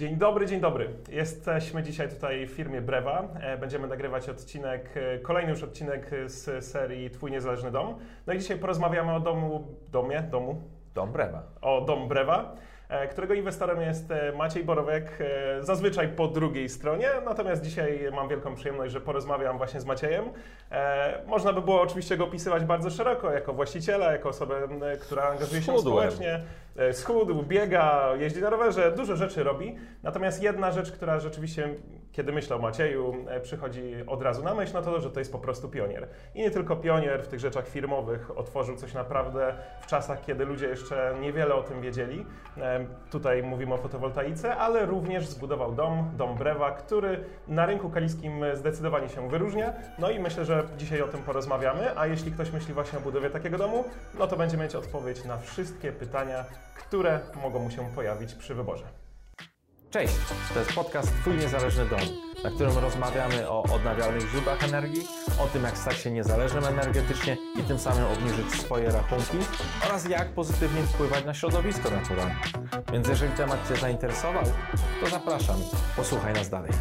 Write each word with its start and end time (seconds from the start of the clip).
Dzień 0.00 0.16
dobry, 0.16 0.46
dzień 0.46 0.60
dobry. 0.60 0.88
Jesteśmy 1.12 1.82
dzisiaj 1.82 2.08
tutaj 2.08 2.46
w 2.46 2.50
firmie 2.50 2.80
Brewa. 2.80 3.28
E, 3.40 3.58
będziemy 3.58 3.88
nagrywać 3.88 4.28
odcinek, 4.28 4.90
e, 4.96 5.18
kolejny 5.18 5.50
już 5.50 5.62
odcinek 5.62 6.10
z 6.26 6.64
serii 6.64 7.10
Twój 7.10 7.30
Niezależny 7.30 7.70
Dom. 7.70 7.94
No 8.26 8.32
i 8.32 8.38
dzisiaj 8.38 8.58
porozmawiamy 8.58 9.14
o 9.14 9.20
domu, 9.20 9.76
domie, 9.92 10.22
domu, 10.22 10.62
Dom 10.94 11.12
Brewa. 11.12 11.42
o 11.60 11.80
Dom 11.80 12.08
Brewa, 12.08 12.54
którego 13.10 13.34
inwestorem 13.34 13.80
jest 13.80 14.10
e, 14.10 14.32
Maciej 14.32 14.64
Borowek, 14.64 15.18
e, 15.20 15.64
zazwyczaj 15.64 16.08
po 16.08 16.28
drugiej 16.28 16.68
stronie, 16.68 17.08
natomiast 17.24 17.62
dzisiaj 17.62 18.00
mam 18.12 18.28
wielką 18.28 18.54
przyjemność, 18.54 18.92
że 18.92 19.00
porozmawiam 19.00 19.58
właśnie 19.58 19.80
z 19.80 19.84
Maciejem. 19.84 20.24
E, 20.70 21.22
Można 21.26 21.52
by 21.52 21.62
było 21.62 21.80
oczywiście 21.80 22.16
go 22.16 22.24
opisywać 22.24 22.64
bardzo 22.64 22.90
szeroko, 22.90 23.30
jako 23.30 23.52
właściciela, 23.52 24.12
jako 24.12 24.28
osobę, 24.28 24.68
która 25.00 25.22
angażuje 25.22 25.62
się 25.62 25.78
społecznie, 25.78 26.40
e, 26.76 26.92
schudł, 26.92 27.42
biega, 27.42 28.10
jeździ 28.18 28.40
na 28.40 28.50
rowerze, 28.50 28.92
dużo 28.92 29.16
rzeczy 29.16 29.44
robi. 29.44 29.76
Natomiast 30.02 30.42
jedna 30.42 30.72
rzecz, 30.72 30.92
która 30.92 31.18
rzeczywiście, 31.20 31.68
kiedy 32.12 32.32
myślę 32.32 32.56
o 32.56 32.58
Macieju, 32.58 33.14
e, 33.28 33.40
przychodzi 33.40 33.94
od 34.06 34.22
razu 34.22 34.42
na 34.42 34.54
myśl, 34.54 34.72
no 34.74 34.82
to, 34.82 35.00
że 35.00 35.10
to 35.10 35.18
jest 35.18 35.32
po 35.32 35.38
prostu 35.38 35.68
pionier. 35.68 36.08
I 36.34 36.40
nie 36.40 36.50
tylko 36.50 36.76
pionier 36.76 37.22
w 37.22 37.28
tych 37.28 37.40
rzeczach 37.40 37.68
firmowych, 37.68 38.38
otworzył 38.38 38.76
coś 38.76 38.94
naprawdę 38.94 39.54
w 39.80 39.86
czasach, 39.86 40.20
kiedy 40.20 40.44
ludzie 40.44 40.66
jeszcze 40.66 41.14
niewiele 41.20 41.54
o 41.54 41.62
tym 41.62 41.80
wiedzieli. 41.80 42.26
E, 42.58 42.86
Tutaj 43.10 43.42
mówimy 43.42 43.74
o 43.74 43.76
fotowoltaice, 43.76 44.56
ale 44.56 44.86
również 44.86 45.26
zbudował 45.28 45.72
dom, 45.74 46.10
dom 46.16 46.38
Brewa, 46.38 46.70
który 46.70 47.24
na 47.48 47.66
rynku 47.66 47.90
kaliskim 47.90 48.44
zdecydowanie 48.54 49.08
się 49.08 49.28
wyróżnia. 49.28 49.72
No 49.98 50.10
i 50.10 50.18
myślę, 50.18 50.44
że 50.44 50.64
dzisiaj 50.78 51.02
o 51.02 51.08
tym 51.08 51.22
porozmawiamy, 51.22 51.98
a 51.98 52.06
jeśli 52.06 52.32
ktoś 52.32 52.52
myśli 52.52 52.74
właśnie 52.74 52.98
o 52.98 53.02
budowie 53.02 53.30
takiego 53.30 53.58
domu, 53.58 53.84
no 54.18 54.26
to 54.26 54.36
będzie 54.36 54.56
mieć 54.56 54.74
odpowiedź 54.74 55.24
na 55.24 55.38
wszystkie 55.38 55.92
pytania, 55.92 56.44
które 56.74 57.20
mogą 57.42 57.58
mu 57.58 57.70
się 57.70 57.84
pojawić 57.94 58.34
przy 58.34 58.54
wyborze. 58.54 58.99
Cześć, 59.90 60.14
to 60.54 60.58
jest 60.58 60.72
podcast 60.72 61.12
Twój 61.20 61.36
Niezależny 61.36 61.86
Dom, 61.86 62.00
na 62.44 62.50
którym 62.50 62.78
rozmawiamy 62.78 63.48
o 63.48 63.62
odnawialnych 63.62 64.30
źródłach 64.30 64.64
energii, 64.64 65.06
o 65.40 65.46
tym 65.46 65.62
jak 65.62 65.78
stać 65.78 65.96
się 65.96 66.10
niezależnym 66.10 66.64
energetycznie 66.64 67.36
i 67.60 67.62
tym 67.62 67.78
samym 67.78 68.04
obniżyć 68.04 68.50
swoje 68.52 68.90
rachunki 68.90 69.38
oraz 69.84 70.08
jak 70.08 70.34
pozytywnie 70.34 70.82
wpływać 70.82 71.24
na 71.24 71.34
środowisko 71.34 71.90
naturalne. 71.90 72.36
Więc 72.92 73.08
jeżeli 73.08 73.32
temat 73.32 73.68
Cię 73.68 73.76
zainteresował, 73.76 74.44
to 75.00 75.10
zapraszam, 75.10 75.56
posłuchaj 75.96 76.34
nas 76.34 76.48
dalej. 76.48 76.72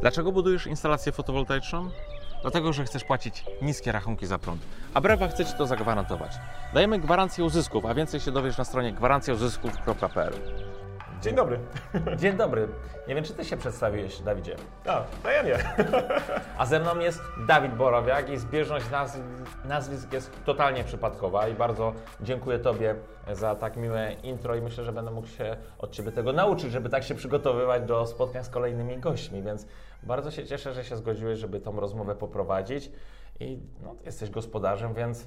Dlaczego 0.00 0.32
budujesz 0.32 0.66
instalację 0.66 1.12
fotowoltaiczną? 1.12 1.90
Dlatego, 2.42 2.72
że 2.72 2.84
chcesz 2.84 3.04
płacić 3.04 3.44
niskie 3.62 3.92
rachunki 3.92 4.26
za 4.26 4.38
prąd. 4.38 4.62
A 4.94 5.00
Brewa 5.00 5.28
chce 5.28 5.46
Ci 5.46 5.52
to 5.52 5.66
zagwarantować. 5.66 6.32
Dajemy 6.74 6.98
gwarancję 6.98 7.44
uzysków, 7.44 7.86
a 7.86 7.94
więcej 7.94 8.20
się 8.20 8.32
dowiesz 8.32 8.58
na 8.58 8.64
stronie 8.64 8.92
gwarancjauzysków.pl. 8.92 10.32
Dzień 11.22 11.34
dobry. 11.34 11.58
Dzień 12.16 12.36
dobry. 12.36 12.68
Nie 13.08 13.14
wiem, 13.14 13.24
czy 13.24 13.34
Ty 13.34 13.44
się 13.44 13.56
przedstawiłeś, 13.56 14.20
Dawidzie. 14.20 14.56
A, 14.86 15.02
a 15.24 15.32
ja 15.32 15.42
nie. 15.42 15.58
A 16.58 16.66
ze 16.66 16.80
mną 16.80 16.98
jest 16.98 17.22
Dawid 17.46 17.74
Borowiak 17.74 18.30
i 18.30 18.36
zbieżność 18.36 18.86
nazw- 18.86 19.20
nazwisk 19.64 20.12
jest 20.12 20.44
totalnie 20.44 20.84
przypadkowa 20.84 21.48
i 21.48 21.54
bardzo 21.54 21.92
dziękuję 22.20 22.58
Tobie 22.58 22.94
za 23.32 23.54
tak 23.54 23.76
miłe 23.76 24.12
intro 24.22 24.54
i 24.54 24.60
myślę, 24.60 24.84
że 24.84 24.92
będę 24.92 25.10
mógł 25.10 25.26
się 25.28 25.56
od 25.78 25.90
Ciebie 25.92 26.12
tego 26.12 26.32
nauczyć, 26.32 26.72
żeby 26.72 26.88
tak 26.88 27.02
się 27.04 27.14
przygotowywać 27.14 27.82
do 27.82 28.06
spotkań 28.06 28.44
z 28.44 28.48
kolejnymi 28.48 28.98
gośćmi, 28.98 29.42
więc 29.42 29.66
bardzo 30.02 30.30
się 30.30 30.46
cieszę, 30.46 30.72
że 30.72 30.84
się 30.84 30.96
zgodziłeś, 30.96 31.38
żeby 31.38 31.60
tą 31.60 31.80
rozmowę 31.80 32.14
poprowadzić 32.14 32.90
i 33.40 33.58
no, 33.82 33.94
jesteś 34.04 34.30
gospodarzem, 34.30 34.94
więc 34.94 35.26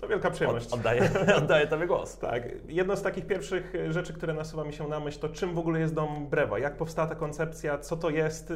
To 0.00 0.08
wielka 0.08 0.28
od, 0.28 0.34
przyjemność. 0.34 0.72
oddaję, 0.72 1.10
oddaję 1.42 1.66
Tobie 1.66 1.86
głos. 1.86 2.18
Tak, 2.18 2.42
jedno 2.68 2.96
z 2.96 3.02
takich 3.02 3.26
pierwszych 3.26 3.74
e, 3.74 3.92
rzeczy, 3.92 4.12
które 4.12 4.34
nasuwa 4.34 4.64
mi 4.64 4.72
się 4.72 4.88
na 4.88 5.00
myśl, 5.00 5.20
to 5.20 5.28
czym 5.28 5.54
w 5.54 5.58
ogóle 5.58 5.80
jest 5.80 5.94
dom 5.94 6.28
Brewa? 6.28 6.58
Jak 6.58 6.76
powstała 6.76 7.08
ta 7.08 7.14
koncepcja? 7.14 7.78
Co 7.78 7.96
to 7.96 8.10
jest? 8.10 8.52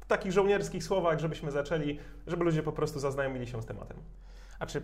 W 0.00 0.06
takich 0.06 0.32
żołnierskich 0.32 0.84
słowach, 0.84 1.18
żebyśmy 1.18 1.50
zaczęli, 1.50 1.98
żeby 2.26 2.44
ludzie 2.44 2.62
po 2.62 2.72
prostu 2.72 3.00
zaznajomili 3.00 3.46
się 3.46 3.62
z 3.62 3.66
tematem. 3.66 3.96
Znaczy, 4.56 4.82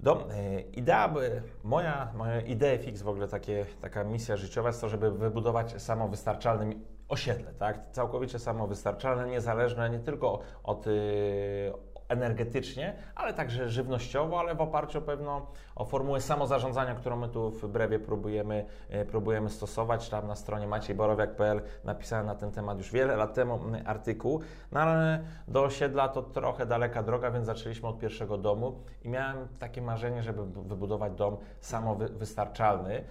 dom, 0.00 0.18
e, 0.30 0.60
idea, 0.60 1.14
moja, 1.62 2.12
moja 2.14 2.40
idea 2.40 2.78
fix 2.78 3.02
w 3.02 3.08
ogóle 3.08 3.28
takie, 3.28 3.66
taka 3.80 4.04
misja 4.04 4.36
życiowa 4.36 4.68
jest 4.68 4.80
to, 4.80 4.88
żeby 4.88 5.10
wybudować 5.10 5.82
samowystarczalne 5.82 6.74
osiedle, 7.08 7.52
tak? 7.52 7.90
Całkowicie 7.92 8.38
samowystarczalne, 8.38 9.28
niezależne 9.28 9.90
nie 9.90 9.98
tylko 9.98 10.40
od 10.62 10.86
y, 10.86 11.72
energetycznie, 12.08 12.94
ale 13.14 13.34
także 13.34 13.68
żywnościowo, 13.68 14.40
ale 14.40 14.54
w 14.54 14.60
oparciu 14.60 14.98
o 14.98 15.02
pewną 15.02 15.40
o 15.76 15.84
formułę 15.84 16.20
samozarządzania, 16.20 16.94
którą 16.94 17.16
my 17.16 17.28
tu 17.28 17.50
w 17.50 17.68
Brewie 17.68 17.98
próbujemy, 17.98 18.64
e, 18.88 19.04
próbujemy 19.04 19.50
stosować. 19.50 20.08
Tam 20.08 20.26
na 20.26 20.34
stronie 20.34 20.66
maciejborowiak.pl 20.66 21.62
napisałem 21.84 22.26
na 22.26 22.34
ten 22.34 22.52
temat 22.52 22.78
już 22.78 22.92
wiele 22.92 23.16
lat 23.16 23.34
temu 23.34 23.54
mm, 23.54 23.82
artykuł, 23.86 24.40
no 24.72 24.80
ale 24.80 25.20
do 25.48 25.62
osiedla 25.62 26.08
to 26.08 26.22
trochę 26.22 26.66
daleka 26.66 27.02
droga, 27.02 27.30
więc 27.30 27.46
zaczęliśmy 27.46 27.88
od 27.88 27.98
pierwszego 27.98 28.38
domu 28.38 28.80
i 29.02 29.08
miałem 29.08 29.48
takie 29.58 29.82
marzenie, 29.82 30.22
żeby 30.22 30.44
bu- 30.46 30.62
wybudować 30.62 31.12
dom 31.12 31.36
samowystarczalny. 31.60 33.04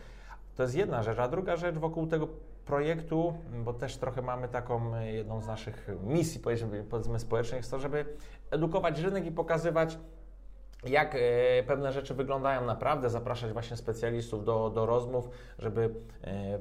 To 0.55 0.63
jest 0.63 0.75
jedna 0.75 1.03
rzecz, 1.03 1.19
a 1.19 1.27
druga 1.27 1.55
rzecz 1.55 1.75
wokół 1.75 2.07
tego 2.07 2.27
projektu, 2.65 3.33
bo 3.63 3.73
też 3.73 3.97
trochę 3.97 4.21
mamy 4.21 4.47
taką 4.47 4.95
e, 4.95 5.11
jedną 5.11 5.41
z 5.41 5.47
naszych 5.47 5.87
misji, 6.03 6.41
powiedzmy 6.89 7.19
społecznych, 7.19 7.57
jest 7.57 7.71
to, 7.71 7.79
żeby 7.79 8.05
edukować 8.53 8.99
rynek 8.99 9.25
i 9.25 9.31
pokazywać, 9.31 9.97
jak 10.83 11.15
e, 11.15 11.19
pewne 11.63 11.91
rzeczy 11.91 12.13
wyglądają 12.13 12.65
naprawdę, 12.65 13.09
zapraszać 13.09 13.53
właśnie 13.53 13.77
specjalistów 13.77 14.45
do, 14.45 14.69
do 14.69 14.85
rozmów, 14.85 15.29
żeby 15.59 15.95
e, 16.23 16.59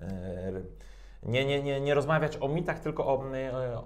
e, 0.00 0.52
nie, 1.22 1.44
nie, 1.44 1.62
nie, 1.62 1.80
nie 1.80 1.94
rozmawiać 1.94 2.38
o 2.40 2.48
mitach, 2.48 2.80
tylko 2.80 3.06
o, 3.06 3.24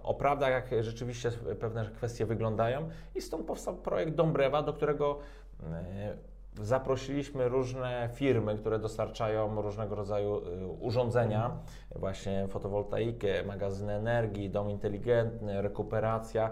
o 0.02 0.14
prawdach, 0.14 0.50
jak 0.50 0.84
rzeczywiście 0.84 1.30
pewne 1.60 1.90
kwestie 1.96 2.26
wyglądają. 2.26 2.88
I 3.14 3.20
stąd 3.20 3.46
powstał 3.46 3.76
projekt 3.76 4.14
Dombrewa, 4.14 4.62
do 4.62 4.72
którego 4.72 5.18
zaprosiliśmy 6.62 7.48
różne 7.48 8.08
firmy, 8.14 8.58
które 8.58 8.78
dostarczają 8.78 9.62
różnego 9.62 9.94
rodzaju 9.94 10.36
e, 10.36 10.66
urządzenia, 10.66 11.56
właśnie 11.96 12.48
fotowoltaikę, 12.48 13.44
magazyny 13.46 13.92
energii, 13.92 14.50
dom 14.50 14.70
inteligentny, 14.70 15.62
rekuperacja. 15.62 16.50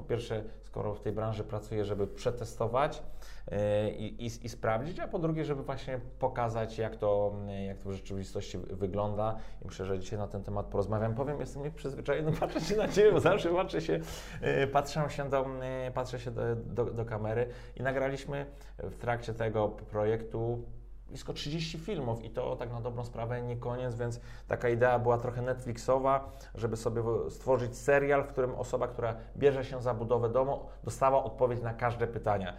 Po 0.00 0.04
pierwsze, 0.04 0.44
skoro 0.62 0.94
w 0.94 1.00
tej 1.00 1.12
branży 1.12 1.44
pracuję, 1.44 1.84
żeby 1.84 2.06
przetestować 2.06 3.02
e, 3.48 3.90
i, 3.90 4.26
i, 4.26 4.26
i 4.26 4.48
sprawdzić, 4.48 5.00
a 5.00 5.08
po 5.08 5.18
drugie, 5.18 5.44
żeby 5.44 5.62
właśnie 5.62 6.00
pokazać, 6.18 6.78
jak 6.78 6.96
to, 6.96 7.32
e, 7.48 7.64
jak 7.64 7.78
to 7.78 7.88
w 7.88 7.92
rzeczywistości 7.92 8.58
wy- 8.58 8.76
wygląda. 8.76 9.36
I 9.62 9.66
myślę, 9.66 9.86
że 9.86 9.98
dzisiaj 9.98 10.18
na 10.18 10.28
ten 10.28 10.42
temat 10.42 10.66
porozmawiam. 10.66 11.14
Powiem, 11.14 11.40
jestem 11.40 11.62
nieprzyzwyczajony 11.62 12.32
patrzeć 12.40 12.66
się 12.66 12.76
na 12.76 12.88
Ciebie, 12.88 13.12
bo 13.12 13.20
zawsze 13.20 13.48
patrzę 13.48 13.80
się, 13.80 14.00
e, 14.40 14.66
patrzę 14.66 15.10
się, 15.10 15.30
do, 15.30 15.46
patrzę 15.94 16.20
się 16.20 16.30
do, 16.30 16.56
do, 16.56 16.84
do 16.84 17.04
kamery 17.04 17.48
i 17.76 17.82
nagraliśmy 17.82 18.46
w 18.78 18.96
trakcie 18.96 19.34
tego 19.34 19.68
projektu 19.68 20.64
blisko 21.10 21.32
30 21.32 21.78
filmów 21.78 22.24
i 22.24 22.30
to 22.30 22.56
tak 22.56 22.72
na 22.72 22.80
dobrą 22.80 23.04
sprawę 23.04 23.42
nie 23.42 23.56
koniec, 23.56 23.94
więc 23.94 24.20
taka 24.48 24.68
idea 24.68 24.98
była 24.98 25.18
trochę 25.18 25.42
Netflixowa, 25.42 26.30
żeby 26.54 26.76
sobie 26.76 27.02
stworzyć 27.28 27.76
serial, 27.76 28.24
w 28.24 28.26
którym 28.26 28.54
osoba, 28.54 28.88
która 28.88 29.14
bierze 29.36 29.64
się 29.64 29.82
za 29.82 29.94
budowę 29.94 30.28
domu, 30.28 30.66
dostała 30.84 31.24
odpowiedź 31.24 31.62
na 31.62 31.74
każde 31.74 32.06
pytania. 32.06 32.54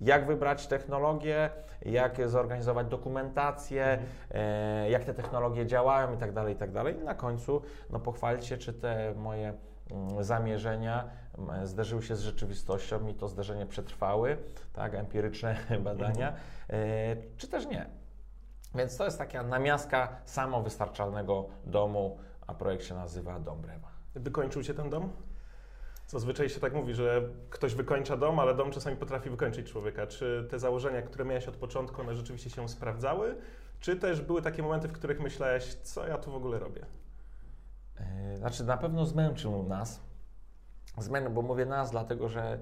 Jak 0.00 0.26
wybrać 0.26 0.66
technologię, 0.66 1.50
jak 1.82 2.28
zorganizować 2.28 2.86
dokumentację, 2.86 3.98
e, 4.30 4.90
jak 4.90 5.04
te 5.04 5.14
technologie 5.14 5.66
działają 5.66 6.14
i 6.14 6.16
tak 6.16 6.32
dalej, 6.32 6.54
i 6.54 6.56
tak 6.56 6.72
dalej. 6.72 6.96
I 7.00 7.04
na 7.04 7.14
końcu 7.14 7.62
no, 7.90 8.00
pochwalić 8.00 8.46
się, 8.46 8.56
czy 8.56 8.72
te 8.72 9.14
moje 9.14 9.54
mm, 9.90 10.24
zamierzenia 10.24 11.10
mm, 11.38 11.66
zderzyły 11.66 12.02
się 12.02 12.16
z 12.16 12.20
rzeczywistością 12.20 13.08
i 13.08 13.14
to 13.14 13.28
zderzenie 13.28 13.66
przetrwały, 13.66 14.36
tak, 14.72 14.94
empiryczne 14.94 15.56
badania, 15.84 16.32
e, 16.70 17.16
czy 17.36 17.48
też 17.48 17.66
nie. 17.66 17.86
Więc 18.74 18.96
to 18.96 19.04
jest 19.04 19.18
taka 19.18 19.42
namiastka 19.42 20.16
samowystarczalnego 20.24 21.48
domu, 21.64 22.18
a 22.46 22.54
projekt 22.54 22.84
się 22.84 22.94
nazywa 22.94 23.40
Dom 23.40 23.60
Brewa. 23.60 23.88
Wykończył 24.14 24.62
Cię 24.62 24.74
ten 24.74 24.90
dom? 24.90 25.12
Zazwyczaj 26.08 26.48
się 26.48 26.60
tak 26.60 26.74
mówi, 26.74 26.94
że 26.94 27.22
ktoś 27.50 27.74
wykończa 27.74 28.16
dom, 28.16 28.38
ale 28.38 28.54
dom 28.54 28.70
czasami 28.70 28.96
potrafi 28.96 29.30
wykończyć 29.30 29.70
człowieka. 29.72 30.06
Czy 30.06 30.46
te 30.50 30.58
założenia, 30.58 31.02
które 31.02 31.24
miałeś 31.24 31.48
od 31.48 31.56
początku, 31.56 32.00
one 32.00 32.14
rzeczywiście 32.14 32.50
się 32.50 32.68
sprawdzały? 32.68 33.36
Czy 33.80 33.96
też 33.96 34.20
były 34.20 34.42
takie 34.42 34.62
momenty, 34.62 34.88
w 34.88 34.92
których 34.92 35.20
myślałeś, 35.20 35.74
co 35.74 36.06
ja 36.08 36.18
tu 36.18 36.30
w 36.30 36.34
ogóle 36.34 36.58
robię? 36.58 36.86
E, 38.00 38.36
Znaczy, 38.36 38.64
na 38.64 38.76
pewno 38.76 39.06
zmęczył 39.06 39.62
nas. 39.62 40.00
Zmęczył, 40.98 41.32
bo 41.32 41.42
mówię 41.42 41.66
nas, 41.66 41.90
dlatego 41.90 42.28
że 42.28 42.58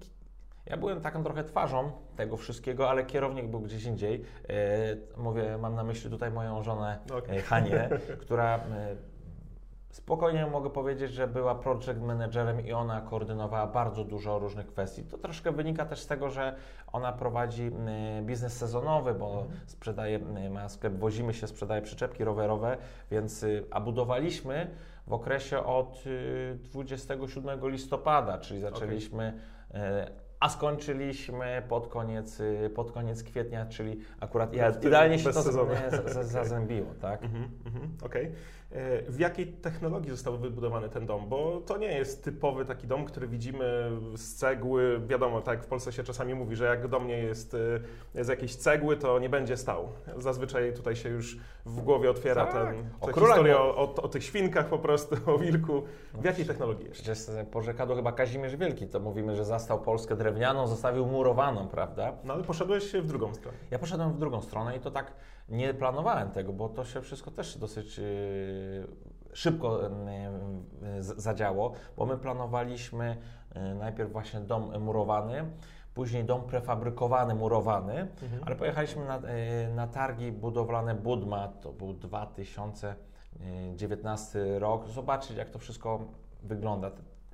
ki- 0.00 0.10
ja 0.66 0.76
byłem 0.76 1.00
taką 1.00 1.24
trochę 1.24 1.44
twarzą 1.44 1.92
tego 2.16 2.36
wszystkiego, 2.36 2.90
ale 2.90 3.04
kierownik 3.04 3.46
był 3.46 3.60
gdzieś 3.60 3.84
indziej. 3.84 4.24
E, 4.48 4.56
Mówię, 5.16 5.58
mam 5.58 5.74
na 5.74 5.84
myśli 5.84 6.10
tutaj 6.10 6.30
moją 6.30 6.62
żonę 6.62 6.98
e, 7.28 7.42
Hanię, 7.42 7.88
która 8.22 8.56
e, 8.56 8.96
Spokojnie 9.92 10.46
mogę 10.46 10.70
powiedzieć, 10.70 11.12
że 11.12 11.26
była 11.28 11.54
project 11.54 12.00
managerem 12.00 12.66
i 12.66 12.72
ona 12.72 13.00
koordynowała 13.00 13.66
bardzo 13.66 14.04
dużo 14.04 14.38
różnych 14.38 14.66
kwestii. 14.66 15.02
To 15.04 15.18
troszkę 15.18 15.52
wynika 15.52 15.84
też 15.86 16.00
z 16.00 16.06
tego, 16.06 16.30
że 16.30 16.56
ona 16.92 17.12
prowadzi 17.12 17.62
y, 18.18 18.22
biznes 18.22 18.56
sezonowy, 18.56 19.14
bo 19.14 19.26
Mhm. 19.42 19.60
sprzedaje, 19.66 20.20
y, 20.46 20.50
ma 20.50 20.68
sklep, 20.68 20.92
wozimy 20.94 21.34
się, 21.34 21.46
sprzedaje 21.46 21.82
przyczepki 21.82 22.24
rowerowe, 22.24 22.76
więc 23.10 23.42
y, 23.42 23.64
a 23.70 23.80
budowaliśmy 23.80 24.70
w 25.06 25.12
okresie 25.12 25.64
od 25.64 26.06
y, 26.06 26.58
27 26.62 27.68
listopada, 27.70 28.38
czyli 28.38 28.60
zaczęliśmy, 28.60 29.32
y, 29.70 29.76
a 30.42 30.48
skończyliśmy 30.48 31.62
pod 31.68 31.88
koniec, 31.88 32.40
y, 32.40 32.70
pod 32.74 32.92
koniec 32.92 33.22
kwietnia, 33.22 33.66
czyli 33.66 34.00
akurat 34.20 34.54
ja, 34.54 34.70
idealnie 34.70 35.18
się 35.18 35.32
to 35.32 35.42
zazębiło, 36.22 36.94
tak? 37.00 37.22
Mhm, 37.22 37.48
mhm, 37.66 37.88
Okej. 38.04 38.32
E, 38.72 39.02
W 39.10 39.18
jakiej 39.18 39.46
technologii 39.46 40.10
został 40.10 40.38
wybudowany 40.38 40.88
ten 40.88 41.06
dom? 41.06 41.28
Bo 41.28 41.60
to 41.66 41.76
nie 41.78 41.86
jest 41.98 42.24
typowy 42.24 42.64
taki 42.64 42.86
dom, 42.86 43.04
który 43.04 43.28
widzimy 43.28 43.90
z 44.16 44.34
cegły. 44.34 45.00
Wiadomo, 45.06 45.40
tak 45.40 45.58
jak 45.58 45.64
w 45.64 45.68
Polsce 45.68 45.92
się 45.92 46.02
czasami 46.02 46.34
mówi, 46.34 46.56
że 46.56 46.64
jak 46.64 46.88
dom 46.88 47.06
nie 47.06 47.18
jest 47.18 47.56
e, 48.14 48.24
z 48.24 48.28
jakiejś 48.28 48.56
cegły, 48.56 48.96
to 48.96 49.18
nie 49.18 49.28
będzie 49.28 49.56
stał. 49.56 49.88
Zazwyczaj 50.16 50.72
tutaj 50.74 50.96
się 50.96 51.08
już 51.08 51.36
w 51.66 51.80
głowie 51.80 52.10
otwiera 52.10 52.46
Tak. 52.46 52.52
ten, 52.52 52.84
O 53.00 53.06
ta 53.06 53.12
królach 53.12 53.30
historia 53.32 53.60
o, 53.60 53.76
o, 53.76 53.94
o 54.02 54.08
tych 54.08 54.24
świnkach 54.24 54.68
po 54.68 54.78
prostu, 54.78 55.16
o 55.34 55.38
wilku. 55.38 55.82
W 56.14 56.24
jakiej 56.24 56.44
technologii 56.46 56.84
jest? 56.84 56.94
Przecież 57.02 57.18
porzekadło 57.50 57.96
chyba 57.96 58.12
Kazimierz 58.12 58.56
Wielki, 58.56 58.86
to 58.86 59.00
mówimy, 59.00 59.36
że 59.36 59.44
zastał 59.44 59.80
Polskę 59.82 60.16
drewnianą, 60.32 60.66
zostawił 60.66 61.06
murowaną, 61.06 61.68
prawda? 61.68 62.12
No 62.24 62.34
ale 62.34 62.42
poszedłeś 62.44 62.92
w 62.92 63.06
drugą 63.06 63.34
stronę. 63.34 63.58
Ja 63.70 63.78
poszedłem 63.78 64.12
w 64.12 64.18
drugą 64.18 64.42
stronę 64.42 64.76
i 64.76 64.80
to 64.80 64.90
tak 64.90 65.12
nie 65.48 65.74
planowałem 65.74 66.30
tego, 66.30 66.52
bo 66.52 66.68
to 66.68 66.84
się 66.84 67.00
wszystko 67.02 67.30
też 67.30 67.58
dosyć 67.58 67.98
yy, 67.98 68.04
szybko 69.32 69.80
z- 71.00 71.22
zadziało, 71.22 71.72
bo 71.96 72.06
my 72.06 72.18
planowaliśmy 72.18 73.16
yy, 73.54 73.74
najpierw 73.74 74.12
właśnie 74.12 74.40
dom 74.40 74.78
murowany, 74.80 75.44
później 75.94 76.24
dom 76.24 76.42
prefabrykowany, 76.42 77.34
murowany, 77.34 77.92
Mhm. 78.22 78.42
ale 78.46 78.56
pojechaliśmy 78.56 79.04
na, 79.04 79.20
na 79.74 79.86
targi 79.86 80.32
budowlane 80.32 80.94
Budma, 80.94 81.48
to 81.48 81.72
był 81.72 81.92
2019 81.94 84.58
rok, 84.58 84.88
zobaczyć 84.88 85.36
jak 85.36 85.50
to 85.50 85.58
wszystko 85.58 86.00
wygląda. 86.42 86.90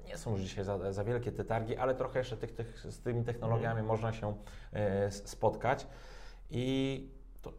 Nie 0.08 0.18
są 0.18 0.32
już 0.32 0.40
dzisiaj 0.40 0.64
za, 0.64 0.92
za 0.92 1.04
wielkie 1.04 1.32
te 1.32 1.44
targi, 1.44 1.76
ale 1.76 1.94
trochę 1.94 2.18
jeszcze 2.18 2.36
tych, 2.36 2.52
tych, 2.52 2.86
z 2.88 3.00
tymi 3.00 3.24
technologiami 3.24 3.82
można 3.82 4.12
się 4.12 4.34
e, 4.72 5.10
spotkać. 5.10 5.86
I 6.50 7.08
to 7.42 7.52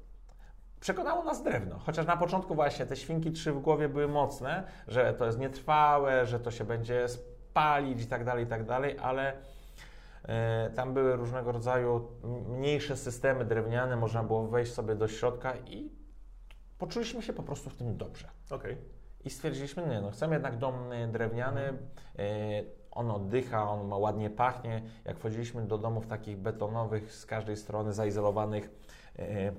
przekonało 0.79 1.23
nas 1.23 1.43
drewno. 1.43 1.79
Chociaż 1.79 2.05
na 2.05 2.17
początku 2.17 2.55
właśnie 2.55 2.85
te 2.85 2.95
świnki 2.95 3.31
trzy 3.31 3.51
w 3.51 3.59
głowie 3.59 3.89
były 3.89 4.07
mocne, 4.07 4.63
że 4.87 5.13
to 5.13 5.25
jest 5.25 5.39
nietrwałe, 5.39 6.25
że 6.25 6.39
to 6.39 6.51
się 6.51 6.65
będzie 6.65 7.07
spalić 7.07 8.01
i 8.01 8.07
tak 8.07 8.25
dalej, 8.25 8.45
i 8.45 8.47
tak 8.47 8.65
dalej, 8.65 8.97
ale 8.99 9.33
e, 10.23 10.69
tam 10.69 10.93
były 10.93 11.15
różnego 11.15 11.51
rodzaju 11.51 12.07
mniejsze 12.47 12.97
systemy 12.97 13.45
drewniane, 13.45 13.95
można 13.95 14.23
było 14.23 14.47
wejść 14.47 14.73
sobie 14.73 14.95
do 14.95 15.07
środka 15.07 15.55
i 15.57 15.91
poczuliśmy 16.77 17.21
się 17.21 17.33
po 17.33 17.43
prostu 17.43 17.69
w 17.69 17.75
tym 17.75 17.97
dobrze. 17.97 18.27
Okej. 18.49 18.98
I 19.25 19.29
stwierdziliśmy, 19.29 19.87
nie, 19.87 20.01
no 20.01 20.11
chcemy 20.11 20.35
jednak 20.35 20.57
dom 20.57 20.91
y, 20.91 21.07
drewniany, 21.07 21.61
y, 21.69 21.73
on 22.91 23.11
oddycha, 23.11 23.69
on 23.71 23.93
ładnie 23.93 24.29
pachnie. 24.29 24.81
Jak 25.05 25.17
wchodziliśmy 25.17 25.61
do 25.67 25.77
domów 25.77 26.07
takich 26.07 26.37
betonowych, 26.37 27.13
z 27.13 27.25
każdej 27.25 27.57
strony 27.57 27.93
zaizolowanych, 27.93 28.69
y, 29.19 29.53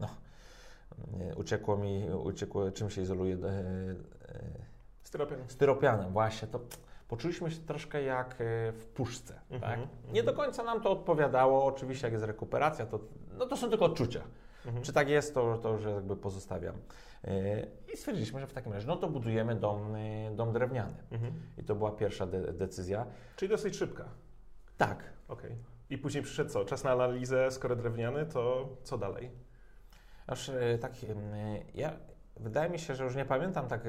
no, 0.00 0.08
uciekło 1.36 1.76
mi, 1.76 2.06
uciekło, 2.24 2.70
czym 2.70 2.90
się 2.90 3.02
izoluje, 3.02 3.34
y, 3.34 3.38
y, 3.38 3.96
Styropian. 5.02 5.38
styropianem 5.48 6.12
właśnie, 6.12 6.48
to 6.48 6.60
poczuliśmy 7.08 7.50
się 7.50 7.60
troszkę 7.60 8.02
jak 8.02 8.34
w 8.72 8.86
puszce, 8.94 9.34
Mhm, 9.50 9.60
tak? 9.60 9.78
mhm. 9.80 10.12
Nie 10.14 10.22
do 10.22 10.32
końca 10.32 10.62
nam 10.62 10.80
to 10.80 10.90
odpowiadało, 10.90 11.64
oczywiście 11.64 12.06
jak 12.06 12.12
jest 12.12 12.24
rekuperacja, 12.24 12.86
to, 12.86 12.98
no 13.38 13.46
to 13.46 13.56
są 13.56 13.70
tylko 13.70 13.84
odczucia. 13.84 14.20
Mhm. 14.66 14.84
Czy 14.84 14.92
tak 14.92 15.08
jest, 15.08 15.34
to, 15.34 15.58
to 15.58 15.72
już 15.72 15.84
jakby 15.84 16.16
pozostawiam. 16.16 16.74
Yy, 17.24 17.30
I 17.94 17.96
stwierdziliśmy, 17.96 18.40
że 18.40 18.46
w 18.46 18.52
takim 18.52 18.72
razie, 18.72 18.86
no 18.86 18.96
to 18.96 19.08
budujemy 19.08 19.54
dom, 19.54 19.96
yy, 19.96 20.36
dom 20.36 20.52
drewniany. 20.52 20.94
Mhm. 21.10 21.32
I 21.58 21.64
to 21.64 21.74
była 21.74 21.90
pierwsza 21.90 22.26
de- 22.26 22.52
decyzja. 22.52 23.06
Czyli 23.36 23.48
dosyć 23.48 23.76
szybka. 23.76 24.04
Tak. 24.78 25.04
Okej. 25.28 25.56
I 25.90 25.98
później 25.98 26.22
przyszedł 26.22 26.50
co? 26.50 26.64
Czas 26.64 26.84
na 26.84 26.90
analizę, 26.90 27.50
skoro 27.50 27.76
drewniany, 27.76 28.26
to 28.26 28.68
co 28.82 28.98
dalej? 28.98 29.30
Aż 30.26 30.48
yy, 30.48 30.78
tak, 30.80 30.92
ja, 31.74 31.92
wydaje 32.36 32.70
mi 32.70 32.78
się, 32.78 32.94
że 32.94 33.04
już 33.04 33.16
nie 33.16 33.24
pamiętam 33.24 33.68
tak 33.68 33.80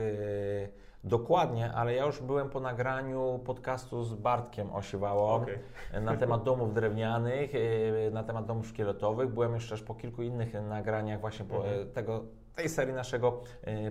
dokładnie, 1.03 1.71
ale 1.73 1.93
ja 1.93 2.05
już 2.05 2.21
byłem 2.21 2.49
po 2.49 2.59
nagraniu 2.59 3.39
podcastu 3.45 4.03
z 4.03 4.13
Bartkiem 4.13 4.73
Osiwałą 4.75 5.29
Okej. 5.29 5.59
na 6.01 6.17
temat 6.17 6.43
domów 6.43 6.73
drewnianych, 6.73 7.53
yy, 7.53 8.11
na 8.13 8.23
temat 8.23 8.45
domów 8.45 8.67
szkieletowych. 8.67 9.29
Byłem 9.29 9.53
już 9.53 9.69
też 9.69 9.81
po 9.83 9.95
kilku 9.95 10.21
innych 10.23 10.53
nagraniach 10.53 11.21
właśnie 11.21 11.45
po, 11.45 11.55
Mhm. 11.55 11.91
tego, 11.91 12.23
tej 12.55 12.69
serii 12.69 12.93
naszego 12.93 13.41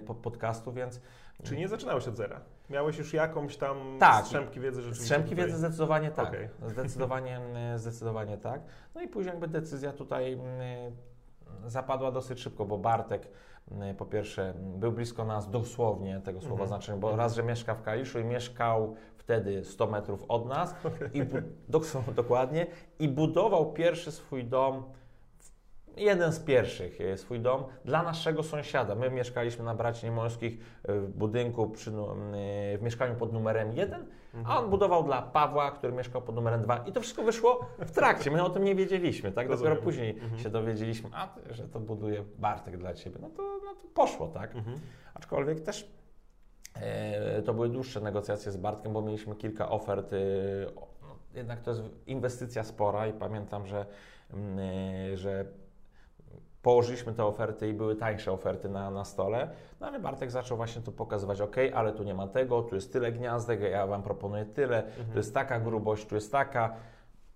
po- 0.07 0.15
podcastu, 0.15 0.73
więc 0.73 1.01
Czyli 1.45 1.61
nie 1.61 1.69
zaczynałeś 1.69 2.09
od 2.09 2.17
zera. 2.17 2.41
Miałeś 2.71 2.99
już 2.99 3.13
jakąś 3.15 3.57
tam 3.57 3.77
Tak. 4.01 4.25
strzępki 4.25 4.61
wiedzy 4.61 4.81
rzeczywiście. 4.81 5.05
Strzępki 5.05 5.31
tutaj. 5.31 5.45
wiedzy 5.47 5.59
zdecydowanie 5.59 6.11
tak. 6.11 6.29
Okej. 6.29 6.49
Zdecydowanie, 6.67 7.41
zdecydowanie 7.77 8.39
tak. 8.39 8.61
No 8.95 9.01
i 9.03 9.09
później 9.09 9.31
jakby 9.33 9.49
decyzja 9.49 9.93
tutaj 9.93 10.35
y, 10.35 10.39
zapadła 11.67 12.13
dosyć 12.13 12.41
szybko, 12.41 12.65
bo 12.65 12.79
Bartek 12.79 13.29
y, 13.91 13.95
po 13.95 14.07
pierwsze 14.07 14.55
był 14.57 14.93
blisko 14.93 15.25
nas 15.25 15.51
dosłownie 15.51 16.21
tego 16.25 16.41
słowa 16.41 16.53
Mhm. 16.63 16.69
znaczenia, 16.69 16.99
bo 16.99 17.17
raz, 17.17 17.35
że 17.35 17.43
mieszka 17.43 17.75
w 17.75 17.83
Kaliszu 17.83 18.21
i 18.21 18.25
mieszkał 18.25 18.95
wtedy 19.17 19.65
100 19.65 19.87
metrów 19.87 20.25
od 20.29 20.47
nas 20.47 20.75
i 21.15 21.23
bu- 21.23 21.37
dok- 21.79 22.13
dokładnie 22.15 22.67
i 22.99 23.09
budował 23.09 23.73
pierwszy 23.73 24.13
swój 24.13 24.45
dom 24.45 24.83
jeden 25.97 26.33
z 26.33 26.41
pierwszych 26.41 27.01
e, 27.01 27.17
swój 27.17 27.41
dom 27.41 27.65
dla 27.85 28.03
naszego 28.03 28.43
sąsiada. 28.43 28.95
My 28.95 29.11
mieszkaliśmy 29.11 29.65
na 29.65 29.75
Braci 29.75 30.07
Niemońskich 30.07 30.59
e, 30.85 30.93
w 31.01 31.09
budynku 31.11 31.71
przy, 31.71 31.91
e, 31.91 31.95
w 32.79 32.83
mieszkaniu 32.83 33.15
pod 33.15 33.33
numerem 33.33 33.73
1, 33.73 34.07
a 34.45 34.59
on 34.61 34.71
budował 34.71 35.05
dla 35.05 35.23
Pawła, 35.23 35.71
który 35.71 35.93
mieszkał 35.93 36.23
pod 36.23 36.35
numerem 36.35 36.63
2 36.63 36.77
i 36.77 36.93
to 36.93 37.01
wszystko 37.01 37.23
wyszło 37.23 37.61
w 37.79 37.91
trakcie. 37.91 38.31
My 38.31 38.43
o 38.45 38.51
tym 38.51 38.65
nie 38.65 38.75
wiedzieliśmy, 38.75 39.33
tak? 39.33 39.49
Dopiero 39.49 39.69
Rozumiem. 39.69 39.85
później 39.85 40.11
Mhm. 40.11 40.39
się 40.39 40.51
dowiedzieliśmy, 40.51 41.11
a, 41.13 41.29
że 41.51 41.69
to 41.69 41.81
buduje 41.81 42.25
Bartek 42.39 42.77
dla 42.77 42.95
Ciebie. 42.95 43.17
No 43.23 43.31
to, 43.31 43.43
no 43.43 43.75
to 43.75 43.89
poszło, 43.95 44.29
tak? 44.29 44.57
Mhm. 44.57 44.77
Aczkolwiek 45.15 45.61
też 45.61 45.91
e, 46.75 47.43
to 47.43 47.55
były 47.55 47.69
dłuższe 47.69 48.01
negocjacje 48.01 48.53
z 48.53 48.57
Bartkiem, 48.57 48.93
bo 48.93 49.03
mieliśmy 49.03 49.37
kilka 49.37 49.69
ofert. 49.71 50.13
E, 50.13 50.17
no, 51.03 51.17
jednak 51.35 51.61
to 51.61 51.71
jest 51.71 51.83
inwestycja 52.07 52.65
spora 52.65 53.07
i 53.07 53.13
pamiętam, 53.13 53.67
że, 53.67 53.87
e, 55.13 55.17
że 55.17 55.45
położyliśmy 56.63 57.13
te 57.13 57.25
oferty 57.25 57.69
i 57.69 57.73
były 57.73 57.97
tańsze 57.97 58.33
oferty 58.33 58.69
na, 58.69 58.91
na 58.91 59.05
stole, 59.05 59.51
no 59.81 59.87
ale 59.87 60.01
Bartek 60.01 60.31
zaczął 60.31 60.57
właśnie 60.57 60.83
tu 60.83 60.93
pokazywać, 60.93 61.41
ok, 61.41 61.57
ale 61.75 61.93
tu 61.93 62.03
nie 62.03 62.15
ma 62.15 62.27
tego, 62.29 62.63
tu 62.63 62.75
jest 62.75 62.93
tyle 62.93 63.13
gniazdek, 63.13 63.61
ja 63.61 63.87
Wam 63.87 64.03
proponuję 64.03 64.45
tyle, 64.47 64.83
tu 65.13 65.17
jest 65.19 65.35
taka 65.35 65.61
grubość, 65.61 66.07
tu 66.07 66.15
jest 66.15 66.33
taka. 66.33 66.75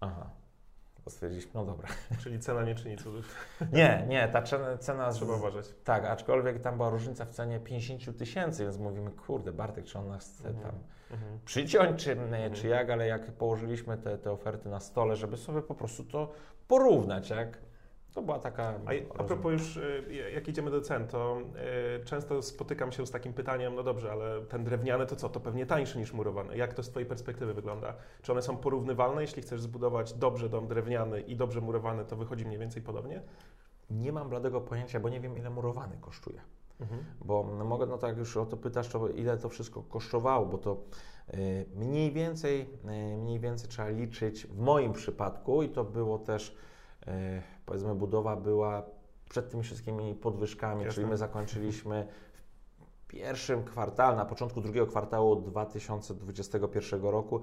Aha. 0.00 0.31
To 1.04 1.11
stwierdziliśmy, 1.11 1.50
no 1.54 1.64
dobra. 1.64 1.88
Czyli 2.23 2.38
cena 2.40 2.62
nie 2.62 2.75
czyni 2.75 2.97
cudów. 2.97 3.35
Nie, 3.73 4.04
nie, 4.09 4.28
ta 4.28 4.43
cena, 4.43 4.78
cena 4.78 5.11
Trzeba 5.12 5.37
uważać. 5.37 5.66
tak, 5.85 6.04
aczkolwiek 6.04 6.61
tam 6.61 6.76
była 6.76 6.90
różnica 6.90 7.25
w 7.25 7.31
cenie 7.31 7.61
50 7.61 8.19
tysięcy, 8.19 8.62
więc 8.64 8.78
mówimy, 8.78 9.11
kurde, 9.11 9.52
Bartek, 9.52 9.85
czy 9.85 9.99
on 9.99 10.09
nas 10.09 10.25
chce 10.38 10.49
Mhm. 10.49 10.66
tam 10.71 10.81
Mhm. 11.11 11.38
przyciąć, 11.45 12.04
czy, 12.04 12.16
czy 12.52 12.69
jak, 12.69 12.90
ale 12.90 13.07
jak 13.07 13.33
położyliśmy 13.33 13.99
te, 13.99 14.19
te 14.19 14.31
oferty 14.33 14.69
na 14.69 14.81
stole, 14.81 15.16
żeby 15.16 15.37
sobie 15.37 15.62
po 15.62 15.75
prostu 15.75 16.04
to 16.04 16.33
porównać, 16.69 17.31
jak 17.31 17.59
to 18.14 18.23
była 18.23 18.38
taka... 18.38 18.75
A, 18.87 19.21
a 19.21 19.25
propos 19.25 19.52
już, 19.52 19.76
y, 19.76 20.30
jak 20.35 20.49
idziemy 20.49 20.71
do 20.71 20.80
cen, 20.80 21.09
to 21.09 21.38
y, 22.00 22.04
często 22.04 22.42
spotykam 22.42 22.92
się 22.92 23.06
z 23.06 23.11
takim 23.11 23.33
pytaniem, 23.33 23.75
no 23.75 23.83
dobrze, 23.83 24.12
ale 24.12 24.40
ten 24.40 24.64
drewniany 24.64 25.06
to 25.06 25.16
co? 25.16 25.28
To 25.28 25.40
pewnie 25.40 25.66
tańszy 25.66 25.99
niż 25.99 26.12
murowany. 26.12 26.56
Jak 26.56 26.75
to 26.75 26.83
z 26.83 26.90
Twojej 26.90 27.09
perspektywy 27.09 27.54
wygląda? 27.54 27.94
Czy 28.23 28.33
one 28.33 28.42
są 28.42 28.56
porównywalne? 28.56 29.23
Jeśli 29.23 29.42
chcesz 29.42 29.61
zbudować 29.61 30.12
dobrze 30.12 30.49
dom 30.49 30.68
drewniany 30.68 31.21
i 31.21 31.37
dobrze 31.37 31.61
murowany, 31.61 32.04
to 32.04 32.16
wychodzi 32.16 32.47
mniej 32.47 32.59
więcej 32.59 32.83
podobnie? 32.83 33.23
Nie 33.90 34.12
mam 34.12 34.28
bladego 34.28 34.61
pojęcia, 34.61 35.00
bo 35.00 35.09
nie 35.09 35.21
wiem, 35.21 35.38
ile 35.38 35.50
murowany 35.50 35.97
kosztuje. 36.00 36.40
Mhm. 36.80 37.04
Bo 37.25 37.47
no 37.59 37.64
mogę, 37.64 37.87
no 37.87 37.99
tak 37.99 38.09
jak 38.09 38.18
już 38.18 38.37
o 38.37 38.47
to 38.47 38.56
pytasz, 38.56 38.88
to 38.88 39.09
ile 39.09 39.38
to 39.38 39.49
wszystko 39.49 39.83
kosztowało, 39.83 40.47
bo 40.47 40.59
to 40.59 40.85
y, 41.35 41.66
mniej 41.75 42.12
więcej, 42.12 42.61
y, 42.61 43.16
mniej 43.16 43.40
więcej 43.40 43.68
trzeba 43.68 43.88
liczyć 43.88 44.47
w 44.47 44.59
moim 44.59 44.92
przypadku 44.92 45.62
i 45.62 45.68
to 45.68 45.85
było 45.85 46.18
też, 46.18 46.56
y, 47.09 47.42
powiedzmy, 47.66 47.94
budowa 47.94 48.37
była 48.37 48.83
przed 49.28 49.50
tymi 49.50 49.62
wszystkimi 49.62 50.14
podwyżkami, 50.14 50.85
Jasne. 50.85 50.94
czyli 50.94 51.06
my 51.06 51.16
zakończyliśmy 51.16 52.06
w 52.78 53.06
pierwszym 53.06 53.64
kwartale, 53.64 54.16
na 54.16 54.25
początku 54.25 54.61
drugiego 54.61 54.87
kwartału 54.87 55.37
2021 55.37 57.02
roku. 57.02 57.40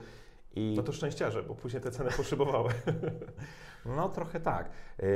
I... 0.55 0.73
No 0.77 0.83
to 0.83 0.91
szczęściarze, 0.91 1.43
bo 1.43 1.55
później 1.55 1.81
te 1.81 1.91
ceny 1.91 2.09
poszybowały. 2.17 2.69
No 3.85 4.09
trochę 4.09 4.39
tak. 4.39 4.69
Yy, 4.99 5.07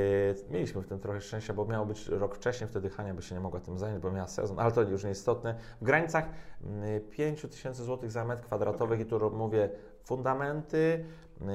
mieliśmy 0.50 0.82
w 0.82 0.86
tym 0.86 0.98
trochę 0.98 1.20
szczęścia, 1.20 1.54
bo 1.54 1.64
miało 1.64 1.86
być 1.86 2.08
rok 2.08 2.34
wcześniej, 2.34 2.68
wtedy 2.68 2.90
Hania 2.90 3.14
by 3.14 3.22
się 3.22 3.34
nie 3.34 3.40
mogła 3.40 3.60
tym 3.60 3.78
zająć, 3.78 4.02
bo 4.02 4.10
miała 4.10 4.28
sezon, 4.28 4.58
ale 4.58 4.72
to 4.72 4.82
już 4.82 5.04
nieistotne. 5.04 5.54
W 5.80 5.84
granicach 5.84 6.28
5 7.10 7.42
yy, 7.42 7.48
tysięcy 7.48 7.84
złotych 7.84 8.10
za 8.10 8.24
metr 8.24 8.42
kwadratowy 8.42 8.94
okay. 8.94 9.06
i 9.06 9.08
tu 9.08 9.30
mówię 9.30 9.70
fundamenty, 10.04 11.04
yy, 11.40 11.46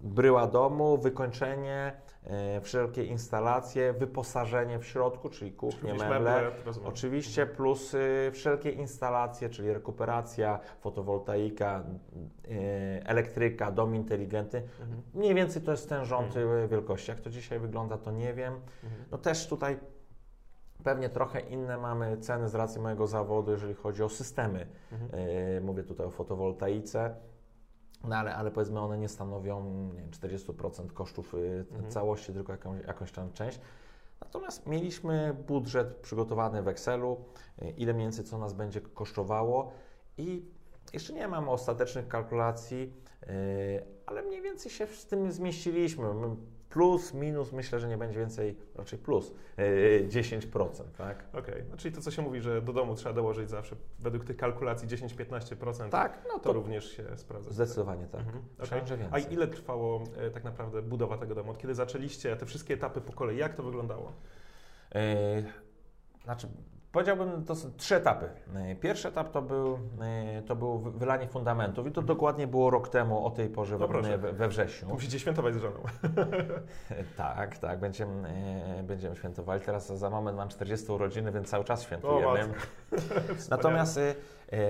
bryła 0.00 0.46
domu, 0.46 0.98
wykończenie, 0.98 2.00
wszelkie 2.62 3.04
instalacje, 3.04 3.92
wyposażenie 3.92 4.78
w 4.78 4.86
środku, 4.86 5.28
czyli 5.28 5.52
kuchnie, 5.52 5.94
czyli 5.94 6.10
meble, 6.10 6.50
oczywiście, 6.84 7.46
plus 7.46 7.94
y, 7.94 8.30
wszelkie 8.32 8.70
instalacje, 8.70 9.48
czyli 9.48 9.72
rekuperacja, 9.72 10.60
fotowoltaika, 10.80 11.84
y, 12.44 13.02
elektryka, 13.04 13.70
dom 13.70 13.94
inteligentny. 13.94 14.62
Mhm. 14.80 15.02
Mniej 15.14 15.34
więcej 15.34 15.62
to 15.62 15.70
jest 15.70 15.88
ten 15.88 16.04
rząd 16.04 16.36
mhm. 16.36 16.68
wielkości. 16.68 17.10
Jak 17.10 17.20
to 17.20 17.30
dzisiaj 17.30 17.58
wygląda, 17.58 17.98
to 17.98 18.10
nie 18.10 18.34
wiem. 18.34 18.54
Mhm. 18.84 19.04
No 19.10 19.18
też 19.18 19.48
tutaj 19.48 19.78
Pewnie 20.84 21.08
trochę 21.08 21.40
inne 21.40 21.78
mamy 21.78 22.16
ceny 22.18 22.48
z 22.48 22.54
racji 22.54 22.80
mojego 22.80 23.06
zawodu, 23.06 23.50
jeżeli 23.52 23.74
chodzi 23.74 24.02
o 24.02 24.08
systemy. 24.08 24.66
Mhm. 24.92 25.64
Mówię 25.64 25.82
tutaj 25.82 26.06
o 26.06 26.10
fotowoltaice. 26.10 27.14
No 28.04 28.16
ale, 28.16 28.36
ale 28.36 28.50
powiedzmy 28.50 28.80
one 28.80 28.98
nie 28.98 29.08
stanowią 29.08 29.64
nie 29.94 30.00
wiem, 30.00 30.10
40% 30.10 30.92
kosztów 30.92 31.34
y, 31.34 31.66
mhm. 31.70 31.90
całości, 31.90 32.32
tylko 32.32 32.52
jakąś, 32.52 32.84
jakąś 32.86 33.12
tam 33.12 33.32
część. 33.32 33.60
Natomiast 34.20 34.66
mieliśmy 34.66 35.36
budżet 35.46 35.96
przygotowany 35.96 36.62
w 36.62 36.68
Excelu, 36.68 37.24
y, 37.62 37.70
ile 37.70 37.94
mniej 37.94 38.06
więcej 38.06 38.24
co 38.24 38.38
nas 38.38 38.52
będzie 38.52 38.80
kosztowało 38.80 39.72
i 40.18 40.44
jeszcze 40.92 41.12
nie 41.12 41.28
mam 41.28 41.48
ostatecznych 41.48 42.08
kalkulacji, 42.08 42.92
y, 43.22 43.28
ale 44.06 44.22
mniej 44.22 44.42
więcej 44.42 44.72
się 44.72 44.86
z 44.86 45.06
tym 45.06 45.32
zmieściliśmy 45.32 46.08
plus, 46.68 47.14
minus, 47.14 47.52
myślę, 47.52 47.80
że 47.80 47.88
nie 47.88 47.98
będzie 47.98 48.18
więcej, 48.18 48.56
raczej 48.74 48.98
plus, 48.98 49.34
10%, 50.08 50.68
tak? 50.98 51.24
Okej, 51.32 51.54
okay. 51.54 51.64
no, 51.70 51.76
czyli 51.76 51.94
to, 51.94 52.00
co 52.00 52.10
się 52.10 52.22
mówi, 52.22 52.40
że 52.40 52.62
do 52.62 52.72
domu 52.72 52.94
trzeba 52.94 53.14
dołożyć 53.14 53.50
zawsze 53.50 53.76
według 53.98 54.24
tych 54.24 54.36
kalkulacji 54.36 54.88
10-15%, 54.88 55.88
tak, 55.88 56.18
no 56.28 56.34
to, 56.34 56.40
to, 56.40 56.52
również 56.52 56.96
się 56.96 57.04
sprawdza. 57.16 57.52
Zdecydowanie 57.52 58.06
tak. 58.06 58.20
Mhm. 58.20 58.44
Okay. 58.58 59.08
A 59.10 59.18
ile 59.18 59.48
trwało 59.48 60.02
e, 60.16 60.30
tak 60.30 60.44
naprawdę 60.44 60.82
budowa 60.82 61.18
tego 61.18 61.34
domu? 61.34 61.50
Od 61.50 61.58
kiedy 61.58 61.74
zaczęliście 61.74 62.36
te 62.36 62.46
wszystkie 62.46 62.74
etapy 62.74 63.00
po 63.00 63.12
kolei? 63.12 63.36
Jak 63.36 63.54
to 63.54 63.62
wyglądało? 63.62 64.12
Yy, 64.94 65.00
znaczy, 66.24 66.48
Powiedziałbym, 66.92 67.44
to 67.44 67.54
są 67.54 67.72
trzy 67.76 67.96
etapy. 67.96 68.28
E, 68.54 68.76
pierwszy 68.76 69.08
etap 69.08 69.30
to 69.30 69.42
był, 69.42 69.78
e, 70.00 70.42
to 70.42 70.56
był 70.56 70.78
wylanie 70.78 71.26
fundamentów 71.26 71.86
i 71.86 71.92
to 71.92 72.02
dokładnie 72.02 72.46
było 72.46 72.70
rok 72.70 72.88
temu 72.88 73.26
o 73.26 73.30
tej 73.30 73.48
porze 73.48 73.78
no 73.78 73.88
we, 73.88 74.32
we 74.32 74.48
wrześniu. 74.48 74.88
Musicie 74.88 75.18
świętować 75.18 75.54
z 75.54 75.58
żoną. 75.58 75.80
tak, 77.16 77.58
tak, 77.58 77.80
będziemy, 77.80 78.28
e, 78.78 78.82
będziemy 78.82 79.16
świętowali. 79.16 79.60
Teraz 79.60 79.86
za 79.98 80.10
moment 80.10 80.36
mam 80.36 80.48
40 80.48 80.92
urodziny, 80.92 81.32
więc 81.32 81.48
cały 81.48 81.64
czas 81.64 81.82
świętujemy. 81.82 82.54
natomiast, 83.50 84.00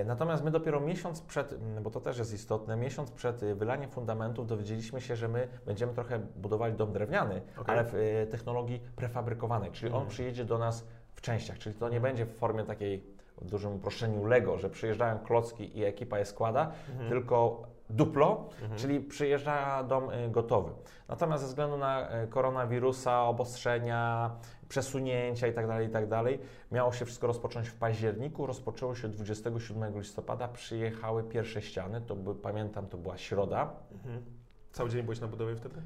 natomiast 0.06 0.44
my 0.44 0.50
dopiero 0.50 0.80
miesiąc 0.80 1.20
przed, 1.20 1.54
bo 1.82 1.90
to 1.90 2.00
też 2.00 2.18
jest 2.18 2.34
istotne, 2.34 2.76
miesiąc 2.76 3.10
przed 3.10 3.40
wylaniem 3.40 3.90
fundamentów 3.90 4.46
dowiedzieliśmy 4.46 5.00
się, 5.00 5.16
że 5.16 5.28
my 5.28 5.48
będziemy 5.66 5.94
trochę 5.94 6.18
budowali 6.18 6.74
dom 6.74 6.92
drewniany, 6.92 7.42
okay. 7.60 7.76
ale 7.76 7.84
w 7.92 8.26
technologii 8.30 8.80
prefabrykowanej, 8.96 9.70
czyli 9.72 9.92
on 9.92 9.94
mhm. 9.94 10.10
przyjedzie 10.10 10.44
do 10.44 10.58
nas 10.58 10.84
w 11.18 11.20
częściach, 11.20 11.58
czyli 11.58 11.74
to 11.74 11.88
nie 11.88 12.00
będzie 12.00 12.26
w 12.26 12.36
formie 12.36 12.64
takiej 12.64 13.02
w 13.38 13.50
dużym 13.50 13.74
uproszczeniu 13.74 14.24
Lego, 14.24 14.58
że 14.58 14.70
przyjeżdżają 14.70 15.18
klocki 15.18 15.78
i 15.78 15.84
ekipa 15.84 16.18
je 16.18 16.24
składa, 16.24 16.72
mhm. 16.90 17.08
tylko 17.08 17.62
duplo, 17.90 18.48
mhm. 18.62 18.80
czyli 18.80 19.00
przyjeżdża 19.00 19.82
dom 19.82 20.10
y, 20.10 20.30
gotowy. 20.30 20.70
Natomiast 21.08 21.42
ze 21.42 21.48
względu 21.48 21.76
na 21.76 22.22
y, 22.24 22.28
koronawirusa, 22.28 23.22
obostrzenia, 23.22 24.30
przesunięcia 24.68 25.46
itd., 25.46 25.68
tak 25.68 25.82
itd., 25.82 26.08
tak 26.08 26.46
miało 26.72 26.92
się 26.92 27.04
wszystko 27.04 27.26
rozpocząć 27.26 27.68
w 27.68 27.74
październiku, 27.74 28.46
rozpoczęło 28.46 28.94
się 28.94 29.08
27 29.08 29.98
listopada, 29.98 30.48
przyjechały 30.48 31.24
pierwsze 31.24 31.62
ściany, 31.62 32.00
to 32.00 32.16
by, 32.16 32.34
pamiętam, 32.34 32.86
to 32.86 32.96
była 32.96 33.18
środa. 33.18 33.72
Mhm. 33.92 34.24
Cały 34.72 34.90
dzień 34.90 35.02
byłeś 35.02 35.20
na 35.20 35.26
budowie 35.28 35.56
wtedy? 35.56 35.82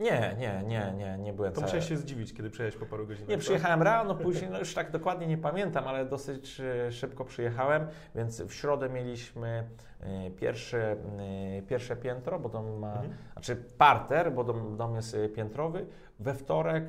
Nie, 0.00 0.36
nie, 0.38 0.62
nie, 0.66 0.92
nie, 0.96 1.18
nie 1.18 1.32
byłem. 1.32 1.52
To 1.52 1.60
musiałeś 1.60 1.88
się 1.88 1.96
zdziwić, 1.96 2.34
kiedy 2.34 2.50
przyjechałeś 2.50 2.80
po 2.84 2.90
paru 2.90 3.06
godzinach. 3.06 3.28
Nie, 3.28 3.34
tak? 3.34 3.44
przyjechałem 3.44 3.82
rano, 3.82 4.14
później, 4.14 4.50
no 4.50 4.58
już 4.58 4.74
tak 4.74 4.90
dokładnie 4.90 5.26
nie 5.26 5.38
pamiętam, 5.38 5.88
ale 5.88 6.06
dosyć 6.06 6.60
e, 6.60 6.92
szybko 6.92 7.24
przyjechałem, 7.24 7.86
więc 8.14 8.42
w 8.42 8.52
środę 8.52 8.88
mieliśmy 8.88 9.64
e, 10.00 10.30
pierwsze, 10.30 10.96
e, 11.58 11.62
pierwsze 11.62 11.96
piętro, 11.96 12.38
bo 12.38 12.48
dom 12.48 12.78
ma, 12.78 12.92
mhm. 12.92 13.14
znaczy 13.32 13.56
parter, 13.78 14.32
bo 14.32 14.44
dom, 14.44 14.76
dom 14.76 14.96
jest 14.96 15.16
piętrowy. 15.36 15.86
We 16.18 16.34
wtorek 16.34 16.84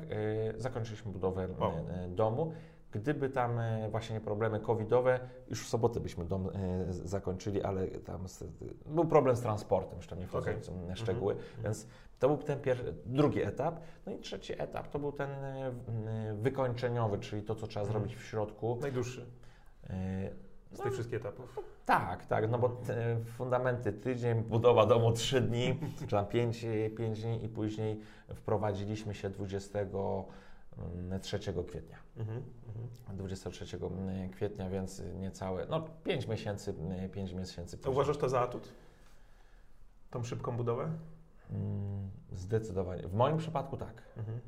zakończyliśmy 0.56 1.12
budowę 1.12 1.48
wow. 1.58 1.72
domu. 2.08 2.52
Gdyby 2.92 3.28
tam 3.28 3.50
właśnie 3.90 4.20
problemy 4.20 4.60
covidowe, 4.60 5.20
już 5.50 5.66
w 5.66 5.68
sobotę 5.68 6.00
byśmy 6.00 6.24
dom 6.24 6.48
zakończyli, 6.90 7.62
ale 7.62 7.86
tam 7.88 8.26
był 8.86 9.04
problem 9.04 9.36
z 9.36 9.40
transportem, 9.40 9.96
jeszcze 9.96 10.16
nie 10.16 10.26
wchodząc 10.26 10.68
okay. 10.68 10.94
w 10.94 10.98
szczegóły, 10.98 11.32
mhm. 11.32 11.62
więc 11.62 11.86
to 12.22 12.28
był 12.28 12.36
ten 12.38 12.58
drugi 13.06 13.42
etap. 13.42 13.80
No 14.06 14.12
i 14.12 14.18
trzeci 14.18 14.62
etap 14.62 14.88
to 14.88 14.98
był 14.98 15.12
ten 15.12 15.30
e, 15.30 15.72
wykończeniowy, 16.34 17.18
czyli 17.18 17.42
to, 17.42 17.54
co 17.54 17.66
trzeba 17.66 17.86
mhm. 17.86 18.00
zrobić 18.00 18.16
w 18.16 18.24
środku. 18.24 18.78
Najdłuższy. 18.80 19.26
E, 19.90 20.30
z 20.72 20.78
no, 20.78 20.84
tych 20.84 20.92
wszystkich 20.92 21.16
etapów. 21.16 21.58
Tak, 21.86 22.26
tak, 22.26 22.50
no 22.50 22.58
bo 22.58 22.80
fundamenty 23.36 23.92
tydzień, 23.92 24.42
budowa 24.42 24.86
domu 24.86 25.12
trzy 25.12 25.40
dni, 25.40 25.78
czy 26.00 26.06
tam 26.06 26.26
pięć, 26.26 26.66
pięć 26.96 27.22
dni 27.22 27.44
i 27.44 27.48
później 27.48 28.00
wprowadziliśmy 28.34 29.14
się 29.14 29.30
23 30.76 31.38
kwietnia. 31.66 31.98
Mhm, 32.16 32.42
23 33.08 33.76
mhm. 33.76 34.30
kwietnia, 34.30 34.70
więc 34.70 35.02
niecałe, 35.20 35.66
no 35.70 35.84
5 36.04 36.28
miesięcy, 36.28 36.74
5 37.12 37.32
miesięcy. 37.32 37.76
Później. 37.76 37.92
Uważasz 37.94 38.16
to 38.16 38.28
za 38.28 38.40
atut? 38.40 38.68
Tą 40.10 40.24
szybką 40.24 40.56
budowę? 40.56 40.90
Mm, 41.50 42.10
zdecydowanie. 42.32 43.08
W 43.08 43.14
moim 43.14 43.36
przypadku 43.38 43.76
tak. 43.76 44.02
Mhm. 44.16 44.40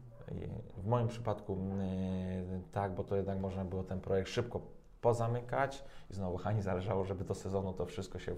W 0.77 0.87
moim 0.87 1.09
przypadku 1.09 1.53
mm, 1.53 2.63
tak, 2.73 2.95
bo 2.95 3.05
to 3.05 3.17
jednak 3.17 3.39
można 3.39 3.65
było 3.65 3.85
ten 3.85 4.01
projekt 4.01 4.31
szybko 4.31 4.61
pozamykać 5.05 5.85
i 6.11 6.15
znowu 6.15 6.37
Hani 6.37 6.63
zależało, 6.63 7.05
żeby 7.05 7.25
do 7.25 7.35
sezonu 7.35 7.73
to 7.73 7.87
wszystko 7.87 8.19
się 8.19 8.35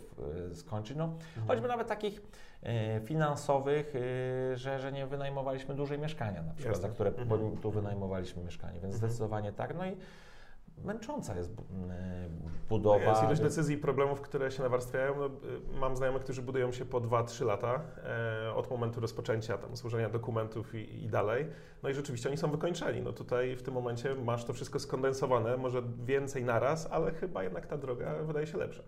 skończyć. 0.53 0.97
No, 0.97 1.05
mhm. 1.05 1.47
Choćby 1.47 1.69
nawet 1.69 1.89
takich 1.89 2.23
e, 2.63 3.01
finansowych, 3.01 3.95
e, 3.97 4.57
że, 4.57 4.79
że 4.79 4.93
nie 4.93 5.07
wynajmowaliśmy 5.07 5.75
dłużej 5.75 5.99
mieszkania 5.99 6.43
na 6.43 6.55
przykład, 6.55 6.75
Jasne. 6.75 6.89
za 6.89 6.95
które 6.95 7.11
mhm. 7.11 7.57
tu 7.57 7.71
wynajmowaliśmy 7.71 8.45
mieszkanie, 8.45 8.81
więc 8.81 8.95
mhm. 8.95 8.99
zdecydowanie 8.99 9.53
tak. 9.53 9.75
No 9.75 9.87
i 9.87 9.97
męcząca 10.85 11.37
jest 11.37 11.50
e, 11.50 12.28
budowa. 12.68 13.04
Jest 13.04 13.23
ilość 13.23 13.40
decyzji 13.40 13.75
i 13.75 13.78
problemów, 13.78 14.21
które 14.21 14.50
się 14.50 14.62
nawarstwiają. 14.62 15.14
No, 15.18 15.26
y, 15.26 15.78
mam 15.80 15.97
znajomych, 15.97 16.23
którzy 16.23 16.42
budują 16.42 16.73
się 16.73 16.85
po 16.85 17.00
2-3 17.00 17.47
lata 17.47 17.80
e, 18.47 18.54
od 18.54 18.71
momentu 18.71 19.00
rozpoczęcia 19.00 19.59
tam, 19.59 19.76
złożenia 19.76 20.09
dokumentów 20.09 20.75
i, 20.75 21.04
i, 21.04 21.09
dalej. 21.09 21.47
No 21.83 21.88
i 21.88 21.95
rzeczywiście 21.95 22.28
oni 22.28 22.38
są 22.38 22.50
wykończeni. 22.50 23.02
No 23.02 23.12
tutaj 23.12 23.56
w 23.56 23.62
tym 23.62 23.75
momencie 23.75 24.14
masz 24.14 24.45
to 24.45 24.52
wszystko 24.52 24.78
skondensowane, 24.78 25.56
może 25.56 25.83
więcej 26.04 26.45
naraz, 26.45 26.88
ale 26.90 27.12
chyba 27.12 27.42
jednak 27.42 27.66
ta 27.66 27.76
droga 27.76 28.14
wydaje 28.23 28.47
się 28.47 28.59
lepsza. 28.59 28.83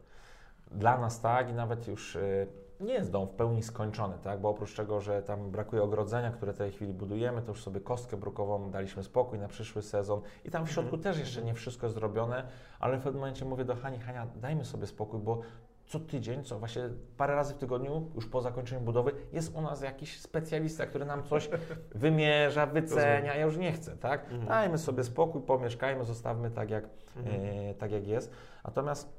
Dla 0.70 0.98
nas 0.98 1.20
tak 1.20 1.50
i 1.50 1.52
nawet 1.52 1.88
już 1.88 2.16
y, 2.16 2.46
nie 2.80 2.94
jest 2.94 3.10
dom 3.10 3.26
w 3.26 3.30
pełni 3.30 3.62
skończony, 3.62 4.14
tak? 4.22 4.40
bo 4.40 4.48
oprócz 4.48 4.74
tego, 4.74 5.00
że 5.00 5.22
tam 5.22 5.50
brakuje 5.50 5.82
ogrodzenia, 5.82 6.30
które 6.30 6.52
w 6.52 6.58
tej 6.58 6.72
chwili 6.72 6.92
budujemy, 6.92 7.42
to 7.42 7.48
już 7.48 7.62
sobie 7.62 7.80
kostkę 7.80 8.16
brukową 8.16 8.70
daliśmy 8.70 9.02
spokój 9.02 9.38
na 9.38 9.48
przyszły 9.48 9.82
sezon 9.82 10.20
i 10.44 10.50
tam 10.50 10.66
w 10.66 10.70
środku 10.70 10.96
mhm. 10.96 11.02
też 11.02 11.18
jeszcze 11.22 11.42
nie 11.42 11.54
wszystko 11.54 11.86
jest 11.86 11.94
zrobione, 11.94 12.44
ale 12.80 12.96
w 12.96 13.02
pewnym 13.02 13.20
momencie 13.20 13.44
mówię 13.44 13.64
do 13.64 13.74
Hani, 13.74 13.98
Hania, 13.98 14.26
dajmy 14.36 14.64
sobie 14.64 14.86
spokój, 14.86 15.20
bo 15.20 15.40
co 15.86 16.00
tydzień, 16.00 16.44
co 16.44 16.58
właśnie 16.58 16.82
parę 17.16 17.34
razy 17.34 17.54
w 17.54 17.58
tygodniu, 17.58 18.10
już 18.14 18.26
po 18.26 18.40
zakończeniu 18.40 18.80
budowy, 18.80 19.12
jest 19.32 19.56
u 19.56 19.60
nas 19.60 19.82
jakiś 19.82 20.20
specjalista, 20.20 20.86
który 20.86 21.04
nam 21.04 21.22
coś 21.22 21.50
wymierza, 21.94 22.66
wycenia. 22.66 23.34
Ja 23.34 23.44
już 23.44 23.56
nie 23.56 23.72
chcę, 23.72 23.96
tak? 23.96 24.24
Mhm. 24.24 24.46
Dajmy 24.46 24.78
sobie 24.78 25.04
spokój, 25.04 25.42
pomieszkajmy, 25.42 26.04
zostawmy 26.04 26.50
tak 26.50 26.70
jak, 26.70 26.84
mhm. 27.16 27.36
e, 27.44 27.74
tak 27.74 27.92
jak 27.92 28.06
jest. 28.06 28.32
Natomiast 28.64 29.17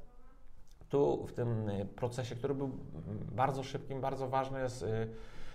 tu 0.90 1.26
w 1.26 1.32
tym 1.32 1.68
y, 1.68 1.86
procesie, 1.96 2.34
który 2.36 2.54
był 2.54 2.70
bardzo 3.32 3.62
szybkim, 3.62 4.00
bardzo 4.00 4.28
ważny 4.28 4.60
jest 4.60 4.82
y, 4.82 5.08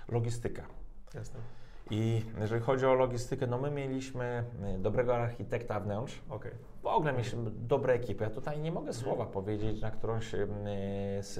logistyka. 0.08 0.63
Jasne. 1.13 1.39
I 1.89 2.25
jeżeli 2.39 2.62
chodzi 2.62 2.86
o 2.86 2.94
logistykę, 2.94 3.48
no 3.48 3.58
my 3.58 3.72
mieliśmy 3.72 4.44
y, 4.75 4.80
dobrego 4.80 5.15
architekta 5.15 5.80
wnętrz. 5.80 6.22
Okej. 6.30 6.51
W 6.82 6.86
ogóle 6.86 7.13
mieliśmy 7.13 7.51
dobre 7.51 7.94
ekipy. 7.94 8.24
Ja 8.24 8.30
tutaj 8.30 8.60
nie 8.60 8.72
mogę 8.72 8.94
słowa 8.94 9.25
powiedzieć 9.25 9.82
na 9.82 9.92
którąś 9.92 10.32
z, 11.20 11.34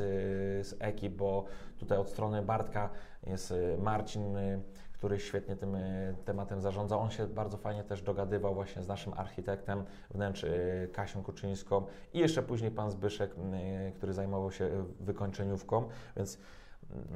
z 0.68 0.75
ekip, 0.80 1.14
bo 1.14 1.46
tutaj 1.80 1.98
od 1.98 2.10
strony 2.10 2.42
Bartka 2.42 2.90
jest 3.28 3.54
Marcin, 3.78 4.38
który 4.98 5.20
świetnie 5.20 5.56
tym 5.56 5.75
y, 5.75 6.16
tematem 6.25 6.62
zarządza. 6.62 6.98
On 6.98 7.10
się 7.10 7.28
bardzo 7.28 7.58
fajnie 7.58 7.84
też 7.84 8.02
dogadywał 8.02 8.56
właśnie 8.56 8.84
z 8.84 8.88
naszym 8.88 9.14
architektem 9.14 9.84
wnętrz 10.12 10.44
y, 10.44 10.90
Kasią 10.94 11.24
Kuczyńską 11.24 11.86
i 12.14 12.20
jeszcze 12.20 12.44
później 12.44 12.72
pan 12.72 12.92
Zbyszek, 12.92 13.32
y, 13.32 13.92
który 13.92 14.14
zajmował 14.14 14.52
się 14.52 14.86
wykończeniówką, 15.00 15.90
więc 16.18 16.40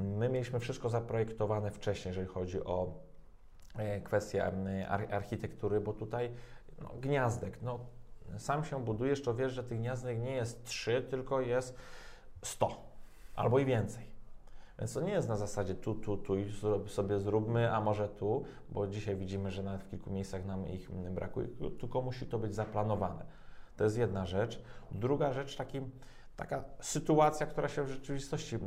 my 0.02 0.30
mieliśmy 0.30 0.60
wszystko 0.60 0.90
zaprojektowane 0.90 1.72
wcześniej, 1.72 2.10
jeżeli 2.10 2.28
chodzi 2.28 2.64
o 2.64 2.94
e, 3.76 4.02
kwestię 4.02 4.52
architektury, 5.10 5.82
bo 5.82 5.94
tutaj 5.94 6.32
no, 6.82 6.90
gniazdek, 7.02 7.62
no 7.62 7.80
sam 8.38 8.64
się 8.64 8.84
budujesz, 8.86 9.22
to 9.22 9.36
wiesz, 9.36 9.54
że 9.54 9.64
tych 9.64 9.80
gniazdek 9.80 10.20
nie 10.20 10.32
jest 10.32 10.64
trzy, 10.64 11.08
tylko 11.10 11.42
jest 11.42 11.76
100 12.44 12.90
albo 13.36 13.60
i 13.60 13.66
więcej. 13.66 14.09
Więc 14.80 14.94
to 14.94 15.02
nie 15.02 15.12
jest 15.12 15.30
na 15.30 15.36
zasadzie 15.36 15.76
tu, 15.76 15.96
tu, 15.96 16.18
tu 16.18 16.38
i 16.38 16.46
sobie 16.88 17.20
zróbmy, 17.20 17.72
a 17.74 17.82
może 17.82 18.10
tu, 18.10 18.44
bo 18.70 18.88
dzisiaj 18.88 19.16
widzimy, 19.16 19.52
że 19.52 19.64
nawet 19.64 19.84
w 19.84 19.90
kilku 19.90 20.10
miejscach 20.10 20.46
nam 20.46 20.68
ich 20.68 20.92
brakuje, 20.92 21.48
tylko 21.80 22.02
musi 22.02 22.26
to 22.26 22.40
być 22.40 22.56
zaplanowane. 22.56 23.26
To 23.78 23.84
jest 23.84 23.98
jedna 23.98 24.26
rzecz. 24.26 24.62
Druga 24.92 25.34
rzecz, 25.34 25.56
taki, 25.56 25.82
taka 26.36 26.64
sytuacja, 26.80 27.46
która 27.46 27.68
się 27.68 27.84
w 27.84 27.88
rzeczywistości 27.88 28.58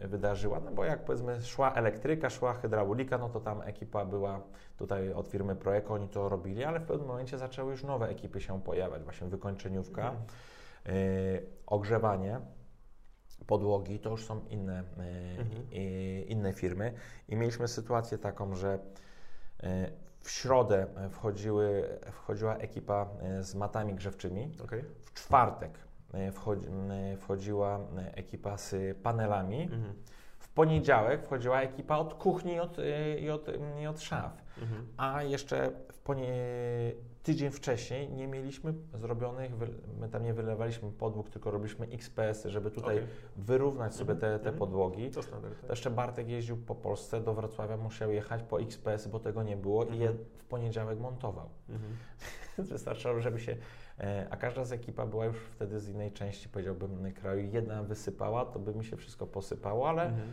wydarzyła, 0.00 0.60
no 0.60 0.70
bo 0.70 0.84
jak 0.84 1.04
powiedzmy 1.04 1.42
szła 1.42 1.72
elektryka, 1.72 2.30
szła 2.30 2.54
hydraulika, 2.54 3.18
no 3.18 3.28
to 3.28 3.40
tam 3.40 3.62
ekipa 3.62 4.04
była 4.04 4.40
tutaj 4.76 5.12
od 5.12 5.28
firmy 5.28 5.56
Projeko, 5.56 5.94
oni 5.94 6.08
to 6.08 6.28
robili, 6.28 6.64
ale 6.64 6.80
w 6.80 6.84
pewnym 6.84 7.08
momencie 7.08 7.38
zaczęły 7.38 7.70
już 7.70 7.84
nowe 7.84 8.08
ekipy 8.08 8.40
się 8.40 8.62
pojawiać, 8.62 9.02
właśnie 9.02 9.28
wykończeniówka, 9.28 10.12
yy, 10.86 10.92
ogrzewanie, 11.66 12.40
podłogi, 13.52 13.98
to 13.98 14.10
już 14.10 14.24
są 14.24 14.40
inne, 14.50 14.82
yy, 14.96 15.40
Mhm. 15.42 15.66
i- 15.72 16.24
inne 16.28 16.52
firmy 16.52 16.92
i 17.28 17.36
mieliśmy 17.36 17.68
sytuację 17.68 18.18
taką, 18.18 18.54
że 18.54 18.78
yy, 19.62 19.68
w 20.20 20.30
środę 20.30 20.86
wchodziły, 21.10 21.88
wchodziła 22.12 22.56
ekipa 22.56 23.08
z 23.40 23.54
matami 23.54 23.94
grzewczymi, 23.94 24.52
Okej. 24.64 24.84
w 25.04 25.12
czwartek 25.14 25.78
wchodzi, 26.32 26.66
wchodziła 27.18 27.80
ekipa 28.14 28.56
z 28.56 28.98
panelami, 29.02 29.62
Mhm. 29.62 29.94
w 30.38 30.48
poniedziałek 30.48 31.22
wchodziła 31.24 31.60
ekipa 31.62 31.96
od 31.96 32.14
kuchni 32.14 32.52
i 32.52 32.60
od, 32.60 32.76
i 33.20 33.30
od, 33.30 33.46
i 33.82 33.86
od 33.86 34.00
szaf. 34.00 34.42
Mhm. 34.62 34.86
A 34.96 35.22
jeszcze 35.22 35.70
w 35.92 35.98
ponie... 35.98 36.32
tydzień 37.28 37.50
wcześniej 37.50 38.10
nie 38.12 38.26
mieliśmy 38.28 38.74
zrobionych, 38.94 39.52
my 40.00 40.08
tam 40.08 40.22
nie 40.24 40.34
wylewaliśmy 40.34 40.90
podłóg, 40.92 41.30
tylko 41.30 41.50
robiliśmy 41.50 41.86
XPS, 41.86 42.44
żeby 42.44 42.70
tutaj 42.70 42.96
Okej. 42.96 43.08
wyrównać 43.36 43.94
sobie 43.94 44.14
te, 44.14 44.20
te 44.20 44.34
Mhm. 44.36 44.56
podłogi. 44.58 45.10
To 45.10 45.22
standard. 45.22 45.60
Tak? 45.60 45.70
jeszcze 45.70 45.90
Bartek 45.90 46.28
jeździł 46.28 46.56
po 46.56 46.74
Polsce, 46.74 47.20
do 47.20 47.34
Wrocławia 47.34 47.76
musiał 47.76 48.12
jechać 48.12 48.42
po 48.42 48.60
XPS, 48.60 49.06
bo 49.08 49.20
tego 49.20 49.42
nie 49.42 49.56
było 49.56 49.84
i 49.84 49.98
je 49.98 50.08
Mhm. 50.08 50.28
w 50.38 50.44
poniedziałek 50.44 50.98
montował. 51.00 51.48
Mhm. 51.68 51.96
Więc 52.58 52.70
Wystarczyło, 52.70 53.20
żeby 53.20 53.40
się. 53.40 53.56
e, 54.00 54.26
A 54.30 54.36
każda 54.36 54.64
z 54.64 54.72
ekipa 54.72 55.06
była 55.06 55.24
już 55.26 55.36
wtedy 55.36 55.80
z 55.80 55.88
innej 55.88 56.12
części, 56.12 56.48
powiedziałbym, 56.48 57.12
kraju. 57.12 57.48
Jedna 57.52 57.82
wysypała, 57.82 58.44
to 58.46 58.58
by 58.58 58.74
mi 58.74 58.84
się 58.84 58.96
wszystko 58.96 59.26
posypało, 59.26 59.88
ale, 59.88 60.02
Mhm. 60.06 60.28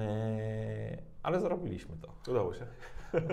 e, 0.00 0.98
ale 1.22 1.40
zrobiliśmy 1.40 1.96
to. 1.96 2.30
Udało 2.30 2.54
się. 2.54 2.66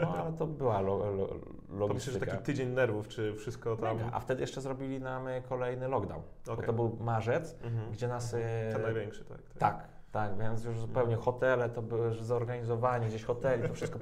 No 0.01 0.15
ale 0.17 0.34
to 0.34 0.48
była 0.48 0.81
lo, 0.81 1.12
lo, 1.12 1.27
To 1.27 1.34
myślę, 1.34 1.50
że 1.77 1.77
logistyka. 1.79 2.25
taki 2.31 2.43
tydzień 2.43 2.69
nerwów, 2.69 3.07
czy 3.07 3.34
wszystko 3.36 3.75
tam... 3.77 3.98
Mega. 3.98 4.10
A 4.13 4.19
wtedy 4.19 4.41
jeszcze 4.41 4.62
zrobili 4.62 5.00
nam 5.00 5.27
e, 5.27 5.41
kolejny 5.41 5.88
lockdown. 5.88 6.22
Bo 6.46 6.53
Okej. 6.53 6.65
to 6.65 6.74
był 6.74 6.98
marzec, 7.00 7.55
Mhm. 7.63 7.91
gdzie 7.91 8.07
nas. 8.07 8.34
e, 8.34 8.69
Ten 8.74 8.81
największy, 8.81 9.25
tak. 9.25 9.38
tak. 9.38 9.57
Tak, 9.60 9.88
tak, 10.12 10.38
więc 10.38 10.63
już 10.63 10.79
zupełnie 10.79 11.15
hotele 11.15 11.69
to 11.69 11.81
były 11.81 12.13
zorganizowanie, 12.13 13.07
gdzieś 13.07 13.24
hoteli, 13.24 13.67
to 13.67 13.74
wszystko. 13.74 14.00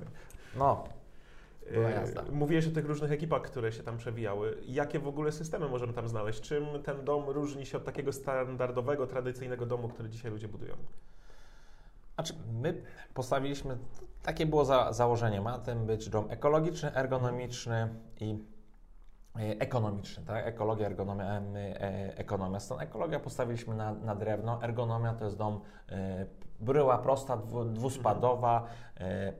No, 0.55 0.83
Była 1.73 1.89
jazda. 1.89 2.21
Yy, 2.21 2.31
Mówiłeś 2.31 2.67
o 2.67 2.71
tych 2.71 2.85
różnych 2.85 3.11
ekipach, 3.11 3.41
które 3.41 3.71
się 3.71 3.83
tam 3.83 3.97
przewijały. 3.97 4.57
Jakie 4.67 4.99
w 4.99 5.07
ogóle 5.07 5.31
systemy 5.31 5.67
możemy 5.69 5.93
tam 5.93 6.07
znaleźć? 6.07 6.41
Czym 6.41 6.65
ten 6.83 7.05
dom 7.05 7.29
różni 7.29 7.65
się 7.65 7.77
od 7.77 7.83
takiego 7.83 8.11
standardowego, 8.13 9.07
tradycyjnego 9.07 9.65
domu, 9.65 9.87
który 9.89 10.09
dzisiaj 10.09 10.31
ludzie 10.31 10.47
budują? 10.47 10.73
Znaczy, 12.15 12.33
my 12.61 12.81
postawiliśmy, 13.13 13.77
takie 14.25 14.45
było 14.45 14.65
za, 14.65 14.93
założenie, 14.93 15.41
ma 15.41 15.59
ten 15.59 15.85
być 15.85 16.09
dom 16.09 16.25
ekologiczny, 16.29 16.95
ergonomiczny 16.95 17.89
i 18.19 18.43
e, 19.35 19.39
ekonomiczny, 19.59 20.23
tak? 20.25 20.47
Ekologia, 20.47 20.85
ergonomia, 20.87 21.25
em, 21.25 21.55
e, 21.55 22.17
ekonomia. 22.17 22.59
Stąd 22.59 22.81
ekologia 22.81 23.19
postawiliśmy 23.19 23.75
na, 23.75 23.93
na 23.93 24.15
drewno, 24.15 24.63
ergonomia 24.63 25.13
to 25.13 25.25
jest 25.25 25.37
dom 25.37 25.61
e, 25.89 26.25
bryła 26.59 26.97
prosta, 26.97 27.37
dwu, 27.37 27.65
dwuspadowa 27.65 28.67
e, 28.97 29.33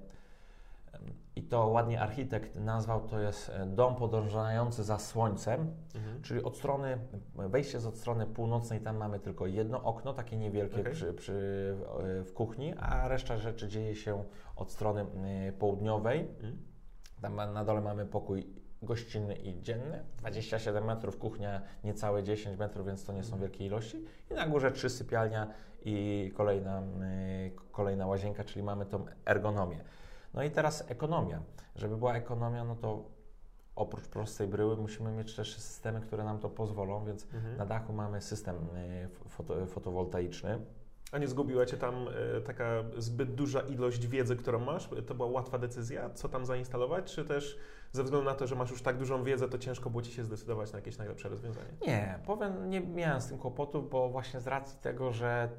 i 1.36 1.44
to 1.44 1.68
ładnie 1.68 2.02
architekt 2.02 2.56
nazwał, 2.56 3.08
to 3.08 3.20
jest 3.20 3.50
e, 3.50 3.66
dom 3.66 3.96
podążający 3.96 4.84
za 4.84 5.00
słońcem, 5.00 5.74
Mhm. 5.96 6.22
Czyli 6.22 6.44
od 6.44 6.58
strony, 6.58 6.98
wejście 7.36 7.80
z 7.80 7.86
od 7.86 7.98
strony 7.98 8.26
północnej, 8.26 8.82
tam 8.82 8.98
mamy 8.98 9.20
tylko 9.20 9.48
jedno 9.48 9.84
okno, 9.84 10.14
takie 10.14 10.38
niewielkie 10.38 10.82
Okej. 10.82 10.94
przy, 10.94 11.14
przy, 11.14 11.34
w 12.26 12.32
kuchni, 12.34 12.74
a 12.80 13.08
reszta 13.08 13.38
rzeczy 13.38 13.68
dzieje 13.68 13.96
się 13.96 14.24
od 14.56 14.72
strony 14.72 15.06
y, 15.50 15.54
południowej. 15.54 16.20
Mhm. 16.20 16.58
Tam 17.22 17.36
na 17.36 17.66
dole 17.66 17.82
mamy 17.82 18.06
pokój 18.06 18.48
gościnny 18.82 19.36
i 19.36 19.62
dzienny, 19.62 20.04
27 20.18 20.86
metrów, 20.86 21.18
kuchnia 21.18 21.62
niecałe 21.84 22.24
10 22.24 22.58
metrów, 22.58 22.88
więc 22.88 23.06
to 23.06 23.14
nie 23.14 23.24
są 23.24 23.40
wielkie 23.40 23.66
ilości. 23.66 24.06
I 24.32 24.34
na 24.34 24.48
górze 24.48 24.72
trzy 24.72 24.90
sypialnia 24.90 25.48
i 25.86 26.32
kolejna, 26.36 26.84
kolejna 27.72 28.08
łazienka, 28.08 28.44
czyli 28.44 28.64
mamy 28.64 28.86
tą 28.86 29.06
ergonomię. 29.26 29.84
No 30.36 30.44
i 30.44 30.52
teraz 30.52 30.92
ekonomia. 30.92 31.42
Żeby 31.76 31.98
była 31.98 32.16
ekonomia, 32.16 32.64
no 32.64 32.76
to 32.76 33.04
oprócz 33.76 34.08
prostej 34.08 34.48
bryły 34.48 34.78
musimy 34.78 35.12
mieć 35.12 35.36
też 35.36 35.58
systemy, 35.58 36.02
które 36.02 36.24
nam 36.24 36.40
to 36.40 36.50
pozwolą, 36.50 37.06
więc 37.06 37.28
Mhm. 37.34 37.58
na 37.58 37.66
dachu 37.66 37.94
mamy 37.94 38.22
system 38.22 38.56
y, 38.56 39.08
foto, 39.30 39.66
fotowoltaiczny. 39.66 40.60
A 41.12 41.18
nie 41.18 41.28
zgubiła 41.28 41.66
Cię 41.66 41.78
tam 41.78 42.08
e, 42.38 42.42
taka 42.42 42.66
zbyt 42.98 43.36
duża 43.36 43.62
ilość 43.62 44.08
wiedzy, 44.08 44.36
którą 44.36 44.60
masz? 44.60 44.90
To 45.08 45.16
była 45.16 45.30
łatwa 45.30 45.58
decyzja, 45.58 46.10
co 46.10 46.30
tam 46.30 46.46
zainstalować? 46.46 47.14
Czy 47.14 47.26
też 47.26 47.58
ze 47.92 48.04
względu 48.04 48.30
na 48.30 48.36
to, 48.36 48.48
że 48.48 48.56
masz 48.56 48.72
już 48.72 48.82
tak 48.82 48.98
dużą 48.98 49.24
wiedzę, 49.24 49.50
to 49.50 49.58
ciężko 49.58 49.90
było 49.90 50.02
Ci 50.02 50.12
się 50.12 50.24
zdecydować 50.24 50.72
na 50.74 50.80
jakieś 50.80 50.98
najlepsze 50.98 51.30
rozwiązanie? 51.30 51.70
Nie, 51.88 52.20
powiem, 52.26 52.70
nie 52.70 52.82
miałem 52.82 53.22
z 53.22 53.28
tym 53.28 53.38
kłopotów, 53.38 53.90
bo 53.90 54.10
właśnie 54.10 54.40
z 54.40 54.48
racji 54.48 54.80
tego, 54.82 55.12
że 55.12 55.50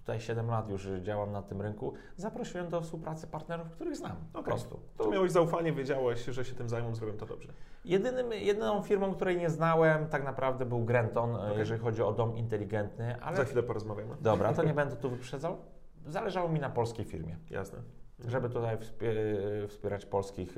tutaj 0.00 0.20
7 0.20 0.46
lat 0.50 0.68
już 0.70 0.86
działam 1.02 1.32
na 1.32 1.42
tym 1.42 1.62
rynku, 1.62 1.92
zaprosiłem 2.16 2.68
do 2.68 2.80
współpracy 2.80 3.26
partnerów, 3.26 3.70
których 3.70 3.96
znam. 3.96 4.16
Po 4.32 4.38
Okej. 4.38 4.50
prostu. 4.50 4.80
To 4.96 5.10
miałeś 5.10 5.32
zaufanie, 5.32 5.72
wiedziałeś, 5.72 6.24
że 6.24 6.44
się 6.44 6.54
tym 6.54 6.68
zajmą, 6.68 6.94
zrobią 6.94 7.12
to 7.18 7.26
dobrze. 7.26 7.52
Jedynym, 7.84 8.32
jedyną 8.32 8.82
firmą, 8.82 9.14
której 9.14 9.36
nie 9.36 9.50
znałem, 9.50 10.06
tak 10.08 10.24
naprawdę 10.24 10.66
był 10.66 10.84
Grenton, 10.84 11.36
Okej. 11.36 11.58
jeżeli 11.58 11.80
chodzi 11.80 12.02
o 12.02 12.12
dom 12.12 12.36
inteligentny, 12.36 13.20
ale 13.22 13.36
Za 13.36 13.44
chwilę 13.44 13.62
porozmawiamy. 13.62 14.14
dobra, 14.20 14.52
to 14.52 14.64
nie 14.64 14.74
będę 14.80 14.96
tu 14.96 15.10
wyprzedzał. 15.10 15.56
Zależało 16.06 16.48
mi 16.48 16.60
na 16.60 16.70
polskiej 16.70 17.04
firmie, 17.04 17.36
Jasne. 17.50 17.78
żeby 18.26 18.48
tutaj 18.50 18.76
wspie- 18.78 19.66
wspierać 19.68 20.06
polskich. 20.06 20.54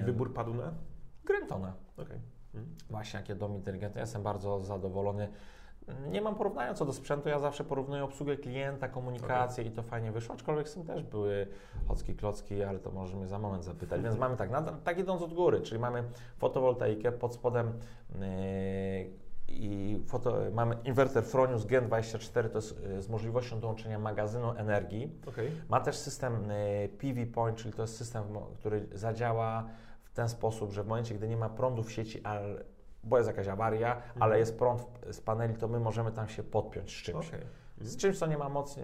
I 0.00 0.02
wybór 0.02 0.34
padł 0.34 0.54
na? 0.54 0.72
Grentona. 1.24 1.72
Okej. 1.96 2.18
Mhm. 2.54 2.74
Właśnie 2.90 3.20
jakie 3.20 3.34
dom 3.34 3.54
inteligentny. 3.54 3.98
Ja 3.98 4.02
jestem 4.02 4.22
bardzo 4.22 4.60
zadowolony. 4.60 5.28
Nie 6.10 6.20
mam 6.20 6.34
porównania 6.34 6.74
co 6.74 6.84
do 6.84 6.92
sprzętu, 6.92 7.28
ja 7.28 7.38
zawsze 7.38 7.64
porównuję 7.64 8.04
obsługę 8.04 8.36
klienta, 8.36 8.88
komunikację 8.88 9.64
i 9.64 9.70
to 9.70 9.82
fajnie 9.82 10.12
wyszło, 10.12 10.34
aczkolwiek 10.34 10.68
z 10.68 10.74
tym 10.74 10.84
też 10.84 11.02
były 11.02 11.46
chocki, 11.88 12.14
klocki, 12.14 12.62
ale 12.62 12.78
to 12.78 12.90
może 12.90 13.16
mnie 13.16 13.26
za 13.26 13.38
moment 13.38 13.64
zapytać. 13.64 14.02
Więc 14.02 14.18
mamy 14.18 14.36
tak, 14.36 14.50
na, 14.50 14.62
tak 14.62 14.98
idąc 14.98 15.22
od 15.22 15.34
góry, 15.34 15.60
czyli 15.60 15.80
mamy 15.80 16.04
fotowoltaikę, 16.38 17.12
pod 17.12 17.34
spodem 17.34 17.72
yy, 18.14 19.24
i 19.48 20.00
foto, 20.06 20.36
mamy 20.52 20.76
inwerter 20.84 21.24
Fronius 21.24 21.66
Gen 21.66 21.86
24, 21.86 22.48
to 22.48 22.58
jest 22.58 22.82
yy, 22.82 23.02
z 23.02 23.08
możliwością 23.08 23.60
dołączenia 23.60 23.98
magazynu 23.98 24.50
energii. 24.50 25.12
Okej. 25.26 25.50
Ma 25.68 25.80
też 25.80 25.96
system 25.96 26.50
y, 26.50 26.88
PV 26.98 27.26
Point, 27.26 27.58
czyli 27.58 27.74
to 27.74 27.82
jest 27.82 27.96
system, 27.96 28.24
który 28.58 28.86
zadziała 28.92 29.68
w 30.02 30.12
ten 30.12 30.28
sposób, 30.28 30.72
że 30.72 30.82
w 30.82 30.86
momencie, 30.86 31.14
gdy 31.14 31.28
nie 31.28 31.36
ma 31.36 31.48
prądu 31.48 31.82
w 31.82 31.92
sieci, 31.92 32.22
ale, 32.22 32.64
bo 33.04 33.16
jest 33.16 33.28
jakaś 33.28 33.48
awaria, 33.48 34.02
ale 34.20 34.38
jest 34.38 34.58
prąd 34.58 34.86
z 35.10 35.20
paneli, 35.20 35.54
to 35.54 35.68
my 35.68 35.80
możemy 35.80 36.12
tam 36.12 36.28
się 36.28 36.42
podpiąć 36.42 36.90
z 36.90 37.02
czymś. 37.02 37.28
Okej. 37.28 37.40
Z 37.80 37.96
czymś, 37.96 38.18
co 38.18 38.26
nie 38.26 38.38
ma 38.38 38.48
mocy, 38.48 38.80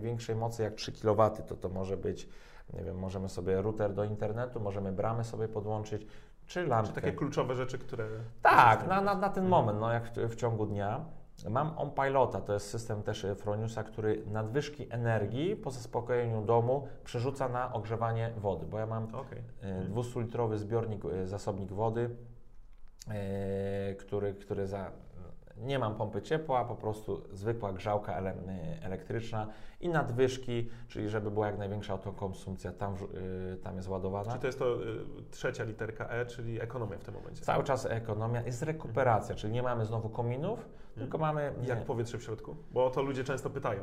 większej 0.00 0.36
mocy 0.36 0.62
jak 0.62 0.74
3 0.74 0.92
kW, 0.92 1.30
to 1.46 1.56
to 1.56 1.68
może 1.68 1.96
być, 1.96 2.28
nie 2.72 2.84
wiem, 2.84 2.98
możemy 2.98 3.28
sobie 3.28 3.62
router 3.62 3.94
do 3.94 4.04
internetu, 4.04 4.60
możemy 4.60 4.92
bramę 4.92 5.24
sobie 5.24 5.48
podłączyć, 5.48 6.06
czy 6.46 6.66
lampkę. 6.66 6.94
Czy 6.94 7.00
takie 7.00 7.16
kluczowe 7.16 7.54
rzeczy, 7.54 7.78
które... 7.78 8.08
Tak, 8.42 8.86
na, 8.88 9.00
na, 9.00 9.14
na 9.14 9.28
ten 9.28 9.48
moment, 9.48 9.80
no 9.80 9.92
jak 9.92 10.04
w, 10.04 10.16
w 10.16 10.36
ciągu 10.36 10.66
dnia. 10.66 11.04
Mam 11.50 11.78
OnPilota, 11.78 12.40
to 12.40 12.52
jest 12.52 12.70
system 12.70 13.02
też 13.02 13.26
Froniusa, 13.36 13.84
który 13.84 14.22
nadwyżki 14.26 14.86
energii 14.90 15.56
po 15.56 15.70
zaspokojeniu 15.70 16.42
domu 16.42 16.88
przerzuca 17.04 17.48
na 17.48 17.72
ogrzewanie 17.72 18.32
wody, 18.36 18.66
bo 18.66 18.78
ja 18.78 18.86
mam 18.86 19.14
Okej. 19.14 19.42
200-litrowy 19.90 20.56
zbiornik, 20.56 21.04
e, 21.04 21.26
zasobnik 21.26 21.72
wody, 21.72 22.00
e, 22.00 22.37
który, 23.98 24.34
który 24.34 24.66
za, 24.66 24.90
nie 25.60 25.78
mam 25.78 25.94
pompy 25.94 26.22
ciepła, 26.22 26.64
po 26.64 26.74
prostu 26.74 27.22
zwykła 27.32 27.72
grzałka 27.72 28.12
e, 28.12 28.34
elektryczna 28.82 29.46
i 29.80 29.88
nadwyżki, 29.88 30.70
czyli 30.88 31.08
żeby 31.08 31.30
była 31.30 31.46
jak 31.46 31.58
największa 31.58 31.92
autokonsumpcja, 31.92 32.72
tam, 32.72 32.94
e, 32.94 33.56
tam 33.56 33.76
jest 33.76 33.88
ładowana. 33.88 34.32
Czy 34.32 34.38
to 34.38 34.46
jest 34.46 34.58
to 34.58 34.76
trzecia 35.30 35.64
literka 35.64 36.08
E, 36.08 36.26
czyli 36.26 36.60
ekonomia 36.60 36.98
w 36.98 37.04
tym 37.04 37.14
momencie? 37.14 37.42
Cały 37.42 37.64
czas 37.64 37.86
ekonomia, 37.86 38.42
jest 38.42 38.62
rekuperacja, 38.62 39.34
czyli 39.34 39.52
nie 39.52 39.62
mamy 39.62 39.86
znowu 39.86 40.08
kominów, 40.08 40.68
tylko 40.94 41.18
mamy... 41.18 41.52
Jak 41.62 41.84
powietrze 41.84 42.18
w 42.18 42.22
środku? 42.22 42.56
Bo 42.70 42.86
o 42.86 42.90
to 42.90 43.02
ludzie 43.02 43.24
często 43.24 43.50
pytają. 43.50 43.80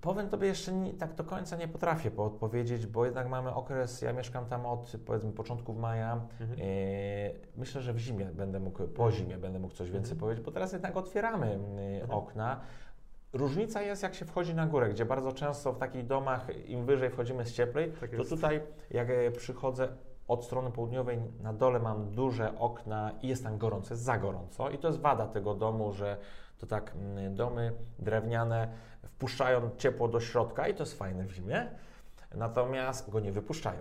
Powiem 0.00 0.28
Tobie 0.28 0.46
jeszcze 0.48 0.72
nie, 0.72 0.92
tak 0.94 1.14
do 1.14 1.24
końca 1.24 1.56
nie 1.56 1.68
potrafię 1.68 2.10
odpowiedzieć, 2.16 2.86
bo 2.86 3.04
jednak 3.04 3.28
mamy 3.28 3.54
okres, 3.54 4.02
ja 4.02 4.12
mieszkam 4.12 4.46
tam 4.46 4.66
od 4.66 4.92
powiedzmy 5.06 5.32
początków 5.32 5.78
maja. 5.78 6.20
Mhm. 6.40 6.60
E, 6.60 6.64
myślę, 7.56 7.80
że 7.82 7.92
w 7.92 7.98
zimie 7.98 8.24
będę 8.24 8.60
mógł, 8.60 8.88
po 8.88 9.10
zimie 9.12 9.38
będę 9.38 9.58
mógł 9.58 9.74
coś 9.74 9.90
więcej 9.90 10.12
Mhm. 10.12 10.20
powiedzieć, 10.20 10.44
bo 10.44 10.50
teraz 10.50 10.72
jednak 10.72 10.96
otwieramy 10.96 11.46
e, 11.46 12.00
Mhm. 12.02 12.10
okna. 12.10 12.60
Różnica 13.32 13.82
jest, 13.82 14.02
jak 14.02 14.14
się 14.14 14.24
wchodzi 14.24 14.54
na 14.54 14.66
górę, 14.66 14.90
gdzie 14.90 15.04
bardzo 15.04 15.32
często 15.32 15.72
w 15.72 15.78
takich 15.78 16.06
domach, 16.06 16.46
im 16.68 16.84
wyżej 16.84 17.10
wchodzimy 17.10 17.44
z 17.44 17.52
cieplej, 17.52 17.92
Tak 18.00 18.10
to 18.10 18.24
tutaj 18.24 18.60
jak 18.90 19.10
e, 19.10 19.30
przychodzę 19.30 19.88
od 20.28 20.44
strony 20.44 20.70
południowej, 20.70 21.18
na 21.42 21.52
dole 21.52 21.78
mam 21.78 22.10
duże 22.14 22.58
okna 22.58 23.12
i 23.22 23.28
jest 23.28 23.44
tam 23.44 23.58
gorąco, 23.58 23.94
jest 23.94 24.02
za 24.04 24.18
gorąco. 24.18 24.70
I 24.70 24.78
to 24.78 24.88
jest 24.88 25.00
wada 25.00 25.26
tego 25.26 25.54
domu, 25.54 25.92
że 25.92 26.16
to 26.58 26.66
tak 26.66 26.92
mm, 26.94 27.34
domy 27.34 27.72
drewniane 27.98 28.68
wpuszczają 29.06 29.70
ciepło 29.76 30.08
do 30.08 30.20
środka 30.20 30.68
i 30.68 30.74
to 30.74 30.82
jest 30.82 30.98
fajne 30.98 31.24
w 31.24 31.30
zimie, 31.32 31.70
natomiast 32.34 33.10
go 33.10 33.20
nie 33.20 33.32
wypuszczają. 33.32 33.80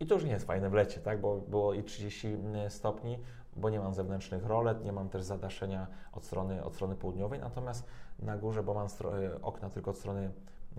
I 0.00 0.06
to 0.06 0.14
już 0.14 0.24
nie 0.24 0.32
jest 0.32 0.46
fajne 0.46 0.70
w 0.70 0.72
lecie, 0.72 1.00
tak? 1.00 1.20
bo 1.20 1.36
było 1.36 1.74
i 1.74 1.84
30 1.84 2.36
stopni, 2.68 3.18
bo 3.56 3.70
nie 3.70 3.80
mam 3.80 3.94
zewnętrznych 3.94 4.46
rolet, 4.46 4.84
nie 4.84 4.92
mam 4.92 5.08
też 5.08 5.22
zadaszenia 5.22 5.86
od 6.12 6.24
strony, 6.24 6.64
od 6.64 6.74
strony 6.74 6.96
południowej, 6.96 7.40
natomiast 7.40 7.86
na 8.18 8.36
górze, 8.36 8.62
bo 8.62 8.74
mam 8.74 8.86
e, 8.86 9.42
okna 9.42 9.70
tylko 9.70 9.90
od 9.90 9.98
strony 9.98 10.30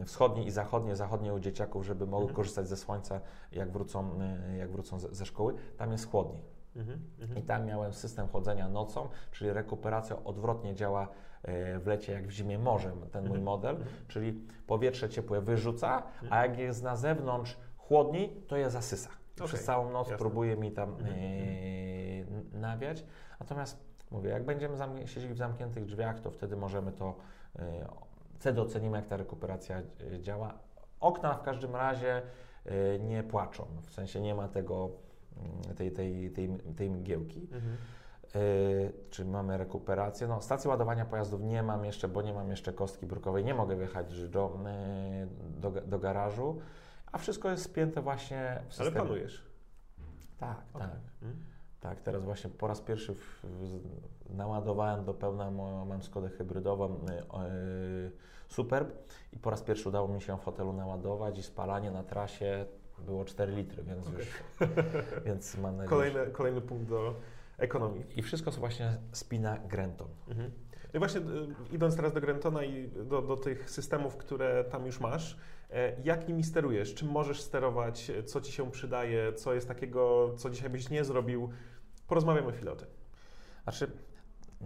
wschodniej 0.06 0.48
i 0.48 0.52
zachodniej, 0.52 0.96
zachodniej 0.96 1.32
u 1.32 1.40
dzieciaków, 1.40 1.86
żeby 1.86 2.06
mogły 2.06 2.22
Mhm. 2.22 2.36
korzystać 2.36 2.68
ze 2.68 2.78
słońca, 2.78 3.22
jak 3.52 3.72
wrócą, 3.72 4.22
e, 4.22 4.58
jak 4.58 4.72
wrócą 4.72 5.00
ze, 5.00 5.16
ze 5.16 5.26
szkoły, 5.26 5.56
tam 5.78 5.92
jest 5.92 6.12
chłodniej. 6.12 6.44
Mhm. 6.76 7.00
Mhm. 7.20 7.40
I 7.40 7.44
tam 7.44 7.66
miałem 7.66 7.94
system 7.94 8.28
chodzenia 8.28 8.70
nocą, 8.70 9.10
czyli 9.32 9.54
rekuperacja 9.54 10.24
odwrotnie 10.24 10.76
działa 10.76 11.08
w 11.80 11.84
lecie 11.86 12.14
jak 12.14 12.28
w 12.28 12.32
zimie 12.32 12.60
może 12.60 12.92
ten 13.12 13.22
mój 13.24 13.38
Mhm. 13.38 13.44
model, 13.44 13.76
Mhm. 13.76 13.92
czyli 14.08 14.34
powietrze 14.68 15.10
ciepłe 15.10 15.42
wyrzuca, 15.42 16.04
a 16.30 16.46
jak 16.46 16.58
jest 16.60 16.84
na 16.84 16.96
zewnątrz 16.96 17.58
chłodniej, 17.78 18.30
to 18.48 18.58
je 18.58 18.70
zasysa. 18.70 19.10
Okej, 19.10 19.48
Przez 19.48 19.64
całą 19.64 19.90
noc 19.92 20.08
jasne. 20.08 20.18
próbuje 20.18 20.58
mi 20.58 20.72
tam 20.72 20.96
e, 22.54 22.58
nawiać. 22.60 23.06
Natomiast 23.40 23.80
mówię, 24.12 24.30
jak 24.30 24.46
będziemy 24.46 24.78
zamk- 24.78 25.06
siedzieli 25.08 25.34
w 25.34 25.38
zamkniętych 25.38 25.86
drzwiach, 25.86 26.20
to 26.20 26.32
wtedy 26.32 26.56
możemy 26.56 26.92
to, 26.92 27.16
e, 27.60 27.88
wtedy 28.40 28.62
ocenimy 28.62 28.98
jak 28.98 29.08
ta 29.08 29.18
rekuperacja 29.18 29.78
e, 29.78 30.20
działa. 30.22 30.54
Okna 31.00 31.34
w 31.34 31.42
każdym 31.42 31.76
razie 31.76 32.22
e, 32.66 33.00
nie 33.00 33.24
płaczą, 33.24 33.66
w 33.82 33.92
sensie 33.92 34.22
nie 34.22 34.36
ma 34.36 34.48
tego, 34.48 34.90
mm, 35.38 35.76
tej, 35.76 35.92
tej, 35.92 36.32
tej, 36.32 36.50
tej 36.78 36.90
mgiełki. 36.90 37.42
Mhm. 37.42 37.78
Yy, 38.36 38.94
czy 39.10 39.26
mamy 39.26 39.58
rekuperację? 39.58 40.28
No, 40.28 40.42
stacji 40.42 40.70
ładowania 40.70 41.06
pojazdów 41.06 41.42
nie 41.42 41.64
mam 41.64 41.86
jeszcze, 41.86 42.08
bo 42.08 42.22
nie 42.22 42.34
mam 42.34 42.50
jeszcze 42.50 42.74
kostki 42.74 43.06
brukowej, 43.06 43.44
nie 43.46 43.54
mogę 43.54 43.76
wjechać 43.76 44.30
do, 44.30 44.60
yy, 44.64 45.28
do, 45.62 45.72
do 45.82 46.00
garażu, 46.00 46.62
a 47.12 47.18
wszystko 47.18 47.50
jest 47.50 47.64
spięte 47.64 48.02
właśnie 48.02 48.56
w 48.56 48.62
Ale 48.62 48.72
systemie. 48.72 48.92
planujesz. 48.92 49.46
Tak, 50.40 50.58
Okej. 50.74 50.88
tak. 50.88 50.98
Mhm. 51.22 51.44
Tak, 51.80 52.02
teraz 52.02 52.24
właśnie 52.24 52.50
po 52.50 52.68
raz 52.68 52.82
pierwszy 52.82 53.14
w, 53.16 53.40
w, 53.44 53.80
naładowałem 54.30 55.06
do 55.06 55.14
pełna 55.14 55.52
moją, 55.52 55.86
mam 55.86 56.04
Skodę 56.04 56.30
hybrydową 56.30 56.90
yy, 56.90 58.12
Superb 58.48 58.90
i 59.34 59.38
po 59.40 59.50
raz 59.50 59.62
pierwszy 59.62 59.90
udało 59.90 60.08
mi 60.08 60.22
się 60.22 60.38
w 60.38 60.44
hotelu 60.44 60.74
naładować 60.74 61.38
i 61.38 61.44
spalanie 61.44 61.92
na 61.92 62.04
trasie 62.04 62.66
było 63.00 63.26
4 63.26 63.52
litry, 63.52 63.84
więc 63.84 64.08
Okej. 64.08 64.20
już, 64.20 64.44
więc 65.26 65.58
mam 65.58 65.78
nadzieję, 65.78 65.90
Kolejny, 65.90 66.32
kolejny 66.32 66.62
punkt 66.62 66.90
do 66.90 67.16
ekonomii. 67.60 68.06
I 68.16 68.22
wszystko 68.22 68.52
właśnie 68.52 68.98
spina 69.12 69.58
Grenton. 69.58 70.08
Mhm. 70.28 70.52
I 70.94 71.00
właśnie 71.00 71.20
y, 71.20 71.24
idąc 71.72 71.96
teraz 71.96 72.14
do 72.14 72.22
Grentona 72.22 72.64
i 72.64 72.88
do, 72.88 73.22
do 73.22 73.38
tych 73.38 73.70
systemów, 73.70 74.18
które 74.18 74.64
tam 74.64 74.86
już 74.86 75.00
masz, 75.00 75.38
e, 75.72 76.02
jak 76.04 76.28
nimi 76.28 76.44
sterujesz? 76.44 76.96
Czym 76.96 77.12
możesz 77.12 77.42
sterować? 77.42 78.12
Co 78.26 78.42
Ci 78.42 78.52
się 78.52 78.72
przydaje? 78.72 79.34
Co 79.34 79.54
jest 79.54 79.68
takiego, 79.68 80.34
co 80.38 80.50
dzisiaj 80.50 80.70
byś 80.70 80.90
nie 80.90 81.04
zrobił? 81.04 81.50
Porozmawiamy 82.08 82.52
chwilę 82.52 82.72
o 82.72 82.76
tym. 82.76 82.88
Znaczy, 83.64 83.86
y, 83.86 84.66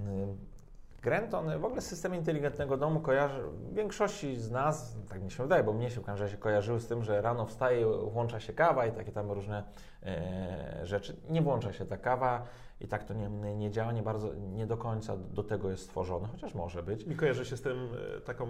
Grenton, 1.03 1.59
w 1.59 1.65
ogóle 1.65 1.81
system 1.81 2.15
inteligentnego 2.15 2.77
domu 2.77 2.99
kojarzy, 2.99 3.41
większości 3.73 4.35
z 4.35 4.51
nas, 4.51 4.95
tak 5.09 5.23
mi 5.23 5.31
się 5.31 5.43
wydaje, 5.43 5.63
bo 5.63 5.73
mnie 5.73 5.89
się 5.89 6.01
w 6.01 6.03
każdym 6.03 6.25
razie 6.25 6.37
kojarzyły 6.37 6.79
z 6.79 6.87
tym, 6.87 7.03
że 7.03 7.21
rano 7.21 7.45
wstaje, 7.45 7.85
włącza 7.85 8.39
się 8.39 8.53
kawa 8.53 8.85
i 8.85 8.91
takie 8.91 9.11
tam 9.11 9.31
różne 9.31 9.63
e, 10.03 10.79
rzeczy. 10.83 11.15
Nie 11.29 11.41
włącza 11.41 11.73
się 11.73 11.85
ta 11.85 11.97
kawa 11.97 12.47
i 12.83 12.87
tak 12.87 13.03
to 13.03 13.13
nie, 13.13 13.29
nie 13.55 13.71
działa, 13.71 13.91
nie 13.91 14.01
bardzo, 14.03 14.33
nie 14.33 14.67
do 14.67 14.77
końca 14.77 15.17
do 15.17 15.43
tego 15.43 15.69
jest 15.69 15.83
stworzone, 15.83 16.27
chociaż 16.27 16.53
może 16.55 16.83
być. 16.83 17.05
Mi 17.05 17.15
kojarzy 17.15 17.45
się 17.45 17.57
z 17.57 17.61
tym 17.61 17.89
e, 18.17 18.21
taką 18.21 18.47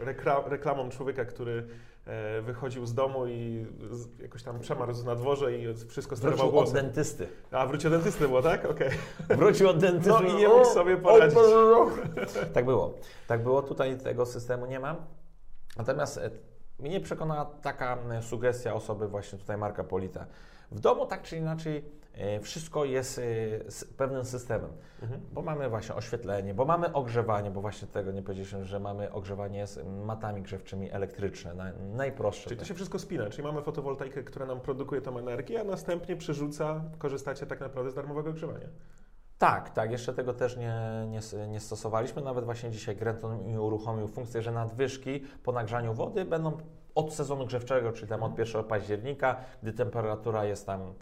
e, 0.00 0.04
rekla- 0.04 0.48
reklamą 0.48 0.88
człowieka, 0.88 1.24
który 1.24 1.66
e, 2.06 2.42
wychodził 2.42 2.86
z 2.86 2.94
domu 2.94 3.26
i 3.26 3.66
jakoś 4.22 4.42
tam 4.42 4.60
przemarzł 4.60 5.04
na 5.04 5.14
dworze 5.14 5.58
i 5.58 5.74
wszystko 5.88 6.16
sterował 6.16 6.38
Wrócił 6.46 6.58
od 6.58 6.64
głosem. 6.64 6.84
dentysty. 6.86 7.28
A, 7.50 7.66
wrócił 7.66 7.88
od 7.90 7.96
dentysty 7.96 8.28
było, 8.28 8.42
tak? 8.42 8.64
Okej. 8.64 8.90
Wrócił 9.38 9.68
od 9.68 9.78
dentysty 9.78 10.10
No 10.10 10.20
i 10.20 10.34
nie 10.34 10.48
mógł 10.48 10.64
sobie 10.64 10.96
poradzić. 10.96 11.38
Tak 12.54 12.64
było. 12.64 12.94
Tak 13.26 13.42
było. 13.42 13.62
Tutaj 13.62 13.98
tego 13.98 14.26
systemu 14.26 14.66
nie 14.66 14.80
mam. 14.80 14.96
Natomiast 15.76 16.20
mnie 16.78 17.00
przekonała 17.00 17.44
taka 17.44 17.98
sugestia 18.20 18.74
osoby 18.74 19.08
właśnie 19.08 19.38
tutaj 19.38 19.56
Marka 19.56 19.84
Polita. 19.84 20.26
W 20.70 20.80
domu 20.80 21.06
tak 21.06 21.22
czy 21.22 21.36
inaczej 21.36 21.84
wszystko 22.42 22.84
jest 22.84 23.18
e, 23.18 23.22
pewnym 23.96 24.24
systemem, 24.24 24.70
Mhm. 25.02 25.20
bo 25.32 25.42
mamy 25.42 25.68
właśnie 25.68 25.94
oświetlenie, 25.94 26.54
bo 26.54 26.64
mamy 26.64 26.92
ogrzewanie, 26.92 27.50
bo 27.50 27.60
właśnie 27.60 27.88
tego 27.88 28.12
nie 28.12 28.22
powiedzieliśmy, 28.22 28.64
że 28.64 28.80
mamy 28.80 29.12
ogrzewanie 29.12 29.66
z 29.66 29.86
matami 30.06 30.42
grzewczymi 30.42 30.90
elektryczne, 30.92 31.54
naj, 31.54 31.72
najprostsze. 31.94 32.48
Czyli 32.48 32.60
to 32.60 32.64
się 32.66 32.74
wszystko 32.74 32.98
spina, 32.98 33.30
czyli 33.30 33.42
mamy 33.42 33.62
fotowoltaikę, 33.62 34.22
która 34.22 34.46
nam 34.46 34.60
produkuje 34.60 35.00
tą 35.00 35.18
energię, 35.18 35.60
a 35.60 35.64
następnie 35.64 36.16
przerzuca, 36.16 36.84
korzystacie 36.98 37.46
tak 37.46 37.60
naprawdę 37.60 37.90
z 37.90 37.94
darmowego 37.94 38.30
ogrzewania. 38.30 38.68
Tak, 39.38 39.70
tak, 39.70 39.90
jeszcze 39.90 40.12
tego 40.14 40.34
też 40.34 40.56
nie, 40.56 40.74
nie, 41.08 41.48
nie 41.48 41.60
stosowaliśmy. 41.60 42.22
Nawet 42.22 42.44
właśnie 42.44 42.70
dzisiaj 42.70 42.96
Grenton 42.96 43.46
mi 43.46 43.58
uruchomił 43.58 44.08
funkcję, 44.08 44.42
że 44.42 44.52
nadwyżki 44.52 45.20
po 45.42 45.52
nagrzaniu 45.52 45.94
wody 45.94 46.24
będą 46.24 46.58
od 46.94 47.14
sezonu 47.14 47.46
grzewczego, 47.46 47.92
czyli 47.92 48.08
tam 48.08 48.22
od 48.22 48.38
1 48.38 48.64
października, 48.64 49.36
gdy 49.62 49.72
temperatura 49.72 50.44
jest 50.44 50.66
tam 50.66 50.80
e, 50.80 50.94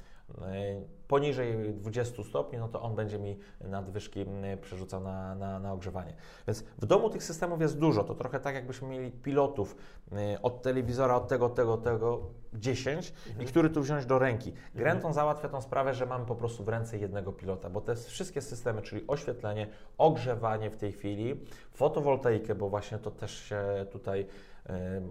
poniżej 1.09 1.75
20 1.75 2.23
stopni, 2.23 2.59
no 2.59 2.69
to 2.69 2.83
on 2.83 2.95
będzie 2.95 3.19
mi 3.19 3.39
nadwyżki 3.61 4.27
przerzucał 4.61 5.01
na, 5.01 5.35
na, 5.35 5.59
na 5.59 5.73
ogrzewanie. 5.73 6.15
Więc 6.47 6.65
w 6.79 6.87
domu 6.87 7.11
tych 7.11 7.23
systemów 7.23 7.61
jest 7.61 7.79
dużo. 7.79 8.05
To 8.05 8.15
trochę 8.15 8.41
tak, 8.41 8.55
jakbyśmy 8.55 8.89
mieli 8.89 9.11
pilotów 9.11 9.77
e, 10.13 10.43
od 10.43 10.63
telewizora, 10.63 11.17
od 11.17 11.29
tego, 11.29 11.49
tego, 11.49 11.77
tego 11.77 12.21
10 12.55 13.13
i 13.41 13.45
który 13.45 13.71
tu 13.71 13.83
wziąć 13.83 14.07
do 14.07 14.19
ręki. 14.19 14.53
Grenton 14.75 15.13
załatwia 15.13 15.49
tą 15.49 15.61
sprawę, 15.61 15.95
że 15.95 16.07
mamy 16.07 16.27
po 16.27 16.35
prostu 16.35 16.65
w 16.65 16.69
ręce 16.69 16.99
jednego 16.99 17.33
pilota, 17.33 17.71
bo 17.71 17.81
te 17.81 17.97
wszystkie 17.97 18.43
systemy, 18.43 18.83
czyli 18.83 19.07
oświetlenie, 19.07 19.67
ogrzewanie 19.99 20.71
w 20.71 20.77
tej 20.77 20.93
chwili, 20.93 21.41
fotowoltaikę, 21.73 22.55
bo 22.55 22.69
właśnie 22.69 22.99
to 22.99 23.11
też 23.11 23.39
się 23.39 23.87
tutaj 23.93 24.27
em, 24.67 25.11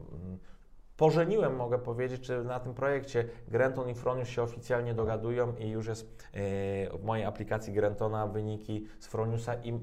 pożeniłem, 0.97 1.55
mogę 1.55 1.79
powiedzieć, 1.79 2.21
czy 2.21 2.43
na 2.43 2.59
tym 2.59 2.73
projekcie 2.73 3.25
Grenton 3.47 3.89
i 3.89 3.93
Fronius 3.93 4.27
się 4.27 4.43
oficjalnie 4.43 4.93
dogadują 4.93 5.55
i 5.55 5.69
już 5.69 5.87
jest 5.87 6.23
e, 6.33 6.97
w 6.97 7.03
mojej 7.03 7.25
aplikacji 7.25 7.73
Grentona 7.73 8.27
wyniki 8.27 8.87
z 8.99 9.07
Froniusa 9.07 9.55
i, 9.55 9.79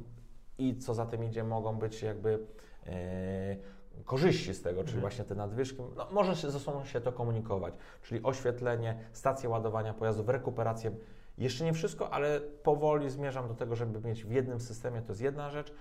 i 0.59 0.77
co 0.79 0.95
za 0.95 1.07
tym 1.07 1.25
idzie, 1.25 1.45
mogą 1.45 1.79
być 1.79 2.03
jakby 2.03 2.39
e, 2.87 3.57
korzyści 4.05 4.55
z 4.55 4.63
tego, 4.63 4.81
czyli 4.85 4.97
Mhm. 4.97 5.01
właśnie 5.01 5.25
te 5.25 5.35
nadwyżki. 5.35 5.83
No, 5.97 6.07
może 6.11 6.37
się 6.37 6.51
ze 6.51 6.61
sobą 6.61 6.85
się 6.85 7.01
to 7.01 7.13
komunikować, 7.13 7.75
czyli 8.03 8.23
oświetlenie, 8.23 8.99
stacje 9.13 9.49
ładowania 9.49 9.95
pojazdów, 9.95 10.29
rekuperację. 10.29 10.91
Jeszcze 11.39 11.65
nie 11.65 11.73
wszystko, 11.73 12.11
ale 12.11 12.41
powoli 12.41 13.11
zmierzam 13.11 13.49
do 13.49 13.55
tego, 13.55 13.77
żeby 13.77 14.09
mieć 14.09 14.25
w 14.25 14.31
jednym 14.31 14.61
systemie, 14.61 15.03
to 15.03 15.13
jest 15.13 15.21
jedna 15.23 15.51
rzecz. 15.51 15.73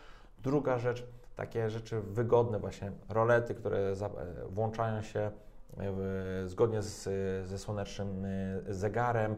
Druga 0.44 0.78
rzecz, 0.78 1.06
takie 1.40 1.70
rzeczy 1.70 2.02
wygodne, 2.02 2.60
właśnie 2.60 2.92
rolety, 3.10 3.56
które 3.56 3.96
za, 3.96 4.06
e, 4.08 4.10
włączają 4.50 5.02
się 5.02 5.20
e, 5.20 6.48
zgodnie 6.48 6.82
z, 6.82 7.04
ze 7.48 7.58
słonecznym 7.58 8.26
e, 8.26 8.74
zegarem, 8.74 9.36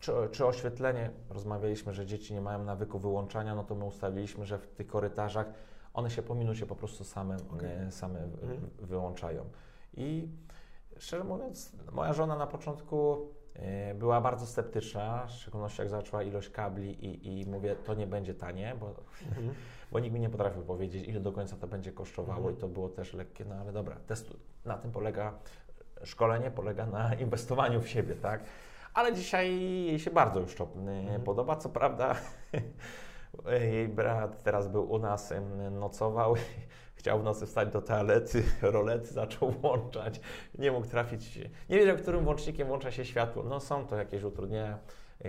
czy, 0.00 0.12
czy 0.30 0.46
oświetlenie, 0.46 1.10
rozmawialiśmy, 1.30 1.92
że 1.92 2.06
dzieci 2.06 2.34
nie 2.34 2.40
mają 2.40 2.64
nawyku 2.64 2.98
wyłączania, 2.98 3.54
no 3.54 3.64
to 3.64 3.74
my 3.74 3.84
ustaliliśmy, 3.84 4.46
że 4.46 4.58
w 4.58 4.66
tych 4.66 4.86
korytarzach 4.86 5.46
one 5.94 6.10
się 6.10 6.22
po 6.22 6.34
minucie 6.34 6.66
po 6.66 6.76
prostu 6.76 7.04
same, 7.04 7.36
e, 7.62 7.90
same 7.90 8.18
Mhm. 8.22 8.70
wyłączają. 8.78 9.44
I 9.96 10.28
szczerze 10.98 11.24
mówiąc, 11.24 11.72
moja 11.92 12.12
żona 12.12 12.36
na 12.36 12.46
początku 12.46 13.28
była 13.94 14.20
bardzo 14.20 14.46
sceptyczna, 14.46 15.26
w 15.26 15.30
szczególności 15.30 15.80
jak 15.80 15.88
zobaczyła 15.88 16.22
ilość 16.22 16.48
kabli 16.50 17.06
i, 17.06 17.40
i 17.40 17.46
mówię, 17.46 17.76
to 17.76 17.94
nie 17.94 18.06
będzie 18.06 18.34
tanie, 18.34 18.76
bo, 18.80 18.94
Mhm. 19.28 19.54
Bo 19.94 20.00
nikt 20.00 20.14
mi 20.14 20.20
nie 20.20 20.30
potrafił 20.30 20.62
powiedzieć, 20.62 21.08
ile 21.08 21.20
do 21.20 21.32
końca 21.32 21.56
to 21.56 21.66
będzie 21.66 21.92
kosztowało 21.92 22.38
Mhm. 22.38 22.54
i 22.56 22.58
to 22.60 22.68
było 22.68 22.88
też 22.88 23.12
lekkie, 23.14 23.44
no 23.44 23.54
ale 23.54 23.72
dobra, 23.72 23.96
testu, 24.06 24.36
na 24.64 24.76
tym 24.78 24.92
polega 24.92 25.34
szkolenie, 26.04 26.50
polega 26.50 26.86
na 26.86 27.14
inwestowaniu 27.24 27.80
w 27.80 27.88
siebie, 27.88 28.14
tak? 28.14 28.44
Ale 28.94 29.12
dzisiaj 29.14 29.60
jej 29.60 29.98
się 29.98 30.10
bardzo 30.10 30.40
już 30.40 30.54
to 30.54 30.64
e, 30.64 30.90
Mhm. 30.90 31.22
podoba, 31.22 31.56
co 31.56 31.68
prawda 31.68 32.14
jej 33.74 33.88
brat 33.88 34.42
teraz 34.42 34.68
był 34.68 34.92
u 34.92 34.98
nas, 34.98 35.32
nocował, 35.70 36.34
chciał 36.98 37.20
w 37.20 37.24
nocy 37.24 37.46
wstać 37.46 37.68
do 37.72 37.82
toalety, 37.82 38.42
rolety 38.62 39.06
zaczął 39.06 39.50
włączać, 39.50 40.20
nie 40.58 40.72
mógł 40.72 40.86
trafić, 40.86 41.36
nie 41.70 41.78
wiedział, 41.78 41.96
którym 41.96 42.24
włącznikiem 42.24 42.68
włącza 42.68 42.90
się 42.90 43.04
światło. 43.04 43.42
No 43.42 43.60
są 43.60 43.86
to 43.86 43.96
jakieś 43.96 44.22
utrudnienia, 44.22 44.78
e, 44.78 44.78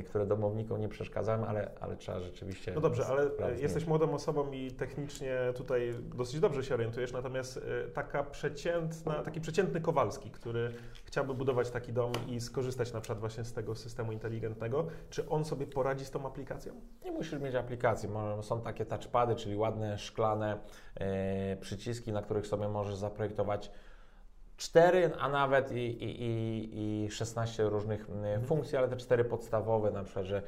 które 0.06 0.26
domownikom 0.26 0.82
nie 0.82 0.89
przeszkadzają, 0.89 1.45
ale, 1.45 1.71
ale 1.80 1.98
trzeba 1.98 2.19
rzeczywiście... 2.19 2.71
No 2.76 2.82
dobrze, 2.82 3.06
ale 3.06 3.30
sprawdzić. 3.30 3.63
jesteś 3.63 3.88
młodą 3.88 4.13
osobą 4.13 4.52
i 4.52 4.71
technicznie 4.71 5.38
tutaj 5.56 5.93
dosyć 6.15 6.39
dobrze 6.39 6.63
się 6.63 6.74
orientujesz, 6.74 7.13
natomiast 7.13 7.58
e, 7.58 7.88
taka 7.88 8.24
przeciętna, 8.24 9.13
taki 9.13 9.41
przeciętny 9.41 9.82
Kowalski, 9.82 10.32
który 10.32 10.74
chciałby 11.04 11.34
budować 11.34 11.69
taki 11.69 11.93
dom 11.93 12.12
i 12.28 12.41
skorzystać 12.41 12.93
na 12.93 13.02
przykład 13.02 13.19
właśnie 13.19 13.43
z 13.43 13.54
tego 13.54 13.76
systemu 13.76 14.12
inteligentnego, 14.12 14.88
czy 15.10 15.30
on 15.30 15.45
sobie 15.45 15.67
poradzi 15.67 16.06
z 16.06 16.12
tą 16.12 16.28
aplikacją? 16.28 16.74
Nie 17.06 17.12
musisz 17.12 17.39
mieć 17.39 17.56
aplikacji. 17.56 18.10
Są 18.41 18.62
takie 18.62 18.86
touchpady, 18.86 19.36
czyli 19.36 19.56
ładne 19.56 19.98
szklane 19.98 20.58
e, 20.95 21.58
przyciski, 21.58 22.12
na 22.12 22.21
których 22.21 22.48
sobie 22.48 22.67
możesz 22.67 22.95
zaprojektować 22.95 23.71
4, 24.58 25.12
a 25.20 25.30
nawet 25.30 25.72
i, 25.72 25.76
i, 26.04 26.24
i, 26.24 27.04
i 27.06 27.12
16 27.12 27.63
różnych 27.63 28.10
mm, 28.10 28.44
funkcji, 28.44 28.78
ale 28.78 28.88
te 28.88 28.98
cztery 28.98 29.24
podstawowe, 29.26 29.91
na 29.91 30.04
przykład, 30.04 30.26
że 30.26 30.41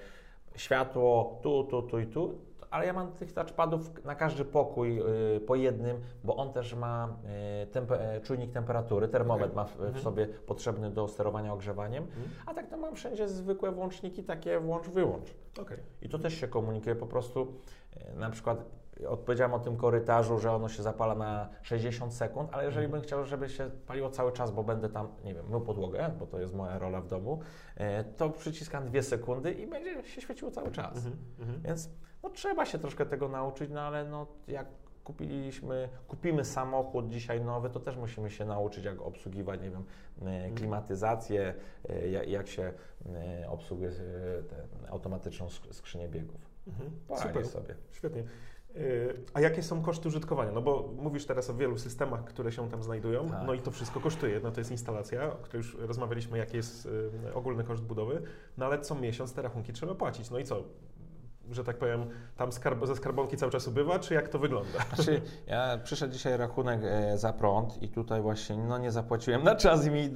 światło 0.56 1.40
tu, 1.44 1.64
tu, 1.64 1.82
tu 1.82 2.00
i 2.00 2.08
tu. 2.08 2.38
Ale 2.70 2.86
ja 2.86 2.94
mam 2.94 3.12
tych 3.12 3.34
touchpadów 3.34 4.06
na 4.06 4.16
każdy 4.16 4.46
pokój 4.46 5.00
y, 5.36 5.40
po 5.40 5.56
jednym, 5.56 5.98
bo 6.24 6.36
on 6.36 6.54
też 6.54 6.74
ma 6.76 7.18
y, 7.64 7.68
tempe, 7.68 8.14
e, 8.16 8.22
czujnik 8.22 8.52
temperatury, 8.52 9.08
termometr 9.08 9.46
Okej. 9.46 9.56
ma 9.56 9.66
w, 9.66 9.78
w 9.78 9.82
Mhm. 9.82 10.04
sobie 10.04 10.28
potrzebny 10.28 10.92
do 10.92 11.08
sterowania 11.08 11.54
ogrzewaniem, 11.54 12.08
a 12.46 12.54
tak 12.54 12.68
to 12.68 12.78
mam 12.78 12.96
wszędzie 12.96 13.28
zwykłe 13.28 13.72
włączniki, 13.72 14.24
takie 14.24 14.60
włącz-wyłącz. 14.60 15.34
Okej. 15.62 15.78
I 16.02 16.10
to 16.10 16.20
też 16.20 16.34
się 16.34 16.48
komunikuje 16.48 16.96
po 16.96 17.08
prostu. 17.08 17.54
e, 17.98 18.14
Na 18.20 18.30
przykład 18.30 18.66
odpowiedziałem 19.08 19.54
o 19.54 19.60
tym 19.60 19.78
korytarzu, 19.78 20.40
że 20.40 20.52
ono 20.52 20.70
się 20.70 20.84
zapala 20.84 21.16
na 21.16 21.50
60 21.62 22.14
sekund, 22.14 22.50
ale 22.54 22.66
jeżeli 22.66 22.88
bym 22.88 23.02
chciał, 23.02 23.26
żeby 23.26 23.50
się 23.50 23.70
paliło 23.88 24.10
cały 24.10 24.32
czas, 24.32 24.52
bo 24.52 24.64
będę 24.64 24.90
tam, 24.90 25.08
nie 25.24 25.34
wiem, 25.34 25.50
mył 25.50 25.62
podłogę, 25.62 26.12
bo 26.20 26.28
to 26.28 26.40
jest 26.40 26.54
moja 26.56 26.80
rola 26.80 27.02
w 27.02 27.08
domu, 27.08 27.40
e, 27.76 28.04
to 28.04 28.30
przyciskam 28.30 28.86
dwie 28.86 29.04
sekundy 29.04 29.52
i 29.52 29.68
będzie 29.68 30.04
się 30.04 30.22
świeciło 30.22 30.52
cały 30.52 30.72
czas. 30.72 30.96
Mhm. 30.96 31.16
Mhm. 31.40 31.62
Więc 31.62 31.90
no, 32.24 32.30
trzeba 32.30 32.66
się 32.66 32.80
troszkę 32.80 33.06
tego 33.06 33.28
nauczyć, 33.30 33.70
no 33.70 33.82
ale 33.82 34.06
no, 34.06 34.28
jak 34.48 34.68
kupiliśmy, 35.04 35.90
kupimy 36.08 36.46
samochód 36.46 37.08
dzisiaj 37.10 37.42
nowy, 37.42 37.70
to 37.70 37.80
też 37.80 37.98
musimy 37.98 38.30
się 38.30 38.46
nauczyć, 38.46 38.86
jak 38.86 39.02
obsługiwać, 39.02 39.62
nie 39.62 39.72
wiem, 39.72 39.84
e, 40.22 40.52
klimatyzację, 40.52 41.54
e, 41.90 42.08
jak, 42.28 42.48
się 42.48 42.74
obsługuje 43.50 43.92
tę 44.50 44.68
automatyczną 44.90 45.46
sk- 45.48 45.74
skrzynię 45.74 46.10
biegów. 46.10 46.42
Mhm. 46.68 46.92
Super. 47.16 47.48
sobie. 47.48 47.76
Świetnie. 47.92 48.24
Yy, 48.80 49.24
A 49.34 49.42
jakie 49.42 49.64
są 49.64 49.82
koszty 49.82 50.08
użytkowania? 50.08 50.52
No 50.52 50.62
bo 50.62 50.90
mówisz 50.98 51.26
teraz 51.26 51.50
o 51.50 51.54
wielu 51.54 51.78
systemach, 51.78 52.24
które 52.24 52.52
się 52.52 52.70
tam 52.70 52.84
znajdują, 52.84 53.30
Tak. 53.30 53.48
no 53.48 53.54
i 53.54 53.60
to 53.60 53.72
wszystko 53.72 54.00
kosztuje. 54.00 54.34
Jedno 54.34 54.52
to 54.52 54.60
jest 54.62 54.72
instalacja, 54.72 55.34
o 55.34 55.36
której 55.36 55.58
już 55.58 55.76
rozmawialiśmy, 55.76 56.38
jaki 56.38 56.58
jest 56.58 56.86
yy, 56.86 57.34
ogólny 57.34 57.64
koszt 57.64 57.84
budowy, 57.84 58.22
no 58.58 58.66
ale 58.66 58.80
co 58.80 58.96
miesiąc 58.96 59.34
te 59.34 59.42
rachunki 59.42 59.74
trzeba 59.74 59.96
płacić. 59.96 60.30
No 60.30 60.40
i 60.40 60.44
co? 60.44 60.64
Że 61.52 61.64
tak 61.64 61.78
powiem, 61.78 62.06
tam 62.36 62.52
skarb 62.52 62.86
ze 62.86 62.96
skarbonki 62.96 63.38
cały 63.38 63.52
czas 63.52 63.68
ubywa, 63.68 64.00
czy 64.00 64.14
jak 64.14 64.30
to 64.30 64.40
wygląda? 64.40 64.80
Znaczy, 64.96 65.22
ja 65.48 65.78
przyszedł 65.84 66.14
dzisiaj 66.14 66.38
rachunek 66.38 66.80
e, 66.84 67.18
za 67.18 67.34
prąd 67.34 67.84
i 67.84 67.90
tutaj 67.90 68.22
właśnie 68.22 68.58
no, 68.58 68.78
nie 68.78 68.92
zapłaciłem 68.92 69.44
na 69.44 69.56
czas 69.56 69.86
i 69.86 69.92
mi 69.92 70.00
e, 70.02 70.12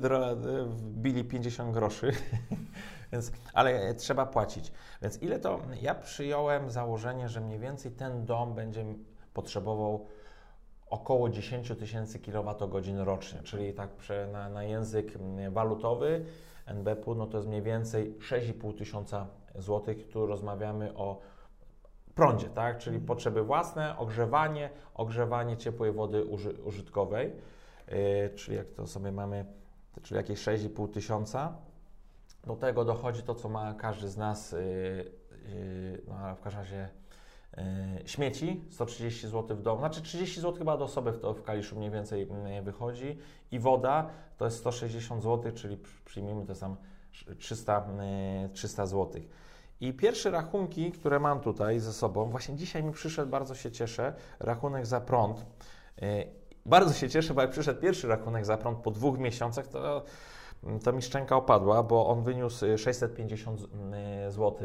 wbili 0.65 1.24
50 1.24 1.74
groszy, 1.74 2.12
więc, 3.12 3.32
ale 3.54 3.71
e, 3.71 3.93
trzeba 3.93 4.26
płacić. 4.26 4.71
Więc 5.02 5.21
ile 5.21 5.39
to? 5.39 5.60
Ja 5.82 5.95
przyjąłem 5.95 6.71
założenie, 6.71 7.30
że 7.30 7.41
mniej 7.41 7.60
więcej 7.60 7.91
ten 7.91 8.26
dom 8.26 8.54
będzie 8.54 8.86
potrzebował 9.34 10.08
około 10.89 11.30
10 11.30 11.71
tysięcy 11.80 12.19
kWh 12.19 13.06
rocznie, 13.06 13.43
czyli 13.43 13.74
tak 13.74 13.89
na, 14.32 14.50
na 14.50 14.63
język 14.63 15.15
mm, 15.15 15.54
walutowy 15.54 16.26
NBP-u, 16.65 17.15
no 17.15 17.28
to 17.28 17.38
jest 17.38 17.50
mniej 17.50 17.62
więcej 17.62 18.13
6,5 18.19 18.78
tysiąca 18.78 19.28
złotych, 19.56 20.10
tu 20.10 20.26
rozmawiamy 20.26 20.93
o 20.95 21.19
prądzie, 22.15 22.50
tak? 22.50 22.78
Czyli 22.78 23.00
potrzeby 23.00 23.43
własne, 23.43 23.97
ogrzewanie, 23.97 24.69
ogrzewanie 24.93 25.58
ciepłej 25.58 25.91
wody 25.91 26.26
uży, 26.26 26.54
użytkowej, 26.63 27.32
yy, 27.88 28.30
czyli 28.36 28.58
jak 28.58 28.67
to 28.67 28.88
sobie 28.88 29.12
mamy, 29.12 29.45
czyli 30.02 30.17
jakieś 30.17 30.39
6,5 30.39 30.93
tysiąca. 30.93 31.54
Do 32.43 32.56
tego 32.56 32.86
dochodzi 32.86 33.23
to, 33.23 33.36
co 33.36 33.49
ma 33.49 33.73
każdy 33.73 34.10
z 34.10 34.17
nas, 34.17 34.51
yy, 34.51 34.60
yy, 35.54 36.01
no 36.08 36.36
w 36.36 36.41
każdym 36.41 36.62
razie 36.62 36.89
yy, 37.58 37.63
śmieci, 38.06 38.63
130 38.69 39.27
zł 39.27 39.58
w 39.58 39.62
domu, 39.62 39.80
znaczy 39.80 40.01
30 40.01 40.41
zł 40.41 40.58
chyba 40.58 40.77
do 40.77 40.86
osoby 40.86 41.12
w, 41.12 41.19
to, 41.19 41.34
w 41.34 41.43
Kaliszu 41.43 41.75
mniej 41.75 41.91
więcej 41.91 42.27
yy, 42.56 42.62
wychodzi 42.62 43.17
i 43.51 43.60
woda 43.60 44.10
to 44.38 44.45
jest 44.45 44.58
160 44.58 45.23
zł, 45.23 45.51
czyli 45.51 45.77
przy- 45.77 46.04
przyjmijmy 46.06 46.45
to 46.45 46.56
sam 46.56 46.75
300, 47.39 47.88
yy, 48.43 48.49
300 48.49 48.86
zł. 48.86 49.21
I 49.82 49.93
pierwsze 49.93 50.32
rachunki, 50.32 50.91
które 50.91 51.19
mam 51.19 51.39
tutaj 51.39 51.80
ze 51.80 51.93
sobą, 51.93 52.30
właśnie 52.30 52.56
dzisiaj 52.56 52.84
mi 52.84 52.91
przyszedł, 52.91 53.32
bardzo 53.32 53.56
się 53.56 53.71
cieszę, 53.71 54.13
rachunek 54.39 54.86
za 54.86 55.01
prąd. 55.01 55.45
Yy, 56.01 56.41
Bardzo 56.65 56.93
się 56.93 57.10
cieszę, 57.10 57.34
bo 57.34 57.41
jak 57.41 57.51
przyszedł 57.51 57.82
pierwszy 57.82 58.08
rachunek 58.08 58.45
za 58.45 58.58
prąd 58.58 58.77
po 58.80 58.91
dwóch 58.91 59.19
miesiącach, 59.19 59.67
to, 59.67 60.04
to 60.84 60.93
mi 60.93 61.02
szczęka 61.02 61.36
opadła, 61.36 61.84
bo 61.84 62.08
on 62.08 62.24
wyniósł 62.24 62.65
y, 62.65 62.78
650 62.78 63.62
zł. 64.30 64.58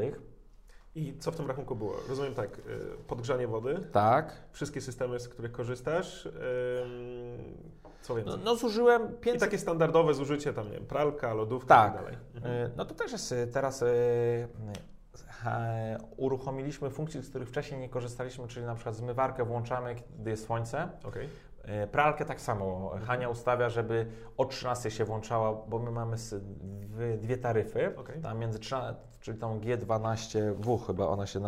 I 0.94 1.14
co 1.18 1.32
w 1.32 1.36
tym 1.36 1.46
rachunku 1.48 1.76
było? 1.76 1.94
Rozumiem 2.08 2.34
tak, 2.34 2.58
yy, 2.58 2.64
podgrzanie 3.06 3.46
wody, 3.48 3.80
Tak. 3.92 4.32
wszystkie 4.52 4.80
systemy, 4.80 5.20
z 5.20 5.28
których 5.28 5.52
korzystasz, 5.52 6.28
co 8.02 8.14
więcej? 8.14 8.34
No, 8.38 8.44
no 8.44 8.56
zużyłem 8.56 9.10
I 9.10 9.14
500... 9.20 9.40
takie 9.40 9.58
standardowe 9.58 10.14
zużycie 10.14 10.52
tam, 10.52 10.66
nie 10.66 10.72
wiem, 10.74 10.86
pralka, 10.86 11.34
lodówka 11.34 11.68
Tak. 11.74 11.92
i 11.92 11.96
tak 11.96 12.04
dalej. 12.04 12.16
Y, 12.66 12.70
No 12.76 12.84
to 12.84 12.94
też 12.94 13.12
jest 13.12 13.32
y, 13.32 13.46
teraz 13.46 13.82
y, 13.82 13.86
y, 13.86 14.48
uruchomiliśmy 16.16 16.90
funkcje, 16.90 17.22
z 17.22 17.28
których 17.30 17.48
wcześniej 17.48 17.80
nie 17.80 17.88
korzystaliśmy, 17.88 18.48
czyli 18.48 18.66
na 18.66 18.74
przykład 18.74 18.96
zmywarkę 18.96 19.44
włączamy, 19.44 19.94
kiedy 19.94 20.30
jest 20.30 20.46
słońce. 20.46 20.88
Okej. 21.04 21.28
E, 21.66 21.86
Pralkę 21.86 22.24
tak 22.24 22.40
samo. 22.40 22.90
Hania 23.06 23.28
ustawia, 23.28 23.68
żeby 23.68 24.06
o 24.36 24.44
13 24.44 24.90
się 24.90 25.04
włączała, 25.04 25.52
bo 25.68 25.78
my 25.78 25.90
mamy 25.90 26.16
dwie, 27.18 27.36
taryfy. 27.36 27.96
Okej. 27.96 28.20
Tam 28.22 28.38
między 28.38 28.58
13, 28.58 28.94
czyli 29.20 29.38
tą 29.38 29.60
G12W 29.60 30.86
chyba 30.86 31.06
ona 31.06 31.26
się 31.26 31.38
y, 31.38 31.42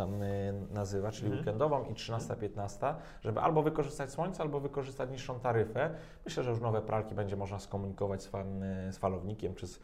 nazywa, 0.75 1.11
czyli 1.11 1.27
Mhm. 1.27 1.39
weekendową 1.39 1.85
i 1.85 1.95
13-15, 1.95 2.95
żeby 3.21 3.41
albo 3.41 3.63
wykorzystać 3.63 4.11
słońce, 4.13 4.43
albo 4.43 4.61
wykorzystać 4.61 5.11
niższą 5.11 5.41
taryfę. 5.41 5.91
Myślę, 6.25 6.43
że 6.45 6.51
już 6.51 6.61
nowe 6.61 6.83
pralki 6.83 7.15
będzie 7.15 7.37
można 7.37 7.59
skomunikować 7.59 8.23
z, 8.23 8.27
fa, 8.27 8.41
y, 8.89 8.93
z 8.93 8.99
falownikiem 8.99 9.55
czy 9.55 9.67
z, 9.67 9.77
y, 9.77 9.81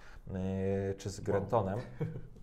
czy 0.99 1.11
z 1.11 1.21
Grentonem. 1.21 1.79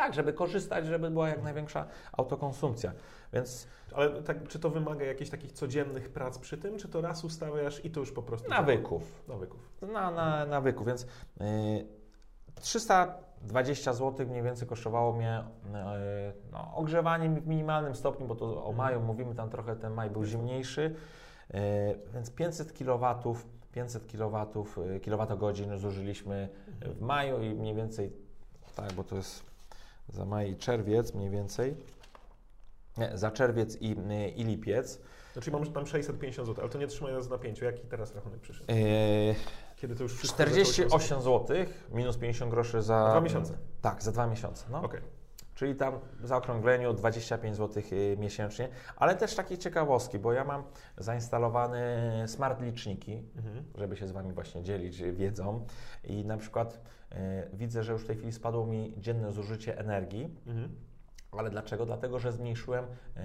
Tak, 0.00 0.14
żeby 0.14 0.32
korzystać, 0.32 0.86
żeby 0.86 1.10
była 1.10 1.28
jak 1.28 1.42
największa 1.42 1.86
autokonsumpcja. 2.12 2.92
Więc 3.32 3.66
Ale 3.94 4.22
tak, 4.22 4.48
czy 4.48 4.58
to 4.58 4.70
wymaga 4.70 5.04
jakichś 5.04 5.30
takich 5.30 5.52
codziennych 5.52 6.08
prac 6.08 6.38
przy 6.38 6.58
tym, 6.58 6.78
czy 6.78 6.88
to 6.88 7.00
raz 7.00 7.24
ustawiasz 7.24 7.84
i 7.84 7.90
to 7.90 8.00
już 8.00 8.12
po 8.12 8.22
prostu... 8.22 8.48
nawyków. 8.48 9.24
Nawyków. 9.28 9.60
na, 9.92 10.10
na 10.10 10.46
nawyku, 10.46 10.84
więc 10.84 11.02
y, 11.02 11.06
320 12.60 13.92
zł 13.92 14.26
mniej 14.26 14.42
więcej 14.42 14.68
kosztowało 14.68 15.12
mnie 15.12 15.38
y, 15.38 15.72
no, 16.52 16.74
ogrzewanie 16.74 17.28
w 17.28 17.46
minimalnym 17.46 17.94
stopniu, 17.94 18.26
bo 18.26 18.34
to 18.34 18.64
o 18.64 18.72
maju 18.72 19.00
mówimy, 19.00 19.34
tam 19.34 19.50
trochę 19.50 19.76
ten 19.76 19.92
maj 19.92 20.10
był 20.10 20.24
zimniejszy, 20.24 20.94
y, 21.50 21.54
więc 22.14 22.30
500 22.30 22.72
kW, 22.72 23.34
500 23.72 24.06
kW, 24.12 24.46
kilowatogodzin 25.02 25.78
zużyliśmy 25.78 26.48
w 26.80 27.00
maju 27.00 27.42
i 27.42 27.54
mniej 27.54 27.74
więcej, 27.74 28.12
tak, 28.76 28.92
bo 28.92 29.04
to 29.04 29.16
jest 29.16 29.49
za 30.08 30.24
maj 30.24 30.50
i 30.50 30.56
czerwiec 30.56 31.14
mniej 31.14 31.30
więcej, 31.30 31.76
nie, 32.98 33.18
za 33.18 33.30
czerwiec 33.30 33.76
i, 33.80 33.92
y, 33.92 34.28
i 34.28 34.44
lipiec. 34.44 35.00
Znaczy 35.32 35.50
mam 35.50 35.72
tam 35.72 35.86
650 35.86 36.48
zł, 36.48 36.62
ale 36.62 36.72
to 36.72 36.78
nie 36.78 36.86
trzymaj 36.86 37.12
nas 37.12 37.26
w 37.26 37.30
napięciu. 37.30 37.64
Jaki 37.64 37.86
teraz 37.86 38.14
rachunek 38.14 38.40
przyszedł? 38.40 38.72
Yy, 38.72 39.34
Kiedy 39.76 39.96
to 39.96 40.02
już 40.02 40.16
wszystko 40.16 40.42
48 40.42 41.22
zł 41.22 41.56
minus 41.92 42.16
50 42.16 42.50
groszy 42.50 42.82
za... 42.82 43.08
Dwa 43.10 43.20
miesiące. 43.20 43.58
Tak, 43.80 44.02
za 44.02 44.12
dwa 44.12 44.26
miesiące. 44.26 44.66
No. 44.70 44.82
Okej. 44.82 45.19
Czyli 45.60 45.74
tam 45.74 45.94
w 46.20 46.26
zaokrągleniu 46.26 46.92
25 46.92 47.56
zł 47.56 47.82
miesięcznie, 48.18 48.68
ale 48.96 49.16
też 49.16 49.34
takie 49.34 49.58
ciekawostki, 49.58 50.18
bo 50.18 50.32
ja 50.32 50.44
mam 50.44 50.62
zainstalowane 50.98 52.24
smart 52.26 52.60
liczniki, 52.60 53.22
Mhm. 53.36 53.64
żeby 53.74 53.96
się 53.96 54.06
z 54.08 54.12
Wami 54.12 54.32
właśnie 54.32 54.62
dzielić 54.62 55.02
wiedzą 55.02 55.66
i 56.04 56.24
na 56.24 56.36
przykład 56.36 56.80
e, 57.12 57.46
widzę, 57.52 57.82
że 57.84 57.92
już 57.92 58.02
w 58.02 58.06
tej 58.06 58.16
chwili 58.16 58.32
spadło 58.32 58.66
mi 58.66 58.94
dzienne 58.98 59.32
zużycie 59.32 59.78
energii, 59.78 60.36
Mhm. 60.46 60.68
Ale 61.38 61.50
dlaczego? 61.50 61.86
Dlatego, 61.86 62.18
że 62.18 62.32
zmniejszyłem 62.32 62.84
e, 63.16 63.20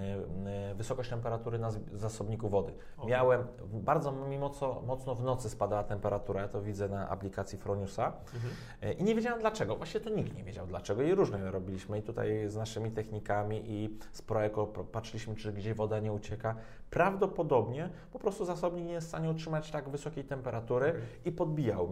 e, 0.71 0.75
wysokość 0.75 1.09
temperatury 1.09 1.59
na 1.59 1.71
zasobniku 1.93 2.49
wody. 2.49 2.73
Okej. 2.97 3.09
Miałem, 3.11 3.43
bardzo 3.73 4.11
mi 4.11 4.37
mocno, 4.37 4.81
mocno 4.87 5.15
w 5.15 5.23
nocy 5.23 5.49
spadała 5.49 5.83
temperatura, 5.83 6.41
ja 6.41 6.47
to 6.47 6.61
widzę 6.61 6.89
na 6.89 7.09
aplikacji 7.09 7.57
Froniusa 7.57 8.13
Mhm. 8.33 8.53
e, 8.81 8.93
i 8.93 9.03
nie 9.03 9.15
wiedziałem 9.15 9.39
dlaczego. 9.39 9.75
Właściwie 9.75 10.03
to 10.05 10.09
nikt 10.09 10.35
nie 10.37 10.43
wiedział 10.43 10.67
dlaczego 10.67 11.01
i 11.01 11.15
różne 11.15 11.51
robiliśmy 11.51 11.99
i 11.99 12.01
tutaj 12.03 12.49
z 12.49 12.55
naszymi 12.55 12.91
technikami 12.91 13.61
i 13.65 13.97
z 14.11 14.21
Proeko 14.21 14.67
pro- 14.67 14.83
patrzyliśmy, 14.83 15.35
czy 15.35 15.53
gdzie 15.53 15.75
woda 15.75 15.99
nie 15.99 16.13
ucieka. 16.13 16.55
Prawdopodobnie 16.89 17.89
po 18.13 18.19
prostu 18.19 18.45
zasobnik 18.45 18.85
nie 18.85 18.93
jest 18.93 19.07
w 19.07 19.09
stanie 19.09 19.29
utrzymać 19.29 19.71
tak 19.71 19.89
wysokiej 19.89 20.23
temperatury 20.23 20.93
i 21.25 21.31
podbijał 21.31 21.89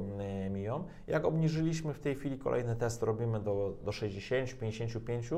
mi 0.50 0.64
ją. 0.64 0.84
Jak 1.08 1.26
obniżyliśmy 1.26 1.94
w 1.94 2.00
tej 2.00 2.16
chwili 2.16 2.38
kolejny 2.40 2.76
test, 2.76 3.04
robimy 3.04 3.40
do, 3.40 3.74
do 3.84 3.92
60, 3.92 4.60
55, 4.60 5.30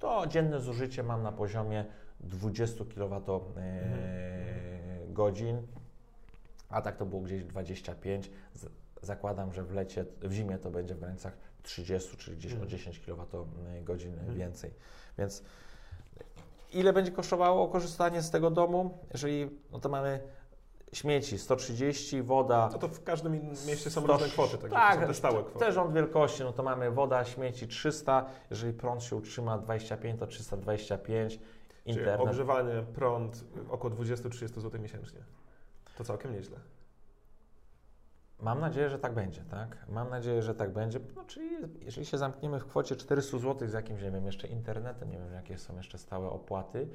to 0.00 0.26
dzienne 0.26 0.60
zużycie 0.60 1.02
mam 1.02 1.22
na 1.22 1.32
poziomie 1.32 1.84
20 2.20 2.84
kWh 2.84 3.40
godzin, 5.08 5.62
a 6.68 6.82
tak 6.82 6.96
to 6.96 7.06
było 7.06 7.22
gdzieś 7.22 7.44
25. 7.44 8.30
Z- 8.54 8.66
Zakładam, 9.02 9.52
że 9.52 9.62
w 9.62 9.72
lecie, 9.74 10.04
w 10.22 10.32
zimie 10.32 10.58
to 10.58 10.70
będzie 10.70 10.94
w 10.94 10.98
granicach 11.00 11.32
30, 11.62 12.16
czyli 12.16 12.36
gdzieś 12.36 12.52
o 12.52 12.54
Mhm. 12.54 12.70
10 12.70 13.00
kWh 13.00 13.44
godzin 13.84 14.12
Mhm. 14.12 14.34
więcej. 14.38 14.70
Więc 15.18 15.42
ile 16.72 16.92
będzie 16.92 17.12
kosztowało 17.12 17.68
korzystanie 17.68 18.22
z 18.22 18.30
tego 18.30 18.50
domu? 18.50 18.98
Jeżeli 19.12 19.50
no 19.72 19.80
to 19.80 19.88
mamy 19.88 20.20
śmieci 20.92 21.38
130, 21.38 22.22
woda 22.22 22.68
No 22.72 22.78
to 22.78 22.88
w 22.88 23.04
każdym 23.04 23.32
mieście 23.66 23.90
są 23.90 24.00
Sto- 24.00 24.12
różne 24.12 24.28
kwoty, 24.28 24.58
tak, 24.68 25.00
są 25.00 25.06
te 25.06 25.14
stałe 25.14 25.44
kwoty. 25.44 25.58
Też 25.58 25.74
rząd 25.74 25.94
wielkości, 25.94 26.42
no 26.42 26.52
to 26.52 26.62
mamy 26.62 26.90
woda, 26.90 27.24
śmieci 27.24 27.68
300, 27.68 28.26
jeżeli 28.50 28.72
prąd 28.72 29.02
się 29.02 29.16
utrzyma 29.16 29.58
25, 29.58 30.20
to 30.20 30.26
325, 30.26 31.32
Czyli 31.38 31.44
internet. 31.98 32.20
ogrzewanie, 32.28 32.82
prąd 32.94 33.44
około 33.70 33.94
20-30 33.94 34.60
zł 34.60 34.80
miesięcznie. 34.80 35.20
To 35.98 36.04
całkiem 36.04 36.32
nieźle. 36.32 36.56
Mam 38.42 38.60
nadzieję, 38.60 38.90
że 38.90 38.98
tak 38.98 39.14
będzie, 39.14 39.44
tak? 39.44 39.76
Mam 39.88 40.10
nadzieję, 40.10 40.42
że 40.42 40.54
tak 40.54 40.72
będzie. 40.72 41.00
No, 41.16 41.24
czyli 41.24 41.50
jeżeli 41.80 42.06
się 42.06 42.18
zamkniemy 42.18 42.60
w 42.60 42.66
kwocie 42.66 42.96
400 42.96 43.38
zł 43.38 43.68
z 43.68 43.72
jakimś, 43.72 44.02
nie 44.02 44.10
wiem, 44.10 44.26
jeszcze 44.26 44.46
internetem, 44.48 45.10
nie 45.10 45.18
wiem, 45.18 45.32
jakie 45.32 45.58
są 45.58 45.76
jeszcze 45.76 45.98
stałe 45.98 46.30
opłaty, 46.30 46.88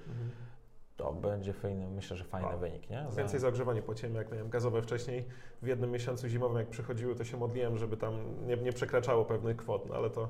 to 0.97 1.13
będzie 1.13 1.53
fajny, 1.53 1.88
myślę, 1.88 2.17
że 2.17 2.23
fajny 2.23 2.47
Wow. 2.49 2.60
wynik, 2.60 2.89
nie? 2.89 3.05
Za- 3.10 3.17
Więcej 3.21 3.39
za 3.39 3.47
ogrzewanie 3.47 3.81
płaciłem, 3.81 4.15
jak 4.15 4.31
miałem 4.31 4.49
gazowe 4.49 4.81
wcześniej. 4.81 5.25
W 5.62 5.67
jednym 5.67 5.91
miesiącu 5.91 6.27
zimowym, 6.27 6.58
jak 6.58 6.67
przychodziły, 6.69 7.15
to 7.15 7.23
się 7.23 7.38
modliłem, 7.38 7.77
żeby 7.77 7.97
tam 7.97 8.13
nie, 8.47 8.58
nie 8.58 8.73
przekraczało 8.73 9.25
pewnych 9.25 9.58
kwot, 9.58 9.86
no 9.89 9.95
ale 9.95 10.10
to 10.10 10.29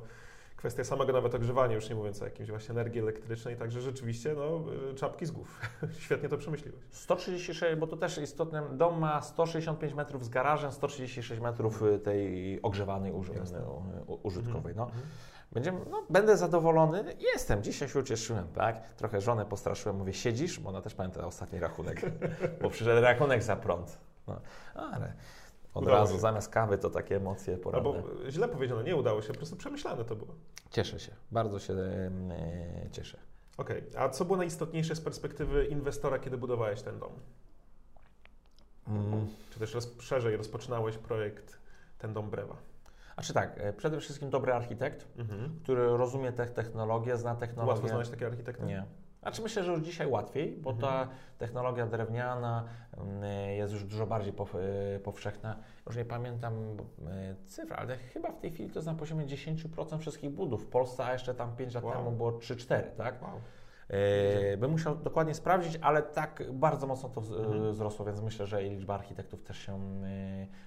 kwestia 0.56 0.84
samego 0.84 1.14
nawet 1.14 1.36
ogrzewania, 1.36 1.76
już 1.76 1.90
nie 1.90 1.96
mówiąc 1.96 2.22
o 2.22 2.26
jakimś 2.26 2.50
właśnie 2.50 2.72
energii 2.72 3.02
elektrycznej, 3.02 3.56
także 3.56 3.82
rzeczywiście, 3.82 4.34
no, 4.38 4.64
czapki 4.96 5.26
z 5.26 5.32
głów. 5.32 5.62
Świetnie 6.06 6.30
to 6.30 6.38
przemyśliłeś. 6.38 6.80
136, 6.92 7.76
bo 7.80 7.88
to 7.88 7.98
też 7.98 8.18
istotne, 8.18 8.64
dom 8.74 9.00
ma 9.00 9.22
165 9.22 9.94
metrów 9.94 10.26
z 10.26 10.30
garażem, 10.30 10.72
136 10.72 11.42
metrów 11.42 11.82
y, 11.84 12.00
tej 12.00 12.62
ogrzewanej 12.62 13.12
uży- 13.14 13.34
Jasne. 13.36 13.62
u- 14.08 14.20
użytkowej. 14.24 14.76
No. 14.76 14.84
Mhm. 14.86 15.04
Będziemy, 15.52 15.80
no, 15.90 16.04
będę 16.10 16.38
zadowolony. 16.38 17.16
Jestem, 17.34 17.64
dzisiaj 17.64 17.90
się 17.90 18.00
ucieszyłem, 18.00 18.48
tak? 18.48 18.94
Trochę 18.94 19.22
żonę 19.22 19.46
postraszyłem, 19.46 19.98
mówię, 19.98 20.14
siedzisz? 20.14 20.60
Bo 20.60 20.70
ona 20.70 20.82
też 20.82 20.96
pamięta 20.96 21.28
ostatni 21.28 21.60
rachunek, 21.60 22.02
bo 22.62 22.70
przyszedł 22.70 23.02
rachunek 23.02 23.44
za 23.44 23.56
prąd. 23.56 23.98
No, 24.28 24.42
ale 24.76 25.14
od 25.74 25.84
Udało 25.84 25.98
razu, 26.00 26.14
się. 26.14 26.20
zamiast 26.20 26.50
kawy, 26.50 26.78
to 26.78 26.90
takie 26.90 27.16
emocje 27.16 27.58
poranne. 27.58 27.90
Albo 27.90 28.04
źle 28.30 28.48
powiedziano, 28.48 28.82
nie 28.82 28.96
udało 28.96 29.22
się, 29.22 29.28
po 29.28 29.38
prostu 29.38 29.56
przemyślane 29.56 30.06
to 30.06 30.16
było. 30.16 30.36
Cieszę 30.72 31.00
się, 31.00 31.12
bardzo 31.32 31.60
się 31.60 31.74
e, 31.74 32.90
cieszę. 32.92 33.18
Okej, 33.58 33.84
a 33.98 34.10
co 34.10 34.26
było 34.26 34.38
najistotniejsze 34.38 34.96
z 34.96 35.02
perspektywy 35.02 35.66
inwestora, 35.66 36.20
kiedy 36.20 36.38
budowałeś 36.38 36.82
ten 36.82 37.00
dom? 37.00 37.12
Mm. 38.88 39.28
Czy 39.50 39.60
też 39.60 39.74
roz, 39.74 39.90
szerzej 40.00 40.38
rozpoczynałeś 40.38 40.98
projekt 40.98 41.58
ten 42.00 42.14
dom 42.14 42.30
Brewa? 42.30 42.56
A 43.16 43.22
czy 43.22 43.34
tak, 43.34 43.54
e, 43.58 43.74
przede 43.74 44.00
wszystkim 44.00 44.30
dobry 44.30 44.54
architekt, 44.54 45.08
Mhm. 45.20 45.60
który 45.64 45.98
rozumie 45.98 46.32
tę 46.32 46.46
technologię, 46.46 47.18
zna 47.18 47.36
technologię. 47.36 47.72
Łatwo 47.72 47.88
znaleźć 47.88 48.12
takiego 48.12 48.32
architekta? 48.32 48.66
Nie. 48.66 48.86
Znaczy 49.22 49.42
myślę, 49.42 49.64
że 49.64 49.72
już 49.72 49.82
dzisiaj 49.82 50.08
łatwiej, 50.08 50.58
bo 50.58 50.74
ta 50.74 51.02
Mhm. 51.02 51.10
technologia 51.38 51.86
drewniana 51.88 52.66
mm, 52.98 53.24
jest 53.58 53.74
już 53.74 53.84
dużo 53.84 54.08
bardziej 54.08 54.34
e, 54.96 55.00
powszechna. 55.00 55.58
Już 55.88 55.96
nie 55.96 56.06
pamiętam 56.06 56.54
e, 57.08 57.36
cyfr, 57.46 57.74
ale 57.74 57.98
chyba 57.98 58.32
w 58.32 58.40
tej 58.40 58.52
chwili 58.52 58.70
to 58.70 58.76
jest 58.80 58.88
na 58.88 58.94
poziomie 58.94 59.26
10% 59.26 59.98
wszystkich 60.00 60.30
budów 60.30 60.64
w 60.64 60.68
Polsce, 60.68 61.06
a 61.06 61.14
jeszcze 61.14 61.34
tam 61.34 61.56
5 61.56 61.74
lat 61.76 61.84
Wow. 61.84 61.94
temu 61.94 62.12
było 62.12 62.32
3-4, 62.32 62.84
tak? 62.98 63.22
Wow. 63.22 63.32
E, 63.90 64.58
bym 64.58 64.72
musiał 64.72 64.96
dokładnie 64.96 65.34
sprawdzić, 65.34 65.80
ale 65.82 66.02
tak 66.04 66.44
bardzo 66.54 66.88
mocno 66.88 67.10
to 67.10 67.22
Mhm. 67.22 67.72
wzrosło, 67.72 68.06
więc 68.06 68.22
myślę, 68.22 68.46
że 68.46 68.62
liczba 68.64 68.96
architektów 68.96 69.44
też 69.44 69.58
się 69.58 69.80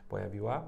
pojawiła. 0.09 0.65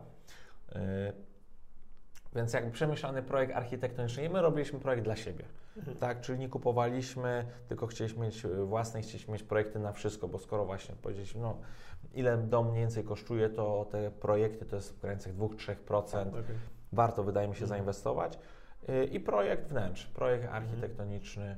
E, 2.32 2.36
Więc 2.36 2.52
jakby 2.52 2.70
przemyślany 2.70 3.22
projekt 3.22 3.54
architektoniczny. 3.56 4.28
My 4.28 4.42
robiliśmy 4.42 4.78
projekt 4.80 5.04
dla 5.04 5.16
siebie. 5.16 5.44
Mhm. 5.76 5.96
Tak, 5.96 6.20
czyli 6.20 6.38
nie 6.38 6.48
kupowaliśmy, 6.48 7.44
tylko 7.68 7.86
chcieliśmy 7.86 8.26
mieć 8.26 8.44
e, 8.44 8.48
własne, 8.48 9.02
chcieliśmy 9.02 9.32
mieć 9.32 9.42
projekty 9.42 9.78
na 9.78 9.92
wszystko, 9.92 10.28
bo 10.28 10.38
skoro 10.38 10.64
właśnie 10.64 10.94
powiedzieliśmy, 11.02 11.40
no 11.40 11.56
ile 12.14 12.38
dom 12.38 12.68
mniej 12.70 12.80
więcej 12.80 13.04
kosztuje, 13.04 13.48
to 13.50 13.86
te 13.90 14.10
projekty 14.10 14.66
to 14.66 14.76
jest 14.76 14.92
w 14.96 15.00
granicach 15.00 15.32
2-3%. 15.34 16.28
Okej. 16.28 16.42
Warto, 16.92 17.22
wydaje 17.24 17.48
mi 17.48 17.54
się, 17.54 17.62
Mhm. 17.64 17.68
zainwestować. 17.78 18.38
Y, 18.88 19.04
I 19.04 19.20
projekt 19.20 19.68
wnętrz, 19.68 20.06
projekt 20.06 20.48
architektoniczny. 20.52 21.56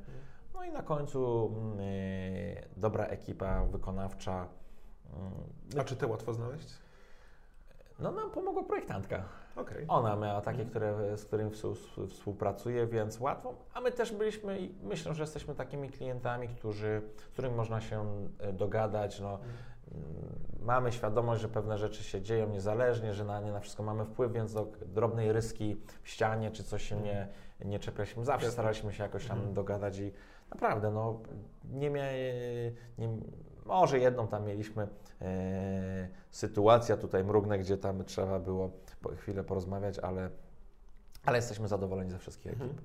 No 0.54 0.64
i 0.64 0.72
na 0.72 0.82
końcu 0.82 1.52
mm, 1.56 1.80
y, 1.80 2.64
dobra 2.76 3.04
ekipa 3.06 3.64
wykonawcza. 3.64 4.46
Mm, 5.16 5.32
A 5.80 5.84
czy 5.84 5.96
te 5.96 6.06
łatwo 6.06 6.32
znaleźć? 6.32 6.68
No 7.98 8.12
nam 8.12 8.30
pomogła 8.30 8.62
projektantka. 8.62 9.24
Okej. 9.56 9.84
Ona 9.88 10.16
miała 10.16 10.40
takie, 10.40 10.64
które, 10.64 11.16
z 11.16 11.24
którymi 11.24 11.50
współ- 11.50 12.06
współpracuje, 12.08 12.86
więc 12.86 13.20
łatwo. 13.20 13.54
A 13.74 13.80
my 13.80 13.90
też 13.92 14.12
byliśmy 14.12 14.60
i 14.60 14.74
myślę, 14.82 15.14
że 15.14 15.22
jesteśmy 15.22 15.54
takimi 15.54 15.88
klientami, 15.90 16.48
którzy, 16.48 17.02
z 17.16 17.24
którymi 17.28 17.54
można 17.54 17.80
się 17.80 18.28
e, 18.38 18.52
dogadać. 18.52 19.20
No, 19.20 19.38
mm, 19.94 20.04
mamy 20.62 20.92
świadomość, 20.92 21.42
że 21.42 21.48
pewne 21.48 21.78
rzeczy 21.78 22.04
się 22.04 22.22
dzieją 22.22 22.48
niezależnie, 22.48 23.14
że 23.14 23.24
na 23.24 23.40
nie 23.40 23.52
na 23.52 23.60
wszystko 23.60 23.82
mamy 23.82 24.04
wpływ, 24.04 24.32
więc 24.32 24.52
do 24.52 24.66
drobnej 24.86 25.32
ryski 25.32 25.76
w 26.02 26.08
ścianie 26.08 26.50
czy 26.50 26.64
coś 26.64 26.82
się 26.82 26.96
nie, 27.00 27.28
nie 27.64 27.78
czepialiśmy. 27.78 28.24
Zawsze 28.24 28.50
staraliśmy 28.50 28.92
się 28.92 29.02
jakoś 29.02 29.26
tam 29.26 29.36
Mhm. 29.36 29.54
dogadać 29.54 29.98
i 29.98 30.12
naprawdę, 30.50 30.90
no, 30.90 31.20
nie, 31.72 31.90
mia, 31.90 32.02
nie 32.98 33.08
może 33.66 33.98
jedną 33.98 34.28
tam 34.28 34.44
mieliśmy 34.46 34.88
e, 35.22 36.08
sytuację, 36.30 36.96
tutaj 36.96 37.24
mrugnę, 37.24 37.58
gdzie 37.58 37.78
tam 37.78 38.04
trzeba 38.04 38.38
było 38.38 38.70
chwilę 39.16 39.44
porozmawiać, 39.44 39.98
ale, 39.98 40.30
ale 41.24 41.38
jesteśmy 41.38 41.68
zadowoleni 41.68 42.10
ze 42.10 42.18
wszystkich 42.18 42.46
ekip. 42.52 42.62
Mhm. 42.62 42.80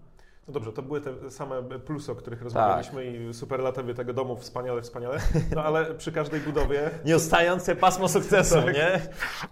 No 0.48 0.54
dobrze, 0.54 0.74
to 0.74 0.82
były 0.82 1.02
te 1.02 1.32
same 1.32 1.64
plusy, 1.64 2.12
o 2.12 2.16
Tak. 2.16 2.22
których 2.22 2.42
rozmawialiśmy 2.42 3.06
i 3.06 3.34
superlatywy 3.34 3.94
tego 3.94 4.14
domu, 4.14 4.36
wspaniale, 4.36 4.82
wspaniale, 4.82 5.18
no 5.56 5.64
ale 5.64 5.94
przy 5.94 6.12
każdej 6.12 6.40
budowie, 6.40 6.90
Nieustające 7.06 7.76
pasmo 7.76 8.10
sukcesu, 8.10 8.56
Tak. 8.56 8.76
nie? 8.76 9.02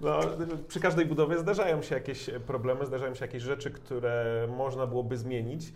no, 0.02 0.20
przy 0.68 0.80
każdej 0.80 1.06
budowie 1.06 1.38
zdarzają 1.40 1.82
się 1.82 1.96
jakieś 1.96 2.30
problemy, 2.48 2.86
zdarzają 2.86 3.16
się 3.16 3.26
jakieś 3.26 3.44
rzeczy, 3.44 3.72
które 3.72 4.48
można 4.58 4.88
byłoby 4.88 5.18
zmienić. 5.18 5.74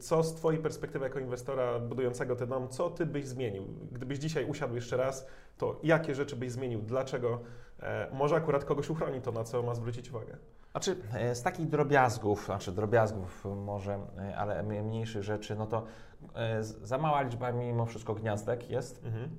Co 0.00 0.22
z 0.22 0.34
Twojej 0.34 0.60
perspektywy 0.62 1.04
jako 1.04 1.18
inwestora 1.18 1.78
budującego 1.78 2.36
ten 2.36 2.48
dom, 2.48 2.68
co 2.68 2.90
Ty 2.90 3.06
byś 3.06 3.26
zmienił? 3.26 3.64
Gdybyś 3.92 4.18
dzisiaj 4.18 4.44
usiadł 4.44 4.74
jeszcze 4.74 4.96
raz, 4.96 5.26
to 5.58 5.80
jakie 5.82 6.14
rzeczy 6.14 6.36
byś 6.36 6.50
zmienił? 6.52 6.82
Dlaczego? 6.82 7.40
E, 7.82 8.08
może 8.12 8.36
akurat 8.36 8.64
kogoś 8.64 8.90
uchroni 8.90 9.20
to, 9.20 9.32
na 9.32 9.44
co 9.44 9.62
ma 9.62 9.74
zwrócić 9.74 10.10
uwagę. 10.10 10.36
Znaczy, 10.70 10.96
e, 11.14 11.34
z 11.34 11.42
takich 11.42 11.68
drobiazgów, 11.68 12.44
znaczy 12.44 12.72
drobiazgów 12.72 13.44
może, 13.44 13.98
e, 14.18 14.36
ale 14.36 14.62
mniejszych 14.62 15.22
rzeczy, 15.22 15.56
no 15.56 15.66
to 15.66 15.84
za 16.82 16.98
mała 16.98 17.22
liczba 17.22 17.52
mimo 17.52 17.86
wszystko 17.86 18.14
gniazdek 18.14 18.70
jest. 18.70 19.04
Mhm. 19.04 19.36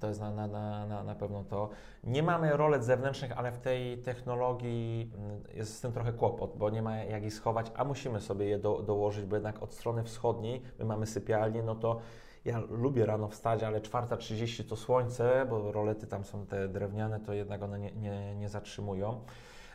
To 0.00 0.08
jest 0.08 0.20
na, 0.20 0.30
na, 0.30 0.46
na, 0.86 1.04
na, 1.04 1.14
pewno 1.14 1.44
to. 1.44 1.68
Nie 2.04 2.22
mamy 2.22 2.56
rolet 2.56 2.84
zewnętrznych, 2.84 3.38
ale 3.38 3.52
w 3.52 3.58
tej 3.58 3.98
technologii 3.98 5.12
jest 5.54 5.74
z 5.74 5.80
tym 5.80 5.92
trochę 5.92 6.12
kłopot, 6.12 6.56
bo 6.56 6.70
nie 6.70 6.82
ma 6.82 6.96
jak 6.96 7.22
ich 7.22 7.34
schować, 7.34 7.72
a 7.74 7.84
musimy 7.84 8.20
sobie 8.20 8.46
je 8.46 8.58
do, 8.58 8.82
dołożyć, 8.82 9.26
bo 9.26 9.36
jednak 9.36 9.62
od 9.62 9.74
strony 9.74 10.02
wschodniej 10.04 10.62
my 10.78 10.84
mamy 10.84 11.06
sypialnię, 11.06 11.62
no 11.62 11.74
to 11.74 12.00
ja 12.44 12.60
lubię 12.70 13.06
rano 13.06 13.28
wstać, 13.28 13.62
ale 13.62 13.80
4.30 13.80 14.64
to 14.64 14.76
słońce, 14.76 15.46
bo 15.50 15.72
rolety 15.72 16.06
tam 16.06 16.24
są 16.24 16.46
te 16.46 16.68
drewniane, 16.68 17.20
to 17.20 17.32
jednak 17.32 17.62
one 17.62 17.78
nie, 17.78 17.92
nie, 17.92 18.34
nie 18.34 18.48
zatrzymują. 18.48 19.20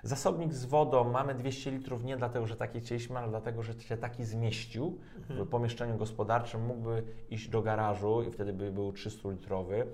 Zasobnik 0.04 0.54
z 0.54 0.65
wodą. 0.65 1.04
Mamy 1.04 1.36
200 1.36 1.71
litrów 1.71 2.04
nie 2.04 2.17
dlatego, 2.17 2.47
że 2.47 2.56
taki 2.56 2.80
chcieliśmy, 2.80 3.17
ale 3.17 3.30
dlatego, 3.30 3.63
że 3.63 3.73
się 3.73 3.97
taki 3.97 4.25
zmieścił 4.25 4.99
w 5.30 5.47
pomieszczeniu 5.47 5.97
gospodarczym, 5.97 6.65
mógłby 6.65 7.04
iść 7.30 7.49
do 7.49 7.62
garażu 7.62 8.23
i 8.23 8.32
wtedy 8.32 8.54
by 8.54 8.71
był 8.71 8.92
300-litrowy. 8.92 9.85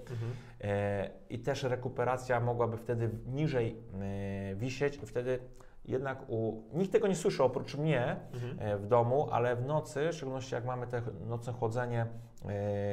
E, 0.62 1.10
I 1.30 1.40
też 1.40 1.64
rekuperacja 1.64 2.40
mogłaby 2.40 2.78
wtedy 2.78 3.10
niżej 3.28 3.76
e, 4.02 4.56
wisieć. 4.56 5.00
I 5.04 5.06
wtedy 5.06 5.40
jednak 5.86 6.30
u... 6.30 6.64
Nikt 6.74 6.92
tego 6.92 7.08
nie 7.08 7.16
słyszy 7.16 7.44
oprócz 7.44 7.76
mnie 7.76 8.20
e, 8.60 8.78
w 8.78 8.88
domu, 8.88 9.28
ale 9.32 9.56
w 9.56 9.66
nocy, 9.66 10.10
w 10.12 10.16
szczególności 10.16 10.56
jak 10.56 10.66
mamy 10.66 10.88
te 10.88 11.02
nocne 11.28 11.54
chłodzenie 11.54 12.02
e, 12.02 12.08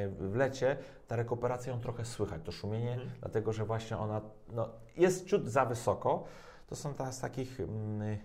w 0.09 0.35
lecie, 0.35 0.77
ta 1.07 1.15
rekuperacja 1.15 1.73
ją 1.73 1.79
trochę 1.79 2.05
słychać, 2.05 2.41
to 2.43 2.51
szumienie, 2.51 2.99
dlatego 3.19 3.53
że 3.53 3.65
właśnie 3.65 3.97
ona 3.97 4.21
no, 4.51 4.69
jest 4.97 5.25
ciut 5.25 5.47
za 5.47 5.65
wysoko. 5.65 6.23
To 6.67 6.75
są 6.75 6.93
ta, 6.93 7.11
z 7.11 7.19
takich 7.19 7.59
mm, 7.59 8.17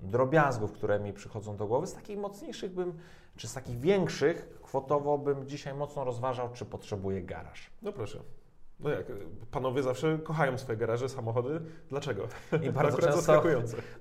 drobiazgów, 0.00 0.72
które 0.72 1.00
mi 1.00 1.12
przychodzą 1.12 1.56
do 1.56 1.66
głowy. 1.66 1.86
Z 1.86 1.94
takich 1.94 2.18
mocniejszych 2.18 2.74
bym, 2.74 2.98
czy 3.36 3.48
z 3.48 3.54
takich 3.54 3.78
większych, 3.78 4.58
kwotowo 4.62 5.18
bym 5.18 5.48
dzisiaj 5.48 5.74
mocno 5.74 6.04
rozważał, 6.04 6.52
czy 6.52 6.64
potrzebuję 6.64 7.22
garaż. 7.22 7.70
No 7.82 7.92
proszę. 7.92 8.18
No 8.80 8.90
jak, 8.90 9.06
panowie 9.50 9.82
zawsze 9.82 10.18
kochają 10.18 10.58
swoje 10.58 10.78
garaże, 10.78 11.08
samochody. 11.08 11.60
Dlaczego? 11.88 12.28
I 12.62 12.70
bardzo 12.70 12.98
często, 12.98 13.42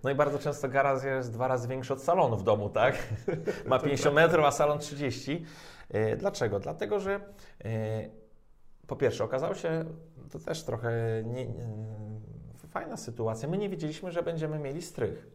no 0.03 0.09
i 0.09 0.15
bardzo 0.15 0.39
często 0.39 0.69
garaż 0.69 1.03
jest 1.03 1.33
dwa 1.33 1.47
razy 1.47 1.67
większy 1.67 1.93
od 1.93 2.01
salonu 2.01 2.37
w 2.37 2.43
domu, 2.43 2.69
tak? 2.69 2.95
Ma 3.67 3.79
50 3.79 4.15
metrów, 4.15 4.45
a 4.45 4.51
salon 4.51 4.79
30. 4.79 5.45
E, 5.89 6.15
Dlaczego? 6.17 6.59
Dlatego, 6.59 6.99
że 6.99 7.19
e, 7.65 8.09
po 8.87 8.95
pierwsze 8.95 9.23
okazało 9.23 9.53
się, 9.53 9.85
to 10.31 10.39
też 10.39 10.63
trochę 10.63 10.91
nie, 11.25 11.45
nie, 11.45 11.65
fajna 12.69 12.97
sytuacja, 12.97 13.49
my 13.49 13.57
nie 13.57 13.69
wiedzieliśmy, 13.69 14.11
że 14.11 14.23
będziemy 14.23 14.59
mieli 14.59 14.81
strych. 14.81 15.27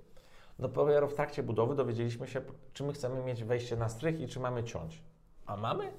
Dopiero 0.59 1.09
w 1.09 1.15
trakcie 1.15 1.43
budowy 1.43 1.75
dowiedzieliśmy 1.75 2.27
się, 2.27 2.41
czy 2.73 2.85
my 2.85 2.93
chcemy 2.93 3.23
mieć 3.23 3.45
wejście 3.45 3.77
na 3.77 3.89
strych 3.89 4.21
i 4.21 4.29
czy 4.29 4.41
mamy 4.41 4.65
ciąć. 4.65 5.03
A 5.47 5.57
mamy? 5.57 5.93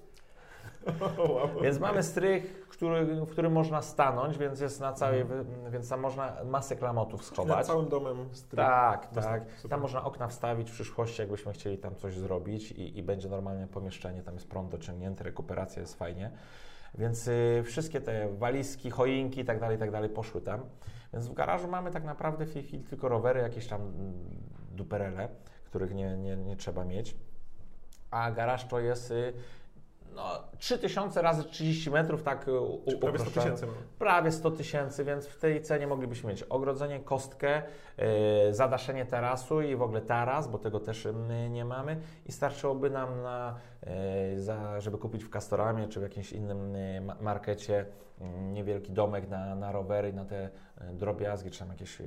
Wow. 1.17 1.49
Więc 1.63 1.79
mamy 1.79 2.03
strych, 2.03 2.67
który, 2.69 3.05
w 3.05 3.29
którym 3.29 3.53
można 3.53 3.81
stanąć, 3.81 4.37
więc 4.37 4.59
jest 4.59 4.79
na 4.79 4.93
całej, 4.93 5.23
wy- 5.23 5.45
więc 5.71 5.89
tam 5.89 5.99
można 5.99 6.33
masę 6.45 6.75
klamotów 6.75 7.25
schować. 7.25 7.67
całym 7.67 7.89
domem 7.89 8.29
strych. 8.31 8.65
Tak, 8.65 9.07
tak. 9.07 9.41
Super. 9.55 9.69
Tam 9.69 9.81
można 9.81 10.03
okna 10.03 10.27
wstawić 10.27 10.69
w 10.69 10.73
przyszłości, 10.73 11.21
jakbyśmy 11.21 11.53
chcieli 11.53 11.77
tam 11.77 11.95
coś 11.95 12.17
zrobić 12.17 12.71
i, 12.71 12.97
i 12.97 13.03
będzie 13.03 13.29
normalne 13.29 13.67
pomieszczenie, 13.67 14.23
tam 14.23 14.33
jest 14.33 14.49
prąd 14.49 14.71
dociągnięty, 14.71 15.23
rekuperacja 15.23 15.81
jest 15.81 15.97
fajnie. 15.97 16.31
Więc 16.97 17.27
y, 17.27 17.63
wszystkie 17.65 18.01
te 18.01 18.29
walizki, 18.29 18.89
choinki 18.91 19.39
i 19.41 19.45
tak 19.45 19.59
dalej, 19.59 19.77
i 19.77 19.79
tak 19.79 19.91
dalej 19.91 20.09
poszły 20.09 20.41
tam. 20.41 20.61
Więc 21.13 21.27
w 21.27 21.33
garażu 21.33 21.67
mamy 21.67 21.91
tak 21.91 22.03
naprawdę 22.03 22.45
w 22.45 22.53
tej 22.53 22.63
chwili 22.63 22.83
tylko 22.83 23.09
rowery, 23.09 23.41
jakieś 23.41 23.67
tam 23.67 23.81
mm, 23.81 24.13
duperele, 24.71 25.29
których 25.65 25.93
nie, 25.95 26.17
nie, 26.17 26.37
nie 26.37 26.55
trzeba 26.55 26.85
mieć. 26.85 27.15
A 28.11 28.31
garaż 28.31 28.65
to 28.65 28.79
jest 28.79 29.11
y, 29.11 29.33
no, 30.15 30.23
3000 30.57 31.21
razy 31.21 31.43
30 31.43 31.91
metrów, 31.91 32.23
tak 32.23 32.47
y, 32.47 32.59
u- 32.59 32.77
prawie 32.77 32.97
100 32.97 33.07
uproszczając. 33.07 33.33
tysięcy. 33.35 33.65
mamy. 33.65 33.77
Prawie 33.99 34.31
100 34.31 34.51
tysięcy, 34.51 35.03
więc 35.05 35.27
w 35.27 35.37
tej 35.39 35.61
cenie 35.61 35.87
moglibyśmy 35.87 36.29
mieć 36.29 36.43
ogrodzenie, 36.43 36.99
kostkę, 36.99 37.61
yy, 37.97 38.53
zadaszenie 38.53 39.05
tarasu 39.05 39.61
i 39.61 39.75
w 39.75 39.81
ogóle 39.81 40.01
taras, 40.01 40.47
bo 40.47 40.57
tego 40.57 40.79
też 40.79 41.07
nie 41.49 41.65
mamy 41.65 41.97
i 42.25 42.31
starczyłoby 42.31 42.89
nam 42.89 43.21
na, 43.21 43.55
yy, 44.33 44.41
za, 44.41 44.79
żeby 44.81 44.97
kupić 44.97 45.23
w 45.23 45.29
Castoramie 45.29 45.87
czy 45.87 45.99
w 45.99 46.03
jakimś 46.03 46.33
innym 46.33 46.75
yy, 46.75 47.01
ma- 47.01 47.15
markecie 47.21 47.85
yy, 48.21 48.27
niewielki 48.53 48.91
domek 48.91 49.29
na, 49.29 49.55
na 49.55 49.71
rowery, 49.71 50.13
na 50.13 50.25
te 50.25 50.49
drobiazgi 50.93 51.51
czy 51.51 51.59
tam 51.59 51.69
jakieś 51.69 51.97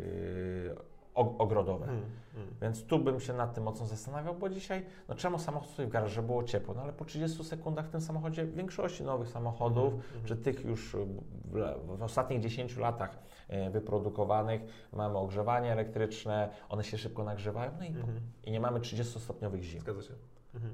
ogrodowe. 1.14 1.84
Mm, 1.84 1.96
mm. 2.36 2.46
Więc 2.62 2.86
tu 2.86 2.98
bym 2.98 3.20
się 3.20 3.32
nad 3.32 3.54
tym 3.54 3.64
mocno 3.64 3.86
zastanawiał, 3.86 4.34
bo 4.34 4.48
dzisiaj, 4.48 4.86
no 5.08 5.14
czemu 5.14 5.38
samochód 5.38 5.70
stoi 5.70 5.86
w 5.86 5.88
garażu, 5.88 6.22
było 6.22 6.44
ciepło, 6.44 6.74
no 6.74 6.82
ale 6.82 6.92
po 6.92 7.04
30 7.04 7.44
sekundach 7.44 7.86
w 7.86 7.90
tym 7.90 8.00
samochodzie 8.00 8.44
w 8.44 8.54
większości 8.54 9.02
nowych 9.02 9.28
samochodów, 9.28 9.94
Mhm, 9.94 10.24
czy 10.24 10.36
tych 10.36 10.64
już 10.64 10.96
w, 11.44 11.96
w 11.96 12.02
ostatnich 12.02 12.40
10 12.40 12.76
latach 12.76 13.18
e, 13.48 13.70
wyprodukowanych, 13.70 14.60
mamy 14.92 15.18
ogrzewanie 15.18 15.72
elektryczne, 15.72 16.48
one 16.68 16.84
się 16.84 16.98
szybko 16.98 17.24
nagrzewają, 17.24 17.70
no 17.78 17.84
i, 17.84 17.88
Mhm. 17.88 18.20
i 18.44 18.50
nie 18.50 18.60
mamy 18.60 18.80
30-stopniowych 18.80 19.60
zim, 19.62 19.80
Zgadza 19.80 20.02
się. 20.02 20.14
Mhm. 20.54 20.72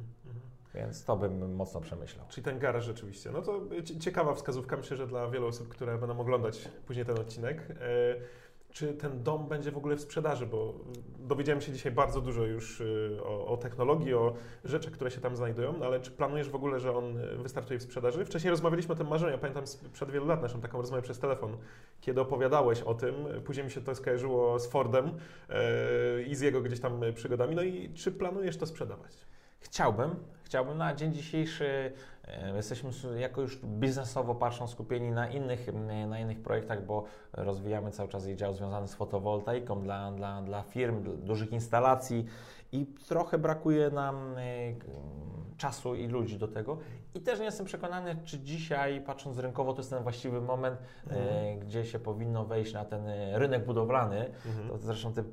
więc 0.74 1.04
to 1.04 1.16
bym 1.16 1.54
mocno 1.54 1.80
przemyślał. 1.80 2.26
Czyli 2.28 2.44
ten 2.44 2.58
garaż 2.58 2.84
rzeczywiście. 2.84 3.30
No 3.30 3.42
to 3.42 3.60
cie- 3.84 3.98
ciekawa 3.98 4.34
wskazówka, 4.34 4.76
myślę, 4.76 4.96
że 4.96 5.06
dla 5.06 5.28
wielu 5.28 5.46
osób, 5.46 5.68
które 5.68 5.98
będą 5.98 6.20
oglądać 6.20 6.68
później 6.86 7.04
ten 7.06 7.18
odcinek. 7.18 7.70
E, 7.70 7.74
Czy 8.70 8.94
ten 8.94 9.22
dom 9.22 9.48
będzie 9.48 9.70
w 9.70 9.76
ogóle 9.76 9.96
w 9.96 10.00
sprzedaży? 10.00 10.46
Bo 10.46 10.74
dowiedziałem 11.18 11.60
się 11.60 11.72
dzisiaj 11.72 11.92
bardzo 11.92 12.20
dużo 12.20 12.44
już 12.44 12.80
y, 12.80 13.18
o, 13.24 13.46
o 13.46 13.56
technologii, 13.56 14.14
o 14.14 14.34
rzeczach, 14.64 14.92
które 14.92 15.10
się 15.10 15.20
tam 15.20 15.36
znajdują, 15.36 15.74
no 15.78 15.86
ale 15.86 16.00
czy 16.00 16.10
planujesz 16.10 16.50
w 16.50 16.54
ogóle, 16.54 16.80
że 16.80 16.96
on 16.96 17.14
wystartuje 17.42 17.78
w 17.78 17.82
sprzedaży? 17.82 18.24
Wcześniej 18.24 18.50
rozmawialiśmy 18.50 18.92
o 18.92 18.96
tym 18.96 19.08
marzeniu, 19.08 19.32
ja 19.32 19.38
pamiętam 19.38 19.66
sprzed 19.66 20.10
wielu 20.10 20.26
lat 20.26 20.42
naszą 20.42 20.60
taką 20.60 20.80
rozmowę 20.80 21.02
przez 21.02 21.18
telefon, 21.18 21.56
kiedy 22.00 22.20
opowiadałeś 22.20 22.82
o 22.82 22.94
tym. 22.94 23.14
Później 23.44 23.64
mi 23.64 23.70
się 23.70 23.80
to 23.80 23.94
skojarzyło 23.94 24.58
z 24.58 24.66
Fordem 24.66 25.10
e, 25.48 26.22
i 26.22 26.34
z 26.34 26.40
jego 26.40 26.60
gdzieś 26.60 26.80
tam 26.80 27.00
przygodami. 27.14 27.54
No 27.54 27.62
i 27.62 27.94
czy 27.94 28.12
planujesz 28.12 28.56
to 28.56 28.66
sprzedawać? 28.66 29.12
Chciałbym, 29.60 30.10
chciałbym 30.50 30.78
na 30.78 30.94
dzień 30.94 31.12
dzisiejszy, 31.12 31.92
e, 32.28 32.56
jesteśmy 32.56 32.90
jako 33.18 33.40
już 33.40 33.58
biznesowo 33.64 34.34
patrząc 34.34 34.70
skupieni 34.70 35.10
na 35.10 35.28
innych, 35.28 35.66
na 36.08 36.18
innych 36.18 36.42
projektach, 36.42 36.86
bo 36.86 37.04
rozwijamy 37.32 37.90
cały 37.90 38.08
czas 38.08 38.26
jej 38.26 38.36
dział 38.36 38.54
związany 38.54 38.88
z 38.88 38.94
fotowoltaiką 38.94 39.80
dla, 39.80 40.12
dla, 40.12 40.42
dla 40.42 40.62
firm, 40.62 41.02
dla 41.02 41.12
dużych 41.12 41.52
instalacji 41.52 42.26
i 42.72 42.86
trochę 42.86 43.38
brakuje 43.38 43.90
nam 43.90 44.34
e, 44.38 44.42
czasu 45.56 45.94
i 45.94 46.06
ludzi 46.06 46.38
do 46.38 46.48
tego. 46.48 46.78
I 47.14 47.20
też 47.20 47.38
nie 47.38 47.44
jestem 47.44 47.66
przekonany, 47.66 48.16
czy 48.24 48.38
dzisiaj, 48.38 49.00
patrząc 49.00 49.38
rynkowo, 49.38 49.72
to 49.72 49.80
jest 49.80 49.90
ten 49.90 50.02
właściwy 50.02 50.40
moment, 50.40 50.78
e, 51.10 51.56
gdzie 51.56 51.84
się 51.84 51.98
powinno 51.98 52.44
wejść 52.44 52.72
na 52.72 52.84
ten 52.84 53.02
rynek 53.34 53.66
budowlany. 53.66 54.30
Mhm. 54.46 54.68
To 54.68 54.78
zresztą 54.78 55.12
ty 55.12 55.24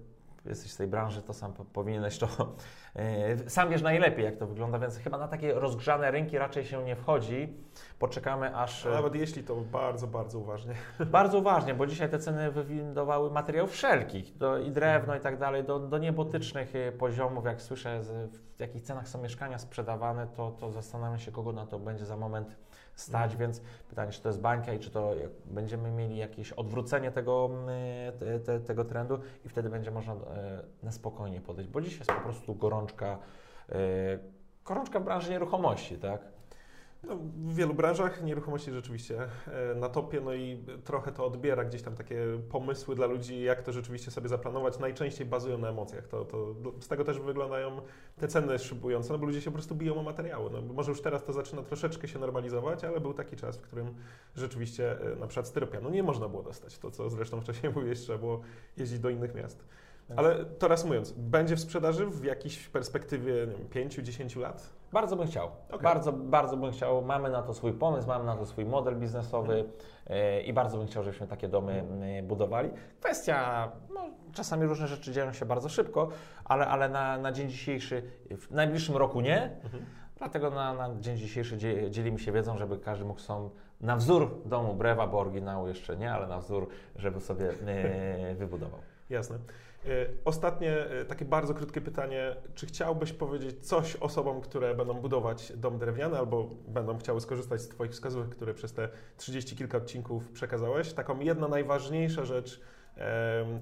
jesteś 0.50 0.72
z 0.72 0.78
tej 0.78 0.88
branży, 0.88 1.22
to 1.22 1.34
sam 1.34 1.54
po- 1.54 1.66
powinieneś 1.66 2.18
to. 2.18 2.28
e, 2.96 3.50
Sam 3.50 3.70
wiesz 3.70 3.82
najlepiej, 3.82 4.26
jak 4.26 4.38
to 4.38 4.48
wygląda, 4.48 4.80
więc 4.80 4.98
chyba 4.98 5.18
na 5.18 5.28
takie 5.28 5.54
rozgrzane 5.54 6.12
rynki 6.12 6.38
raczej 6.38 6.66
się 6.66 6.84
nie 6.84 6.96
wchodzi. 6.96 7.54
Poczekamy 8.00 8.56
aż. 8.56 8.86
A 8.86 8.90
e, 8.90 8.94
Nawet 8.94 9.16
jeśli 9.16 9.44
to 9.44 9.56
bardzo, 9.56 10.08
bardzo 10.08 10.40
uważnie. 10.40 10.74
Bardzo 11.06 11.38
uważnie, 11.38 11.74
bo 11.74 11.88
dzisiaj 11.88 12.10
te 12.10 12.20
ceny 12.20 12.52
wywindowały 12.52 13.32
materiałów 13.32 13.72
wszelkich, 13.72 14.38
do, 14.38 14.58
i 14.58 14.72
drewno 14.72 15.16
i 15.16 15.20
tak 15.20 15.38
dalej, 15.38 15.64
do, 15.64 15.80
do 15.80 15.98
niebotycznych 15.98 16.76
e, 16.76 16.92
poziomów. 16.92 17.46
Jak 17.46 17.62
słyszę, 17.62 18.04
z, 18.04 18.36
w 18.58 18.60
jakich 18.60 18.82
cenach 18.82 19.08
są 19.08 19.22
mieszkania 19.22 19.58
sprzedawane, 19.58 20.28
to, 20.28 20.52
to 20.52 20.72
zastanawiam 20.72 21.20
się, 21.20 21.32
kogo 21.32 21.52
na 21.52 21.66
to 21.66 21.80
będzie 21.80 22.06
za 22.06 22.18
moment 22.18 22.67
stać. 23.00 23.32
Mhm. 23.32 23.40
Więc 23.40 23.62
pytanie, 23.90 24.12
czy 24.12 24.22
to 24.22 24.30
jest 24.30 24.42
bańka 24.42 24.74
i 24.74 24.80
czy 24.80 24.92
to 24.92 25.14
będziemy 25.46 25.92
mieli 25.92 26.18
jakieś 26.18 26.52
odwrócenie 26.52 27.12
tego, 27.12 27.50
mm, 27.52 27.68
te, 28.20 28.40
te, 28.40 28.60
tego 28.60 28.86
trendu 28.86 29.20
i 29.46 29.50
wtedy 29.50 29.70
będzie 29.70 29.92
można 29.92 30.14
e, 30.14 30.18
na 30.84 30.92
spokojnie 30.92 31.42
podejść, 31.42 31.70
bo 31.72 31.82
dzisiaj 31.82 32.00
jest 32.00 32.12
po 32.12 32.22
prostu 32.22 32.56
gorączka. 32.56 33.18
e, 33.70 33.78
Gorączka 34.66 35.00
w 35.00 35.04
branży 35.04 35.32
nieruchomości, 35.32 35.98
tak? 35.98 36.37
No, 37.04 37.16
w 37.16 37.56
wielu 37.56 37.74
branżach 37.74 38.24
nieruchomości 38.24 38.72
rzeczywiście 38.72 39.20
e, 39.48 39.76
na 39.76 39.90
topie, 39.90 40.22
no 40.22 40.34
i 40.34 40.64
trochę 40.84 41.12
to 41.12 41.26
odbiera 41.26 41.66
gdzieś 41.66 41.82
tam 41.82 41.96
takie 41.96 42.26
pomysły 42.50 42.96
dla 42.96 43.08
ludzi, 43.08 43.42
jak 43.42 43.62
to 43.62 43.72
rzeczywiście 43.72 44.12
sobie 44.12 44.30
zaplanować. 44.30 44.80
Najczęściej 44.80 45.28
bazują 45.28 45.58
na 45.58 45.70
emocjach. 45.70 46.08
To, 46.08 46.26
to, 46.26 46.56
z 46.80 46.88
tego 46.88 47.04
też 47.04 47.20
wyglądają 47.20 47.82
te 48.18 48.28
ceny 48.28 48.60
szybujące, 48.60 49.14
no 49.14 49.20
bo 49.20 49.26
ludzie 49.26 49.42
się 49.42 49.52
po 49.52 49.54
prostu 49.54 49.76
biją 49.76 50.00
o 50.00 50.04
materiały. 50.04 50.50
No, 50.52 50.74
może 50.74 50.92
już 50.92 51.02
teraz 51.02 51.24
to 51.24 51.34
zaczyna 51.34 51.62
troszeczkę 51.62 52.08
się 52.08 52.20
normalizować, 52.20 52.84
ale 52.84 53.00
był 53.00 53.14
taki 53.14 53.36
czas, 53.36 53.58
w 53.58 53.62
którym 53.62 53.96
rzeczywiście 54.36 55.02
e, 55.14 55.16
na 55.16 55.28
przykład 55.28 55.48
styropianu 55.48 55.90
nie 55.90 56.04
można 56.04 56.30
było 56.30 56.44
dostać. 56.44 56.78
To, 56.78 56.92
co 56.92 57.10
zresztą 57.10 57.42
wcześniej 57.42 57.74
mówiłeś, 57.76 58.00
trzeba 58.00 58.18
było 58.18 58.42
jeździć 58.78 59.00
do 59.00 59.10
innych 59.10 59.36
miast. 59.36 59.66
Ale 60.16 60.46
to 60.46 60.68
reasumując, 60.68 61.12
będzie 61.12 61.56
w 61.56 61.60
sprzedaży 61.60 62.06
w 62.06 62.24
jakiejś 62.24 62.68
perspektywie 62.68 63.34
nie 63.34 63.82
wiem, 63.82 63.90
5-10 63.90 64.40
lat? 64.40 64.70
Bardzo 64.92 65.16
bym 65.16 65.28
chciał. 65.28 65.48
Okej. 65.70 65.82
Bardzo, 65.82 66.14
bardzo 66.14 66.58
bym 66.58 66.72
chciał. 66.72 67.02
Mamy 67.02 67.30
na 67.30 67.42
to 67.42 67.54
swój 67.54 67.74
pomysł, 67.74 68.08
mamy 68.08 68.26
na 68.26 68.36
to 68.36 68.46
swój 68.46 68.66
model 68.66 68.96
biznesowy 68.96 69.66
e, 70.08 70.42
i 70.42 70.54
bardzo 70.54 70.78
bym 70.78 70.88
chciał, 70.88 71.04
żebyśmy 71.04 71.28
takie 71.28 71.48
domy 71.48 71.84
e, 72.20 72.24
budowali. 72.24 72.70
Kwestia, 73.00 73.72
no, 73.94 74.02
czasami 74.34 74.66
różne 74.66 74.88
rzeczy 74.88 75.12
dzieją 75.12 75.34
się 75.34 75.46
bardzo 75.46 75.70
szybko, 75.70 76.10
ale, 76.46 76.68
ale 76.68 76.90
na, 76.90 77.18
na 77.18 77.32
dzień 77.32 77.50
dzisiejszy, 77.50 78.04
w 78.38 78.52
najbliższym 78.52 78.96
roku 78.98 79.22
nie. 79.22 79.44
Mhm. 79.64 79.86
Dlatego 80.18 80.50
na, 80.50 80.74
na 80.74 80.90
dzień 81.00 81.18
dzisiejszy 81.18 81.58
dzie- 81.58 81.92
dzielimy 81.92 82.20
się 82.20 82.32
wiedzą, 82.32 82.58
żeby 82.58 82.78
każdy 82.78 83.06
mógł 83.06 83.20
są 83.20 83.50
na 83.82 83.96
wzór 83.96 84.42
domu 84.46 84.74
Brewa, 84.74 85.08
bo 85.08 85.20
oryginału 85.20 85.68
jeszcze 85.68 85.98
nie, 85.98 86.12
ale 86.12 86.28
na 86.28 86.40
wzór, 86.40 86.68
żeby 86.96 87.22
sobie 87.22 87.50
e, 87.50 88.36
wybudował. 88.36 88.80
Jasne. 89.10 89.38
E, 89.86 89.90
Ostatnie, 90.26 90.86
e, 90.86 91.06
takie 91.06 91.26
bardzo 91.26 91.54
krótkie 91.54 91.82
pytanie. 91.82 92.36
Czy 92.56 92.66
chciałbyś 92.66 93.14
powiedzieć 93.14 93.68
coś 93.68 93.96
osobom, 93.96 94.42
które 94.42 94.76
będą 94.76 94.94
budować 94.94 95.54
dom 95.56 95.80
drewniany 95.80 96.18
albo 96.18 96.50
będą 96.68 96.98
chciały 96.98 97.22
skorzystać 97.22 97.62
z 97.62 97.68
Twoich 97.68 97.92
wskazówek, 97.92 98.30
które 98.30 98.54
przez 98.54 98.74
te 98.74 98.90
30 99.18 99.56
kilka 99.56 99.78
odcinków 99.78 100.32
przekazałeś? 100.32 100.94
Taką 100.94 101.20
jedna 101.20 101.48
najważniejsza 101.48 102.26
rzecz, 102.26 102.62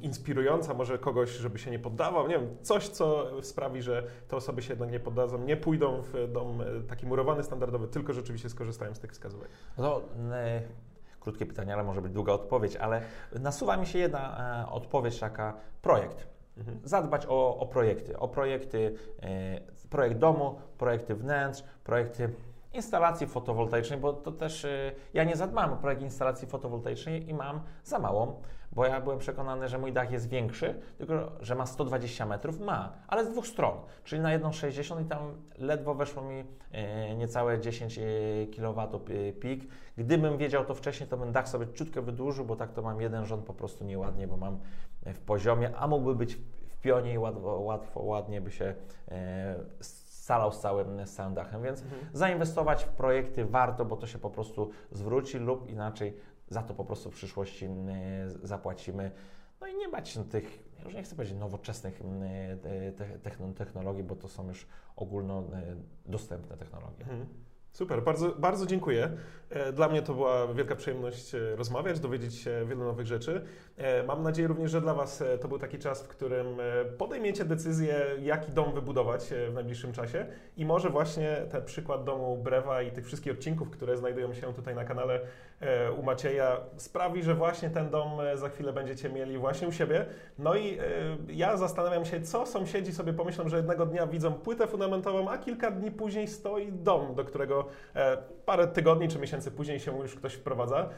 inspirująca, 0.01 0.73
może 0.73 0.97
kogoś, 0.97 1.29
żeby 1.29 1.59
się 1.59 1.71
nie 1.71 1.79
poddawał, 1.79 2.27
nie 2.27 2.39
wiem, 2.39 2.57
coś, 2.61 2.87
co 2.87 3.31
sprawi, 3.43 3.81
że 3.81 4.03
te 4.27 4.35
osoby 4.35 4.61
się 4.61 4.69
jednak 4.69 4.91
nie 4.91 4.99
poddadzą, 4.99 5.43
nie 5.45 5.57
pójdą 5.57 6.01
w 6.01 6.31
dom 6.31 6.61
e, 6.61 6.65
taki 6.87 7.05
murowany, 7.05 7.43
standardowy, 7.43 7.87
tylko 7.87 8.13
rzeczywiście 8.13 8.49
skorzystają 8.49 8.95
z 8.95 8.99
tych 8.99 9.11
wskazówek. 9.11 9.49
No, 9.77 10.01
krótkie 11.25 11.45
pytanie, 11.45 11.73
ale 11.73 11.83
może 11.83 12.01
być 12.01 12.11
długa 12.11 12.33
odpowiedź, 12.33 12.75
ale 12.75 13.01
nasuwa 13.39 13.77
mi 13.77 13.85
się 13.85 13.99
jedna 13.99 14.21
e, 14.63 14.71
odpowiedź 14.71 15.19
taka, 15.19 15.53
projekt. 15.81 16.27
Mhm. 16.57 16.79
Zadbać 16.83 17.25
o, 17.29 17.57
o 17.57 17.65
projekty, 17.65 18.19
o 18.19 18.27
projekty, 18.27 18.95
e, 19.21 19.61
projekt 19.89 20.17
domu, 20.17 20.59
projekty 20.77 21.15
wnętrz, 21.15 21.63
projekty 21.83 22.29
instalacji 22.75 23.27
fotowoltaicznej, 23.27 23.99
bo 23.99 24.13
to 24.13 24.31
też 24.31 24.65
e, 24.65 24.91
ja 25.13 25.23
nie 25.23 25.35
zadbałem 25.35 25.73
o 25.73 25.77
projekt 25.77 26.01
instalacji 26.01 26.47
fotowoltaicznej 26.47 27.29
i 27.29 27.33
mam 27.33 27.61
za 27.83 27.99
małą, 27.99 28.41
bo 28.71 28.85
ja 28.85 29.01
byłem 29.01 29.19
przekonany, 29.19 29.67
że 29.69 29.77
mój 29.77 29.93
dach 29.93 30.11
jest 30.11 30.29
większy, 30.29 30.81
tylko 30.97 31.31
że 31.39 31.55
ma 31.55 31.65
120 31.65 32.25
metrów, 32.25 32.59
ma, 32.59 32.93
ale 33.07 33.25
z 33.25 33.29
dwóch 33.29 33.47
stron, 33.47 33.77
czyli 34.03 34.21
na 34.21 34.31
jedną 34.31 34.51
60 34.51 35.01
i 35.01 35.05
tam 35.05 35.19
ledwo 35.57 35.95
weszło 35.95 36.23
mi 36.23 36.43
e, 36.71 37.15
niecałe 37.15 37.59
10 37.59 37.99
kW 38.55 38.99
pik. 39.39 39.71
Gdybym 39.97 40.37
wiedział 40.37 40.65
to 40.65 40.73
wcześniej, 40.73 41.09
to 41.09 41.17
bym 41.17 41.31
dach 41.31 41.49
sobie 41.49 41.67
ciutkę 41.73 42.01
wydłużył, 42.01 42.45
bo 42.45 42.55
tak 42.55 42.71
to 42.71 42.81
mam 42.81 43.01
jeden 43.01 43.25
rząd 43.25 43.45
po 43.45 43.53
prostu 43.53 43.85
nieładnie, 43.85 44.27
bo 44.27 44.37
mam 44.37 44.59
w 45.05 45.19
poziomie, 45.19 45.75
a 45.77 45.87
mógłby 45.87 46.15
być 46.15 46.35
w 46.67 46.77
pionie 46.81 47.13
i 47.13 47.17
łatwo, 47.17 47.59
łatwo 47.59 48.01
ładnie 48.03 48.41
by 48.41 48.51
się 48.51 48.75
scalał 50.25 50.51
z 50.51 50.59
całym, 50.59 51.07
z 51.07 51.13
całym 51.13 51.33
dachem, 51.33 51.63
więc 51.63 51.81
mhm. 51.81 52.01
zainwestować 52.13 52.83
w 52.83 52.89
projekty 52.89 53.45
warto, 53.45 53.85
bo 53.85 53.95
to 53.95 54.07
się 54.07 54.19
po 54.19 54.29
prostu 54.29 54.69
zwróci 54.91 55.37
lub 55.37 55.69
inaczej 55.69 56.17
za 56.49 56.61
to 56.63 56.73
po 56.73 56.85
prostu 56.85 57.11
w 57.11 57.13
przyszłości 57.15 57.69
zapłacimy. 58.43 59.11
No 59.61 59.67
i 59.67 59.75
nie 59.75 59.89
bać 59.89 60.09
się 60.09 60.23
tych, 60.23 60.63
już 60.85 60.93
nie 60.93 61.03
chcę 61.03 61.15
powiedzieć 61.15 61.37
nowoczesnych 61.37 62.01
technologii, 63.55 64.03
bo 64.03 64.15
to 64.15 64.27
są 64.27 64.47
już 64.47 64.67
ogólnodostępne 64.95 66.57
technologie. 66.57 67.01
Mhm. 67.03 67.25
Super, 67.75 68.03
bardzo, 68.03 68.31
bardzo 68.37 68.65
dziękuję. 68.65 69.09
E, 69.49 69.73
dla 69.73 69.89
mnie 69.89 70.01
to 70.01 70.13
była 70.13 70.47
wielka 70.47 70.75
przyjemność 70.75 71.35
e, 71.35 71.55
rozmawiać, 71.55 71.99
dowiedzieć 71.99 72.35
się 72.35 72.65
wielu 72.67 72.83
nowych 72.83 73.07
rzeczy. 73.07 73.45
E, 73.77 74.03
mam 74.03 74.23
nadzieję 74.23 74.47
również, 74.47 74.71
że 74.71 74.81
dla 74.81 74.93
Was 74.93 75.23
to 75.41 75.47
był 75.47 75.59
taki 75.59 75.79
czas, 75.79 76.03
w 76.03 76.07
którym 76.07 76.47
podejmiecie 76.97 77.45
decyzję, 77.45 78.05
jaki 78.21 78.51
dom 78.51 78.73
wybudować 78.73 79.33
w 79.49 79.53
najbliższym 79.53 79.93
czasie. 79.93 80.25
I 80.57 80.65
może 80.65 80.89
właśnie 80.89 81.45
ten 81.51 81.65
przykład 81.65 82.03
domu 82.03 82.37
Brewa 82.37 82.81
i 82.81 82.91
tych 82.91 83.05
wszystkich 83.05 83.33
odcinków, 83.33 83.69
które 83.69 83.97
znajdują 83.97 84.33
się 84.33 84.53
tutaj 84.53 84.75
na 84.75 84.85
kanale 84.85 85.19
u 85.97 86.03
Macieja, 86.03 86.57
sprawi, 86.77 87.23
że 87.23 87.35
właśnie 87.35 87.69
ten 87.69 87.89
dom 87.89 88.09
za 88.35 88.49
chwilę 88.49 88.73
będziecie 88.73 89.09
mieli 89.09 89.37
właśnie 89.37 89.67
u 89.67 89.71
siebie. 89.71 90.05
No 90.39 90.55
i 90.55 90.77
ja 91.27 91.57
zastanawiam 91.57 92.05
się, 92.05 92.21
co 92.21 92.45
sąsiedzi 92.45 92.93
sobie 92.93 93.13
pomyślą, 93.13 93.49
że 93.49 93.57
jednego 93.57 93.85
dnia 93.85 94.07
widzą 94.07 94.33
płytę 94.33 94.67
fundamentową, 94.67 95.29
a 95.29 95.37
kilka 95.37 95.71
dni 95.71 95.91
później 95.91 96.27
stoi 96.27 96.71
dom, 96.71 97.15
do 97.15 97.25
którego 97.25 97.64
parę 98.45 98.67
tygodni 98.67 99.07
czy 99.07 99.19
miesięcy 99.19 99.51
później 99.51 99.79
się 99.79 99.97
już 99.97 100.15
ktoś 100.15 100.33
wprowadza, 100.33 100.89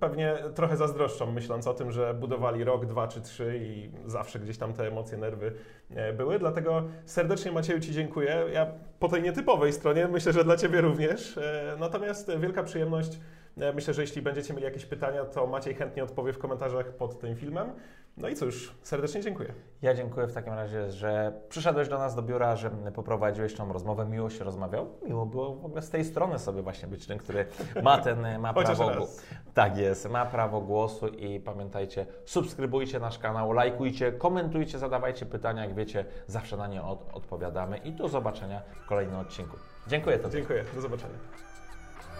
pewnie 0.00 0.36
trochę 0.54 0.76
zazdroszczą, 0.76 1.32
myśląc 1.32 1.66
o 1.66 1.74
tym, 1.74 1.92
że 1.92 2.14
budowali 2.14 2.64
rok, 2.64 2.86
dwa 2.86 3.08
czy 3.08 3.20
trzy 3.20 3.60
i 3.62 3.90
zawsze 4.06 4.38
gdzieś 4.38 4.58
tam 4.58 4.72
te 4.72 4.86
emocje, 4.86 5.18
nerwy 5.18 5.52
e, 5.90 6.12
były. 6.12 6.38
Dlatego 6.38 6.82
serdecznie 7.04 7.52
Macieju 7.52 7.80
Ci 7.80 7.92
dziękuję. 7.92 8.44
Ja 8.52 8.66
po 8.98 9.08
tej 9.08 9.22
nietypowej 9.22 9.72
stronie 9.72 10.08
myślę, 10.08 10.32
że 10.32 10.44
dla 10.44 10.56
Ciebie 10.56 10.80
również. 10.80 11.38
E, 11.38 11.76
natomiast 11.78 12.30
wielka 12.38 12.62
przyjemność. 12.62 13.18
E, 13.58 13.72
myślę, 13.72 13.94
że 13.94 14.02
jeśli 14.02 14.22
będziecie 14.22 14.54
mieli 14.54 14.64
jakieś 14.64 14.86
pytania, 14.86 15.24
to 15.24 15.46
Maciej 15.46 15.74
chętnie 15.74 16.04
odpowie 16.04 16.32
w 16.32 16.38
komentarzach 16.38 16.92
pod 16.92 17.20
tym 17.20 17.36
filmem. 17.36 17.72
No 18.16 18.28
i 18.28 18.34
cóż, 18.34 18.74
serdecznie 18.82 19.20
dziękuję. 19.20 19.54
Ja 19.82 19.94
dziękuję 19.94 20.26
w 20.26 20.32
takim 20.32 20.52
razie, 20.52 20.90
że 20.90 21.32
przyszedłeś 21.48 21.88
do 21.88 21.98
nas 21.98 22.14
do 22.14 22.22
biura, 22.22 22.56
że 22.56 22.70
poprowadziłeś 22.70 23.54
tą 23.54 23.72
rozmowę, 23.72 24.06
miło 24.06 24.30
się 24.30 24.44
rozmawiał. 24.44 24.88
Miło 25.06 25.26
było 25.26 25.54
w 25.54 25.64
ogóle 25.64 25.82
z 25.82 25.90
tej 25.90 26.04
strony 26.04 26.38
sobie 26.38 26.62
właśnie 26.62 26.88
być 26.88 27.06
ten, 27.06 27.18
który 27.18 27.46
ma 27.82 27.98
ten, 27.98 28.38
ma 28.38 28.54
prawo 28.64 28.90
głosu. 28.90 29.22
Tak 29.54 29.76
jest, 29.76 30.10
ma 30.10 30.26
prawo 30.26 30.60
głosu 30.60 31.08
i 31.08 31.40
pamiętajcie, 31.40 32.06
subskrybujcie 32.24 33.00
nasz 33.00 33.18
kanał, 33.18 33.52
lajkujcie, 33.52 34.12
komentujcie, 34.12 34.78
zadawajcie 34.78 35.26
pytania, 35.26 35.64
jak 35.64 35.74
wiecie, 35.74 36.04
zawsze 36.26 36.56
na 36.56 36.66
nie 36.66 36.82
od, 36.82 37.10
odpowiadamy 37.12 37.78
i 37.78 37.92
do 37.92 38.08
zobaczenia 38.08 38.62
w 38.84 38.86
kolejnym 38.86 39.16
odcinku. 39.16 39.56
Dziękuję 39.88 40.18
Tobie. 40.18 40.34
Dziękuję, 40.34 40.64
do 40.74 40.80
zobaczenia. 40.80 41.49